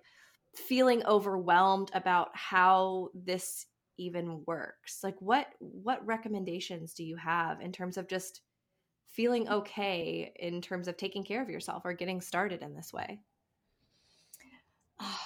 feeling 0.55 1.05
overwhelmed 1.05 1.91
about 1.93 2.29
how 2.33 3.09
this 3.13 3.65
even 3.97 4.43
works. 4.45 4.99
Like 5.03 5.15
what 5.19 5.47
what 5.59 6.05
recommendations 6.05 6.93
do 6.93 7.03
you 7.03 7.15
have 7.17 7.61
in 7.61 7.71
terms 7.71 7.97
of 7.97 8.07
just 8.07 8.41
feeling 9.07 9.49
okay 9.49 10.31
in 10.37 10.61
terms 10.61 10.87
of 10.87 10.97
taking 10.97 11.23
care 11.23 11.41
of 11.41 11.49
yourself 11.49 11.83
or 11.85 11.93
getting 11.93 12.21
started 12.21 12.61
in 12.61 12.73
this 12.73 12.91
way? 12.93 13.19
Oh 14.99 15.19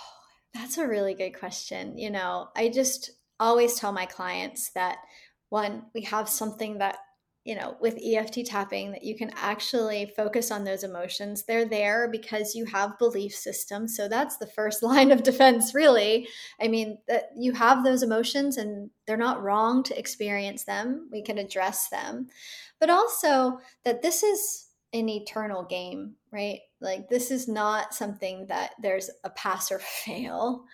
that's 0.54 0.78
a 0.78 0.88
really 0.88 1.14
good 1.14 1.38
question. 1.38 1.98
You 1.98 2.12
know 2.12 2.50
i 2.56 2.70
just 2.70 3.12
always 3.40 3.76
tell 3.76 3.92
my 3.92 4.06
clients 4.06 4.70
that 4.72 4.98
one 5.50 5.84
we 5.94 6.02
have 6.02 6.30
something 6.30 6.78
that 6.80 6.98
you 7.46 7.54
know, 7.54 7.78
with 7.80 8.00
EFT 8.04 8.44
tapping, 8.48 8.92
that 8.92 9.04
you 9.04 9.16
can 9.16 9.32
actually 9.36 10.12
focus 10.18 10.50
on 10.50 10.64
those 10.64 10.84
emotions. 10.84 11.44
They're 11.44 11.64
there 11.64 12.10
because 12.12 12.56
you 12.56 12.66
have 12.66 12.98
belief 12.98 13.36
systems. 13.36 13.96
So 13.96 14.10
that's 14.10 14.38
the 14.38 14.48
first 14.48 14.82
line 14.84 15.12
of 15.12 15.22
defense, 15.22 15.76
really. 15.76 16.28
I 16.60 16.68
mean, 16.68 16.98
that 17.08 17.30
you 17.38 17.54
have 17.54 17.84
those 17.84 18.02
emotions 18.02 18.58
and 18.58 18.90
they're 19.06 19.16
not 19.16 19.44
wrong 19.44 19.84
to 19.84 19.98
experience 19.98 20.64
them. 20.64 21.08
We 21.12 21.22
can 21.22 21.38
address 21.38 21.88
them. 21.88 22.30
But 22.80 22.90
also 22.90 23.60
that 23.84 24.02
this 24.02 24.24
is 24.24 24.70
an 24.92 25.08
eternal 25.08 25.64
game, 25.66 26.16
right? 26.32 26.62
Like, 26.82 27.10
this 27.10 27.30
is 27.30 27.48
not 27.48 27.94
something 27.94 28.48
that 28.48 28.72
there's 28.82 29.12
a 29.24 29.30
pass 29.30 29.72
or 29.72 29.80
fail 30.04 30.66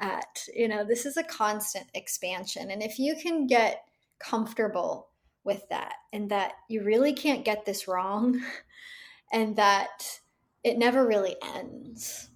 at. 0.00 0.42
You 0.52 0.66
know, 0.66 0.84
this 0.84 1.06
is 1.06 1.16
a 1.16 1.22
constant 1.22 1.86
expansion. 1.94 2.72
And 2.72 2.82
if 2.82 2.98
you 2.98 3.14
can 3.14 3.46
get 3.46 3.84
comfortable 4.18 5.10
with 5.46 5.66
that 5.70 5.94
and 6.12 6.30
that 6.30 6.52
you 6.68 6.82
really 6.82 7.14
can't 7.14 7.44
get 7.44 7.64
this 7.64 7.88
wrong 7.88 8.40
and 9.32 9.56
that 9.56 10.20
it 10.64 10.76
never 10.76 11.06
really 11.06 11.36
ends. 11.56 12.28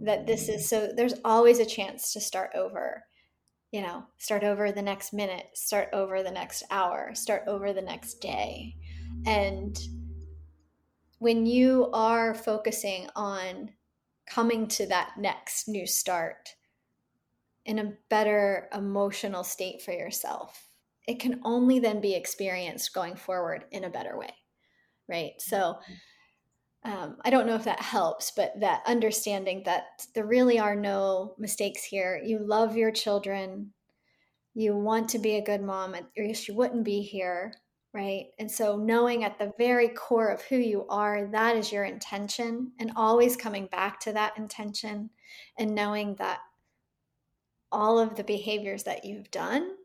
That 0.00 0.26
this 0.26 0.48
is 0.48 0.68
so 0.68 0.92
there's 0.96 1.14
always 1.24 1.58
a 1.58 1.66
chance 1.66 2.12
to 2.12 2.20
start 2.20 2.50
over 2.54 3.04
you 3.70 3.82
know 3.82 4.04
start 4.18 4.42
over 4.42 4.72
the 4.72 4.82
next 4.82 5.12
minute 5.12 5.46
start 5.54 5.88
over 5.92 6.22
the 6.22 6.30
next 6.30 6.64
hour 6.70 7.14
start 7.14 7.44
over 7.46 7.72
the 7.72 7.82
next 7.82 8.14
day. 8.14 8.76
And 9.26 9.78
when 11.18 11.46
you 11.46 11.88
are 11.92 12.34
focusing 12.34 13.08
on 13.14 13.70
coming 14.26 14.66
to 14.66 14.86
that 14.86 15.12
next 15.18 15.68
new 15.68 15.86
start 15.86 16.48
in 17.64 17.78
a 17.78 17.92
better 18.08 18.68
emotional 18.74 19.44
state 19.44 19.82
for 19.82 19.92
yourself 19.92 20.71
it 21.06 21.20
can 21.20 21.40
only 21.44 21.78
then 21.78 22.00
be 22.00 22.14
experienced 22.14 22.94
going 22.94 23.16
forward 23.16 23.64
in 23.70 23.84
a 23.84 23.90
better 23.90 24.18
way 24.18 24.32
right? 25.08 25.32
So 25.38 25.78
um, 26.84 27.16
i 27.24 27.30
don't 27.30 27.46
know 27.46 27.54
if 27.54 27.62
that 27.62 27.80
helps 27.80 28.32
but 28.32 28.58
that 28.58 28.82
understanding 28.86 29.62
that 29.64 29.84
there 30.16 30.26
really 30.26 30.58
are 30.58 30.74
no 30.74 31.34
mistakes 31.38 31.84
here. 31.84 32.20
You 32.24 32.40
love 32.40 32.76
your 32.76 32.90
children. 32.90 33.72
You 34.54 34.76
want 34.76 35.08
to 35.10 35.20
be 35.20 35.36
a 35.36 35.44
good 35.44 35.62
mom 35.62 35.94
or 35.94 36.24
else 36.24 36.48
you 36.48 36.54
wouldn't 36.54 36.84
be 36.84 37.02
here 37.02 37.52
right? 37.94 38.28
And 38.38 38.50
so 38.50 38.78
knowing 38.78 39.22
at 39.22 39.38
the 39.38 39.52
very 39.58 39.88
core 39.88 40.28
of 40.28 40.40
who 40.42 40.56
you 40.56 40.86
are 40.88 41.26
that 41.26 41.56
is 41.56 41.70
your 41.70 41.84
intention 41.84 42.72
and 42.80 42.90
always 42.96 43.36
coming 43.36 43.66
back 43.66 44.00
to 44.00 44.12
that 44.14 44.36
intention 44.38 45.10
and 45.58 45.74
knowing 45.74 46.14
that 46.16 46.40
all 47.70 47.98
of 47.98 48.16
the 48.16 48.24
behaviors 48.24 48.82
that 48.84 49.04
you've 49.04 49.30
done 49.30 49.76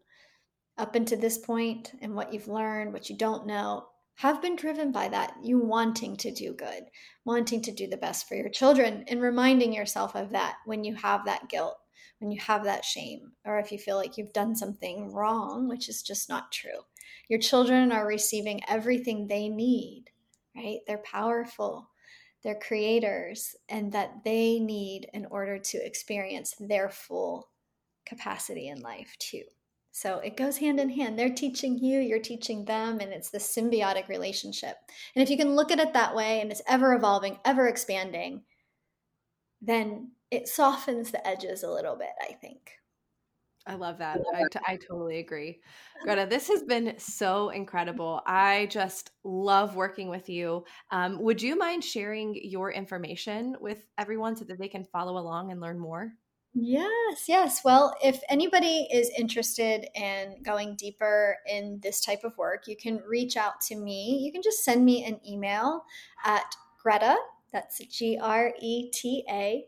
up 0.77 0.95
until 0.95 1.19
this 1.19 1.37
point 1.37 1.93
and 2.01 2.13
what 2.13 2.33
you've 2.33 2.47
learned, 2.47 2.93
what 2.93 3.09
you 3.09 3.17
don't 3.17 3.47
know, 3.47 3.87
have 4.15 4.41
been 4.41 4.55
driven 4.55 4.91
by 4.91 5.07
that 5.07 5.33
you 5.43 5.59
wanting 5.59 6.15
to 6.17 6.31
do 6.31 6.53
good, 6.53 6.85
wanting 7.23 7.61
to 7.61 7.71
do 7.71 7.87
the 7.87 7.97
best 7.97 8.27
for 8.27 8.35
your 8.35 8.49
children, 8.49 9.03
and 9.07 9.21
reminding 9.21 9.73
yourself 9.73 10.15
of 10.15 10.31
that 10.31 10.55
when 10.65 10.83
you 10.83 10.95
have 10.95 11.25
that 11.25 11.49
guilt, 11.49 11.77
when 12.19 12.31
you 12.31 12.39
have 12.39 12.63
that 12.63 12.83
shame, 12.83 13.31
or 13.45 13.59
if 13.59 13.71
you 13.71 13.77
feel 13.77 13.95
like 13.95 14.17
you've 14.17 14.33
done 14.33 14.55
something 14.55 15.13
wrong, 15.13 15.67
which 15.67 15.87
is 15.87 16.01
just 16.01 16.29
not 16.29 16.51
true. 16.51 16.79
Your 17.29 17.39
children 17.39 17.91
are 17.91 18.07
receiving 18.07 18.61
everything 18.67 19.27
they 19.27 19.49
need, 19.49 20.05
right? 20.55 20.79
They're 20.87 20.97
powerful, 20.97 21.89
they're 22.43 22.59
creators, 22.59 23.55
and 23.69 23.91
that 23.91 24.23
they 24.23 24.59
need 24.59 25.09
in 25.13 25.27
order 25.27 25.59
to 25.59 25.85
experience 25.85 26.55
their 26.59 26.89
full 26.89 27.49
capacity 28.05 28.69
in 28.69 28.81
life 28.81 29.15
too. 29.19 29.43
So 29.97 30.19
it 30.19 30.37
goes 30.37 30.57
hand 30.57 30.79
in 30.79 30.91
hand. 30.91 31.17
They're 31.17 31.33
teaching 31.33 31.79
you, 31.79 31.99
you're 31.99 32.19
teaching 32.19 32.65
them, 32.65 32.99
and 32.99 33.11
it's 33.11 33.31
this 33.31 33.51
symbiotic 33.51 34.07
relationship. 34.09 34.77
And 35.15 35.23
if 35.23 35.29
you 35.31 35.37
can 35.37 35.55
look 35.55 35.71
at 35.71 35.79
it 35.79 35.93
that 35.93 36.15
way 36.15 36.39
and 36.39 36.51
it's 36.51 36.61
ever 36.67 36.93
evolving, 36.93 37.39
ever 37.43 37.67
expanding, 37.67 38.43
then 39.59 40.11
it 40.29 40.47
softens 40.47 41.09
the 41.09 41.27
edges 41.27 41.63
a 41.63 41.71
little 41.71 41.95
bit, 41.95 42.11
I 42.21 42.33
think. 42.33 42.73
I 43.65 43.73
love 43.73 43.97
that. 43.97 44.21
I, 44.35 44.43
t- 44.51 44.59
I 44.67 44.77
totally 44.87 45.17
agree. 45.17 45.61
Greta, 46.03 46.27
this 46.29 46.47
has 46.47 46.61
been 46.61 46.93
so 46.99 47.49
incredible. 47.49 48.21
I 48.27 48.67
just 48.69 49.09
love 49.23 49.75
working 49.75 50.09
with 50.09 50.29
you. 50.29 50.63
Um, 50.91 51.19
would 51.23 51.41
you 51.41 51.57
mind 51.57 51.83
sharing 51.83 52.39
your 52.43 52.71
information 52.71 53.55
with 53.59 53.83
everyone 53.97 54.35
so 54.35 54.45
that 54.45 54.59
they 54.59 54.67
can 54.67 54.83
follow 54.83 55.17
along 55.17 55.51
and 55.51 55.59
learn 55.59 55.79
more? 55.79 56.13
Yes, 56.59 57.25
yes. 57.27 57.61
Well, 57.63 57.95
if 58.03 58.19
anybody 58.29 58.87
is 58.91 59.11
interested 59.15 59.85
in 59.93 60.41
going 60.41 60.75
deeper 60.75 61.37
in 61.47 61.79
this 61.83 62.01
type 62.01 62.23
of 62.23 62.35
work, 62.35 62.63
you 62.67 62.75
can 62.75 62.99
reach 63.07 63.37
out 63.37 63.61
to 63.67 63.75
me. 63.75 64.17
You 64.23 64.31
can 64.31 64.41
just 64.41 64.65
send 64.65 64.83
me 64.83 65.05
an 65.05 65.19
email 65.27 65.83
at 66.25 66.55
Greta, 66.81 67.15
that's 67.53 67.77
G 67.85 68.17
R 68.19 68.53
E 68.59 68.89
T 68.91 69.23
A, 69.29 69.65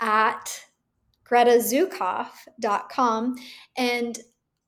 at 0.00 0.62
gretazukoff.com. 1.28 3.36
And 3.76 4.18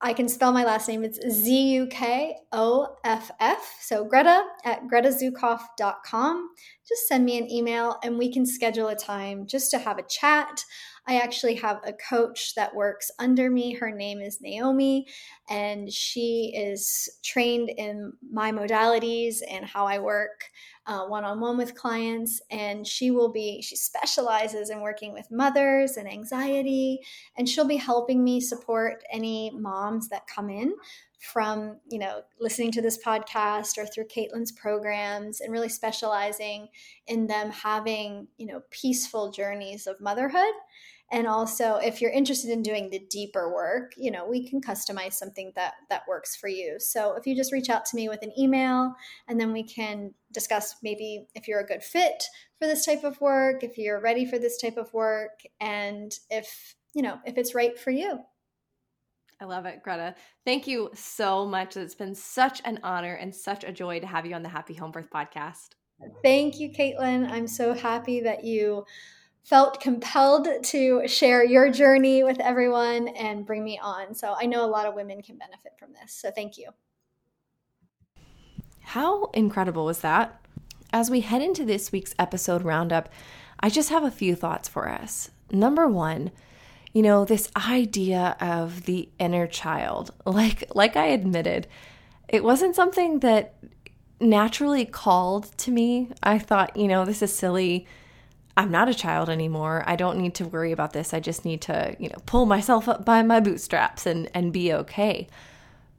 I 0.01 0.13
can 0.13 0.29
spell 0.29 0.53
my 0.53 0.65
last 0.65 0.89
name. 0.89 1.05
It's 1.05 1.21
Z 1.31 1.75
U 1.75 1.87
K 1.87 2.37
O 2.53 2.97
F 3.05 3.31
F. 3.39 3.77
So 3.81 4.05
Greta 4.05 4.43
at 4.65 4.89
gretazukoff.com. 4.89 6.49
Just 6.89 7.09
send 7.09 7.25
me 7.25 7.39
an 7.39 7.49
email 7.51 7.99
and 8.03 8.19
we 8.19 8.33
can 8.33 8.45
schedule 8.45 8.89
a 8.89 8.97
time 8.97 9.47
just 9.47 9.71
to 9.71 9.79
have 9.79 9.99
a 9.99 10.03
chat. 10.03 10.65
I 11.07 11.19
actually 11.19 11.57
have 11.57 11.81
a 11.85 11.93
coach 11.93 12.55
that 12.55 12.75
works 12.75 13.11
under 13.19 13.51
me. 13.51 13.75
Her 13.75 13.91
name 13.91 14.21
is 14.21 14.41
Naomi, 14.41 15.07
and 15.51 15.93
she 15.93 16.53
is 16.57 17.09
trained 17.23 17.69
in 17.69 18.15
my 18.33 18.53
modalities 18.53 19.37
and 19.49 19.67
how 19.67 19.87
I 19.87 19.99
work 19.99 20.47
one 20.87 21.25
on 21.25 21.41
one 21.41 21.59
with 21.59 21.75
clients. 21.75 22.41
And 22.51 22.87
she 22.87 23.11
will 23.11 23.31
be, 23.31 23.61
she 23.61 23.77
specializes 23.77 24.71
in 24.71 24.81
working 24.81 25.13
with 25.13 25.31
mothers 25.31 25.99
and 25.99 26.11
anxiety, 26.11 27.01
and 27.37 27.47
she'll 27.47 27.69
be 27.69 27.77
helping 27.77 28.25
me 28.25 28.41
support 28.41 29.05
any 29.13 29.51
moms 29.51 30.09
that 30.09 30.27
come 30.27 30.49
in 30.49 30.73
from 31.33 31.79
you 31.91 31.99
know 31.99 32.21
listening 32.39 32.71
to 32.71 32.83
this 32.83 33.03
podcast 33.03 33.79
or 33.79 33.87
through 33.87 34.05
caitlin's 34.05 34.53
programs 34.53 35.41
and 35.41 35.51
really 35.51 35.71
specializing 35.71 36.69
in 37.07 37.27
them 37.27 37.51
having 37.51 38.29
you 38.37 38.45
know 38.47 38.61
peaceful 38.71 39.31
journeys 39.31 39.87
of 39.87 39.99
motherhood 40.03 40.53
and 41.13 41.27
also 41.27 41.77
if 41.77 42.01
you're 42.01 42.11
interested 42.11 42.51
in 42.51 42.63
doing 42.63 42.91
the 42.91 42.99
deeper 43.11 43.53
work 43.53 43.93
you 43.97 44.11
know 44.11 44.27
we 44.27 44.49
can 44.49 44.61
customize 44.61 45.15
something 45.15 45.53
that 45.55 45.75
that 45.91 46.03
works 46.09 46.35
for 46.37 46.49
you 46.49 46.77
so 46.79 47.15
if 47.15 47.27
you 47.27 47.37
just 47.37 47.53
reach 47.53 47.71
out 47.71 47.85
to 47.85 47.97
me 47.97 48.09
with 48.09 48.23
an 48.23 48.33
email 48.39 48.95
and 49.29 49.41
then 49.41 49.53
we 49.53 49.63
can 49.63 50.13
discuss 50.33 50.77
maybe 50.83 51.27
if 51.35 51.47
you're 51.47 51.61
a 51.61 51.67
good 51.67 51.83
fit 51.83 52.25
for 52.59 52.67
this 52.67 52.85
type 52.85 53.05
of 53.05 53.21
work 53.21 53.63
if 53.63 53.77
you're 53.79 54.01
ready 54.01 54.25
for 54.25 54.39
this 54.39 54.61
type 54.61 54.77
of 54.77 54.93
work 54.93 55.41
and 55.61 56.19
if 56.31 56.75
you 56.95 57.03
know 57.03 57.19
if 57.25 57.37
it's 57.37 57.55
right 57.55 57.79
for 57.79 57.91
you 57.91 58.19
I 59.41 59.47
love 59.47 59.67
it, 59.67 59.83
Greta. 59.83 60.15
Thank 60.45 60.69
you 60.69 60.91
so 60.95 61.45
much. 61.45 61.77
It's 61.77 61.97
been 61.97 62.15
such 62.15 62.63
an 62.65 62.79
honor 62.83 63.15
and 63.15 63.35
such 63.35 63.65
a 63.65 63.73
joy 63.73 63.99
to 63.99 64.07
have 64.07 64.25
you 64.25 64.35
on 64.35 64.43
the 64.43 64.49
Happy 64.49 64.75
Home 64.75 64.93
Birth 64.93 65.11
podcast. 65.13 65.71
Thank 66.23 66.61
you, 66.61 66.71
Caitlin. 66.71 67.31
I'm 67.31 67.47
so 67.47 67.75
happy 67.75 68.21
that 68.21 68.45
you 68.45 68.85
felt 69.45 69.79
compelled 69.79 70.49
to 70.63 71.07
share 71.07 71.45
your 71.45 71.71
journey 71.71 72.25
with 72.25 72.41
everyone 72.41 73.09
and 73.09 73.45
bring 73.45 73.63
me 73.63 73.79
on. 73.81 74.15
So 74.15 74.35
I 74.39 74.47
know 74.47 74.65
a 74.65 74.67
lot 74.67 74.87
of 74.87 74.95
women 74.95 75.23
can 75.23 75.37
benefit 75.37 75.73
from 75.79 75.93
this. 75.93 76.13
So 76.13 76.31
thank 76.31 76.57
you. 76.57 76.71
How 78.81 79.27
incredible 79.35 79.85
was 79.85 80.01
that? 80.01 80.41
As 80.93 81.11
we 81.11 81.21
head 81.21 81.43
into 81.43 81.65
this 81.65 81.93
week's 81.93 82.15
episode 82.19 82.63
roundup, 82.63 83.11
I 83.61 83.69
just 83.69 83.91
have 83.91 84.03
a 84.03 84.11
few 84.11 84.35
thoughts 84.35 84.69
for 84.69 84.89
us. 84.89 85.31
Number 85.51 85.87
one, 85.89 86.31
you 86.95 87.03
know, 87.03 87.25
this 87.25 87.51
idea 87.57 88.37
of 88.41 88.85
the 88.85 89.11
inner 89.19 89.47
child, 89.47 90.13
like 90.25 90.65
like 90.75 90.97
I 90.97 91.07
admitted, 91.07 91.67
it 92.29 92.45
wasn't 92.45 92.77
something 92.77 93.19
that 93.21 93.57
naturally 94.21 94.87
called 94.87 95.57
to 95.59 95.71
me. 95.71 96.13
I 96.23 96.39
thought, 96.39 96.77
you 96.77 96.89
know, 96.89 97.05
this 97.05 97.21
is 97.21 97.35
silly 97.35 97.87
I'm 98.57 98.71
not 98.71 98.89
a 98.89 98.95
child 98.95 99.29
anymore. 99.29 99.83
I 99.87 99.97
don't 99.97 100.19
need 100.19 100.35
to 100.37 100.47
worry 100.47 100.71
about 100.71 100.93
this. 100.93 101.13
I 101.13 101.21
just 101.21 101.45
need 101.45 101.61
to, 101.63 101.97
you 101.99 102.09
know, 102.09 102.19
pull 102.27 102.47
myself 102.47 102.89
up 102.89 103.05
by 103.05 103.23
my 103.23 103.41
bootstraps 103.41 104.07
and 104.07 104.31
and 104.35 104.53
be 104.53 104.73
okay. 104.73 105.29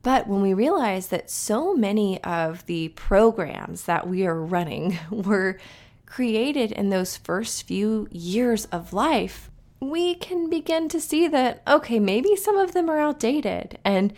But 0.05 0.27
when 0.27 0.41
we 0.41 0.53
realize 0.53 1.07
that 1.07 1.31
so 1.31 1.73
many 1.73 2.23
of 2.23 2.65
the 2.67 2.89
programs 2.89 3.85
that 3.85 4.07
we 4.07 4.25
are 4.25 4.39
running 4.39 4.99
were 5.09 5.57
created 6.05 6.71
in 6.71 6.89
those 6.89 7.17
first 7.17 7.63
few 7.63 8.07
years 8.11 8.65
of 8.65 8.93
life, 8.93 9.49
we 9.79 10.15
can 10.15 10.49
begin 10.49 10.87
to 10.89 11.01
see 11.01 11.27
that, 11.27 11.61
okay, 11.67 11.99
maybe 11.99 12.35
some 12.35 12.55
of 12.55 12.73
them 12.73 12.89
are 12.89 12.99
outdated 12.99 13.79
and 13.83 14.13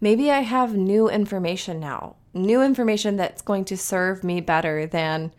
maybe 0.00 0.30
I 0.30 0.40
have 0.40 0.76
new 0.76 1.08
information 1.08 1.80
now, 1.80 2.16
new 2.34 2.62
information 2.62 3.16
that's 3.16 3.42
going 3.42 3.64
to 3.64 3.76
serve 3.76 4.22
me 4.22 4.40
better 4.40 4.86
than 4.86 5.32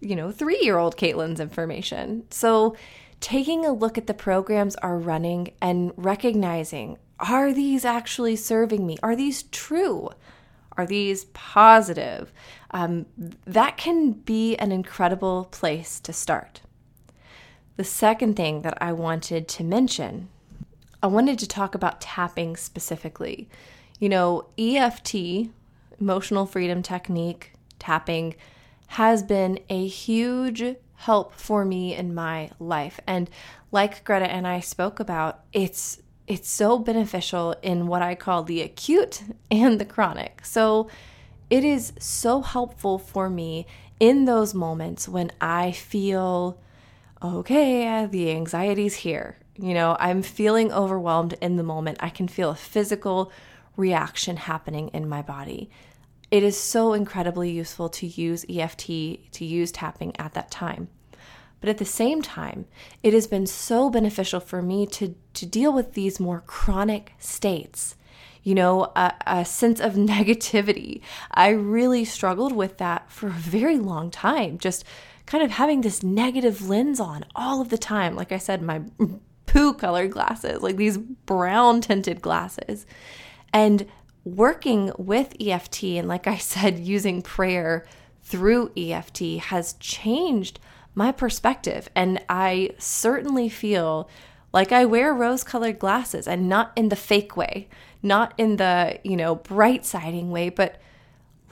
you 0.00 0.16
know, 0.16 0.30
three 0.30 0.58
year 0.62 0.78
old 0.78 0.96
Caitlin's 0.96 1.40
information. 1.40 2.24
So, 2.30 2.76
taking 3.20 3.66
a 3.66 3.72
look 3.72 3.98
at 3.98 4.06
the 4.06 4.14
programs 4.14 4.76
are 4.76 4.98
running 4.98 5.52
and 5.60 5.92
recognizing 5.96 6.96
are 7.20 7.52
these 7.52 7.84
actually 7.84 8.36
serving 8.36 8.86
me? 8.86 8.96
Are 9.02 9.14
these 9.14 9.42
true? 9.44 10.08
Are 10.76 10.86
these 10.86 11.26
positive? 11.26 12.32
Um, 12.70 13.06
that 13.46 13.76
can 13.76 14.12
be 14.12 14.56
an 14.56 14.72
incredible 14.72 15.48
place 15.50 16.00
to 16.00 16.12
start. 16.12 16.62
The 17.76 17.84
second 17.84 18.36
thing 18.36 18.62
that 18.62 18.78
I 18.80 18.92
wanted 18.92 19.48
to 19.48 19.64
mention, 19.64 20.28
I 21.02 21.08
wanted 21.08 21.38
to 21.40 21.48
talk 21.48 21.74
about 21.74 22.00
tapping 22.00 22.56
specifically. 22.56 23.48
You 23.98 24.08
know, 24.08 24.46
EFT, 24.58 25.50
emotional 26.00 26.46
freedom 26.46 26.82
technique, 26.82 27.52
tapping 27.78 28.34
has 28.90 29.22
been 29.22 29.56
a 29.68 29.86
huge 29.86 30.64
help 30.96 31.32
for 31.32 31.64
me 31.64 31.94
in 31.94 32.12
my 32.12 32.50
life. 32.58 32.98
And 33.06 33.30
like 33.70 34.02
Greta 34.02 34.28
and 34.28 34.48
I 34.48 34.58
spoke 34.58 34.98
about, 34.98 35.44
it's 35.52 36.02
it's 36.26 36.48
so 36.48 36.76
beneficial 36.76 37.54
in 37.62 37.86
what 37.86 38.02
I 38.02 38.16
call 38.16 38.42
the 38.42 38.62
acute 38.62 39.22
and 39.50 39.80
the 39.80 39.84
chronic. 39.84 40.44
So 40.44 40.88
it 41.50 41.62
is 41.62 41.92
so 42.00 42.40
helpful 42.42 42.98
for 42.98 43.30
me 43.30 43.66
in 44.00 44.24
those 44.24 44.54
moments 44.54 45.08
when 45.08 45.30
I 45.40 45.70
feel 45.70 46.60
okay, 47.22 48.06
the 48.06 48.32
anxiety's 48.32 48.96
here. 48.96 49.38
You 49.56 49.74
know, 49.74 49.96
I'm 50.00 50.22
feeling 50.22 50.72
overwhelmed 50.72 51.34
in 51.40 51.54
the 51.54 51.62
moment. 51.62 51.98
I 52.00 52.08
can 52.08 52.26
feel 52.26 52.50
a 52.50 52.56
physical 52.56 53.30
reaction 53.76 54.36
happening 54.36 54.88
in 54.88 55.08
my 55.08 55.22
body 55.22 55.70
it 56.30 56.42
is 56.42 56.56
so 56.56 56.92
incredibly 56.92 57.50
useful 57.50 57.88
to 57.88 58.06
use 58.06 58.44
EFT, 58.48 58.86
to 59.32 59.44
use 59.44 59.72
tapping 59.72 60.16
at 60.18 60.34
that 60.34 60.50
time. 60.50 60.88
But 61.60 61.68
at 61.68 61.78
the 61.78 61.84
same 61.84 62.22
time, 62.22 62.66
it 63.02 63.12
has 63.12 63.26
been 63.26 63.46
so 63.46 63.90
beneficial 63.90 64.40
for 64.40 64.62
me 64.62 64.86
to, 64.86 65.14
to 65.34 65.46
deal 65.46 65.72
with 65.72 65.92
these 65.92 66.18
more 66.18 66.42
chronic 66.46 67.12
states. 67.18 67.96
You 68.42 68.54
know, 68.54 68.92
a, 68.96 69.12
a 69.26 69.44
sense 69.44 69.80
of 69.80 69.94
negativity. 69.94 71.02
I 71.30 71.50
really 71.50 72.04
struggled 72.04 72.52
with 72.52 72.78
that 72.78 73.10
for 73.10 73.26
a 73.26 73.32
very 73.32 73.78
long 73.78 74.10
time, 74.10 74.58
just 74.58 74.84
kind 75.26 75.44
of 75.44 75.50
having 75.50 75.82
this 75.82 76.02
negative 76.02 76.68
lens 76.68 76.98
on 76.98 77.24
all 77.36 77.60
of 77.60 77.68
the 77.68 77.78
time. 77.78 78.16
Like 78.16 78.32
I 78.32 78.38
said, 78.38 78.62
my 78.62 78.82
poo 79.46 79.74
colored 79.74 80.12
glasses, 80.12 80.62
like 80.62 80.76
these 80.76 80.96
brown 80.96 81.82
tinted 81.82 82.22
glasses. 82.22 82.86
And 83.52 83.86
working 84.24 84.92
with 84.98 85.34
EFT 85.40 85.84
and, 85.84 86.08
like 86.08 86.26
I 86.26 86.36
said, 86.36 86.78
using 86.94 87.22
prayer 87.22 87.86
through 88.22 88.72
EFT 88.76 89.38
has 89.44 89.74
changed 89.74 90.60
my 90.94 91.12
perspective. 91.12 91.88
And 91.94 92.22
I 92.28 92.70
certainly 92.78 93.48
feel 93.48 94.08
like 94.52 94.72
I 94.72 94.84
wear 94.84 95.14
rose 95.14 95.44
colored 95.44 95.78
glasses 95.78 96.26
and 96.26 96.48
not 96.48 96.72
in 96.76 96.88
the 96.88 96.96
fake 96.96 97.36
way, 97.36 97.68
not 98.02 98.34
in 98.36 98.56
the, 98.56 98.98
you 99.04 99.16
know, 99.16 99.36
bright 99.36 99.84
siding 99.84 100.30
way, 100.30 100.48
but 100.48 100.80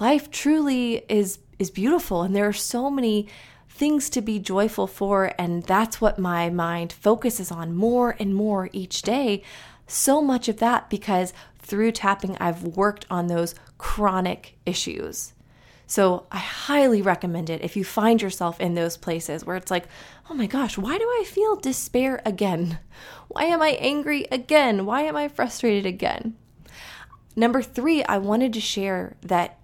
life 0.00 0.30
truly 0.30 1.04
is 1.08 1.38
is 1.58 1.70
beautiful 1.70 2.22
and 2.22 2.36
there 2.36 2.46
are 2.46 2.52
so 2.52 2.88
many 2.88 3.26
things 3.68 4.08
to 4.10 4.20
be 4.20 4.38
joyful 4.38 4.86
for 4.86 5.32
and 5.38 5.64
that's 5.64 6.00
what 6.00 6.18
my 6.18 6.48
mind 6.48 6.92
focuses 6.92 7.50
on 7.50 7.74
more 7.74 8.14
and 8.18 8.34
more 8.34 8.70
each 8.72 9.02
day 9.02 9.42
so 9.86 10.22
much 10.22 10.48
of 10.48 10.58
that 10.58 10.88
because 10.88 11.32
through 11.68 11.92
tapping, 11.92 12.36
I've 12.40 12.62
worked 12.64 13.06
on 13.10 13.26
those 13.26 13.54
chronic 13.76 14.58
issues. 14.64 15.34
So 15.86 16.26
I 16.32 16.38
highly 16.38 17.00
recommend 17.00 17.48
it 17.48 17.62
if 17.62 17.76
you 17.76 17.84
find 17.84 18.20
yourself 18.20 18.60
in 18.60 18.74
those 18.74 18.96
places 18.96 19.44
where 19.44 19.56
it's 19.56 19.70
like, 19.70 19.86
oh 20.28 20.34
my 20.34 20.46
gosh, 20.46 20.76
why 20.76 20.98
do 20.98 21.04
I 21.04 21.24
feel 21.26 21.56
despair 21.56 22.20
again? 22.24 22.78
Why 23.28 23.44
am 23.44 23.60
I 23.60 23.76
angry 23.78 24.26
again? 24.32 24.86
Why 24.86 25.02
am 25.02 25.14
I 25.14 25.28
frustrated 25.28 25.84
again? 25.84 26.34
Number 27.36 27.60
three, 27.60 28.02
I 28.04 28.16
wanted 28.16 28.54
to 28.54 28.60
share 28.60 29.16
that, 29.20 29.58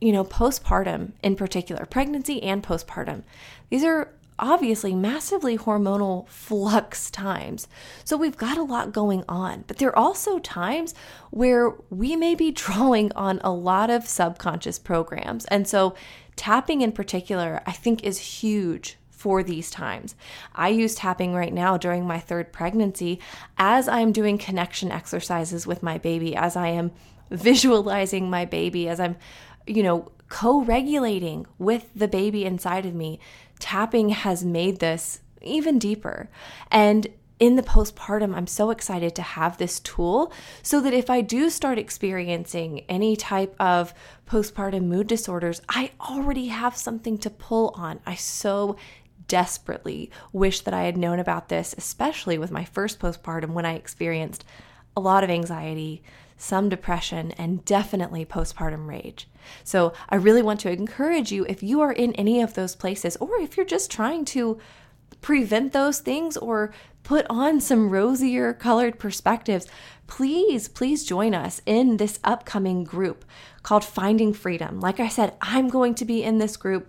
you 0.00 0.10
know, 0.10 0.24
postpartum 0.24 1.12
in 1.22 1.36
particular, 1.36 1.84
pregnancy 1.84 2.42
and 2.42 2.62
postpartum, 2.62 3.22
these 3.68 3.84
are 3.84 4.14
obviously 4.40 4.94
massively 4.94 5.56
hormonal 5.56 6.28
flux 6.28 7.10
times. 7.10 7.68
So 8.04 8.16
we've 8.16 8.36
got 8.36 8.58
a 8.58 8.62
lot 8.62 8.92
going 8.92 9.24
on, 9.28 9.64
but 9.66 9.78
there 9.78 9.90
are 9.90 9.98
also 9.98 10.38
times 10.38 10.94
where 11.30 11.70
we 11.90 12.16
may 12.16 12.34
be 12.34 12.50
drawing 12.50 13.12
on 13.12 13.40
a 13.44 13.52
lot 13.52 13.90
of 13.90 14.08
subconscious 14.08 14.78
programs. 14.78 15.44
And 15.46 15.68
so 15.68 15.94
tapping 16.36 16.80
in 16.80 16.92
particular, 16.92 17.62
I 17.66 17.72
think 17.72 18.02
is 18.02 18.18
huge 18.18 18.96
for 19.10 19.42
these 19.42 19.70
times. 19.70 20.14
I 20.54 20.70
use 20.70 20.94
tapping 20.94 21.34
right 21.34 21.52
now 21.52 21.76
during 21.76 22.06
my 22.06 22.18
third 22.18 22.52
pregnancy 22.52 23.20
as 23.58 23.86
I'm 23.86 24.12
doing 24.12 24.38
connection 24.38 24.90
exercises 24.90 25.66
with 25.66 25.82
my 25.82 25.98
baby, 25.98 26.34
as 26.34 26.56
I 26.56 26.68
am 26.68 26.92
visualizing 27.30 28.30
my 28.30 28.46
baby, 28.46 28.88
as 28.88 28.98
I'm, 28.98 29.16
you 29.66 29.82
know, 29.82 30.10
co 30.30 30.62
regulating 30.62 31.46
with 31.58 31.90
the 31.94 32.08
baby 32.08 32.46
inside 32.46 32.86
of 32.86 32.94
me 32.94 33.20
tapping 33.60 34.08
has 34.08 34.44
made 34.44 34.80
this 34.80 35.20
even 35.42 35.78
deeper. 35.78 36.28
And 36.70 37.06
in 37.38 37.56
the 37.56 37.62
postpartum, 37.62 38.34
I'm 38.34 38.46
so 38.46 38.70
excited 38.70 39.14
to 39.14 39.22
have 39.22 39.56
this 39.56 39.80
tool 39.80 40.30
so 40.62 40.80
that 40.82 40.92
if 40.92 41.08
I 41.08 41.22
do 41.22 41.48
start 41.48 41.78
experiencing 41.78 42.80
any 42.80 43.16
type 43.16 43.56
of 43.58 43.94
postpartum 44.26 44.84
mood 44.84 45.06
disorders, 45.06 45.62
I 45.68 45.92
already 46.00 46.48
have 46.48 46.76
something 46.76 47.16
to 47.18 47.30
pull 47.30 47.72
on. 47.74 48.00
I 48.04 48.14
so 48.14 48.76
desperately 49.26 50.10
wish 50.32 50.60
that 50.60 50.74
I 50.74 50.82
had 50.82 50.98
known 50.98 51.18
about 51.18 51.48
this, 51.48 51.74
especially 51.78 52.36
with 52.36 52.50
my 52.50 52.64
first 52.64 53.00
postpartum 53.00 53.50
when 53.50 53.64
I 53.64 53.74
experienced 53.74 54.44
a 54.96 55.00
lot 55.00 55.24
of 55.24 55.30
anxiety, 55.30 56.02
some 56.40 56.68
depression, 56.68 57.32
and 57.32 57.64
definitely 57.64 58.24
postpartum 58.24 58.86
rage. 58.86 59.28
So, 59.64 59.92
I 60.08 60.16
really 60.16 60.42
want 60.42 60.60
to 60.60 60.70
encourage 60.70 61.30
you 61.30 61.44
if 61.48 61.62
you 61.62 61.80
are 61.80 61.92
in 61.92 62.14
any 62.14 62.40
of 62.40 62.54
those 62.54 62.74
places, 62.74 63.16
or 63.16 63.40
if 63.40 63.56
you're 63.56 63.66
just 63.66 63.90
trying 63.90 64.24
to 64.26 64.58
prevent 65.20 65.72
those 65.72 66.00
things 66.00 66.36
or 66.36 66.72
put 67.02 67.26
on 67.28 67.60
some 67.60 67.90
rosier 67.90 68.52
colored 68.52 68.98
perspectives, 68.98 69.66
please, 70.06 70.68
please 70.68 71.04
join 71.04 71.34
us 71.34 71.60
in 71.66 71.96
this 71.96 72.18
upcoming 72.24 72.84
group 72.84 73.24
called 73.62 73.84
Finding 73.84 74.32
Freedom. 74.32 74.80
Like 74.80 75.00
I 75.00 75.08
said, 75.08 75.34
I'm 75.40 75.68
going 75.68 75.94
to 75.96 76.04
be 76.04 76.22
in 76.22 76.38
this 76.38 76.56
group 76.56 76.88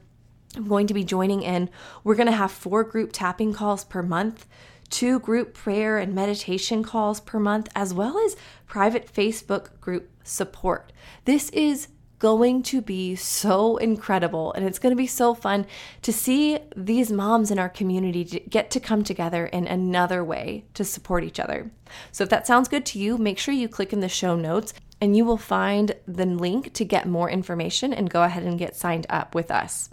I'm 0.56 0.68
going 0.68 0.88
to 0.88 0.94
be 0.94 1.04
joining 1.04 1.44
in. 1.44 1.70
We're 2.04 2.16
going 2.16 2.28
to 2.28 2.34
have 2.34 2.52
four 2.52 2.84
group 2.84 3.12
tapping 3.14 3.54
calls 3.54 3.86
per 3.86 4.02
month, 4.02 4.46
two 4.92 5.20
group 5.20 5.56
prayer 5.56 5.98
and 5.98 6.14
meditation 6.14 6.84
calls 6.84 7.20
per 7.20 7.40
month, 7.40 7.68
as 7.74 7.94
well 7.94 8.20
as 8.20 8.36
private 8.68 9.12
Facebook 9.12 9.80
group 9.80 10.10
support. 10.24 10.94
This 11.26 11.50
is 11.50 11.88
going 12.20 12.62
to 12.62 12.84
be 12.84 13.16
so 13.16 13.78
incredible 13.78 14.54
and 14.54 14.64
it's 14.64 14.78
going 14.78 14.92
to 14.92 14.96
be 14.96 15.08
so 15.08 15.34
fun 15.34 15.66
to 16.04 16.14
see 16.14 16.60
these 16.76 17.12
moms 17.12 17.50
in 17.50 17.58
our 17.58 17.68
community 17.68 18.24
get 18.48 18.70
to 18.70 18.80
come 18.80 19.04
together 19.04 19.48
in 19.48 19.66
another 19.66 20.24
way 20.24 20.64
to 20.76 20.84
support 20.84 21.24
each 21.24 21.40
other. 21.40 21.72
So 22.12 22.24
if 22.24 22.30
that 22.30 22.46
sounds 22.46 22.70
good 22.70 22.86
to 22.88 23.00
you, 23.00 23.18
make 23.18 23.40
sure 23.40 23.56
you 23.56 23.68
click 23.68 23.92
in 23.92 24.02
the 24.02 24.08
show 24.08 24.36
notes 24.36 24.72
and 25.02 25.18
you 25.18 25.26
will 25.26 25.36
find 25.36 25.96
the 26.08 26.28
link 26.28 26.74
to 26.74 26.86
get 26.86 27.08
more 27.08 27.28
information 27.28 27.92
and 27.92 28.08
go 28.08 28.22
ahead 28.22 28.44
and 28.44 28.60
get 28.60 28.76
signed 28.76 29.08
up 29.10 29.34
with 29.34 29.50
us. 29.50 29.90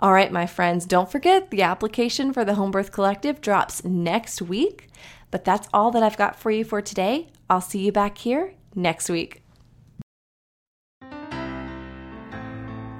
All 0.00 0.12
right, 0.12 0.32
my 0.32 0.46
friends, 0.46 0.86
don't 0.86 1.10
forget 1.10 1.50
the 1.50 1.62
application 1.62 2.32
for 2.32 2.44
the 2.44 2.54
Home 2.54 2.70
Birth 2.70 2.90
Collective 2.90 3.40
drops 3.40 3.84
next 3.84 4.42
week. 4.42 4.88
But 5.30 5.44
that's 5.44 5.68
all 5.72 5.90
that 5.92 6.02
I've 6.02 6.16
got 6.16 6.38
for 6.38 6.50
you 6.50 6.64
for 6.64 6.82
today. 6.82 7.28
I'll 7.48 7.60
see 7.60 7.84
you 7.84 7.92
back 7.92 8.18
here 8.18 8.54
next 8.74 9.08
week. 9.08 9.42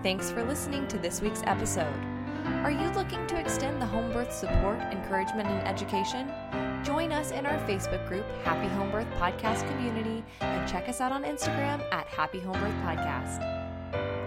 Thanks 0.02 0.30
for 0.30 0.44
listening 0.44 0.86
to 0.88 0.98
this 0.98 1.20
week's 1.20 1.42
episode. 1.46 1.94
Are 2.62 2.70
you 2.70 2.90
looking 2.90 3.26
to 3.28 3.38
extend 3.38 3.80
the 3.80 3.86
home 3.86 4.12
birth 4.12 4.32
support, 4.32 4.78
encouragement, 4.92 5.48
and 5.48 5.66
education? 5.66 6.30
Join 6.84 7.10
us 7.10 7.30
in 7.30 7.46
our 7.46 7.58
Facebook 7.66 8.06
group, 8.06 8.26
Happy 8.44 8.68
Home 8.74 8.90
Birth 8.90 9.08
Podcast 9.14 9.66
Community, 9.68 10.22
and 10.40 10.68
check 10.68 10.88
us 10.88 11.00
out 11.00 11.12
on 11.12 11.24
Instagram 11.24 11.80
at 11.92 12.06
Happy 12.08 12.40
Home 12.40 12.60
Birth 12.60 12.74
Podcast. 12.84 14.23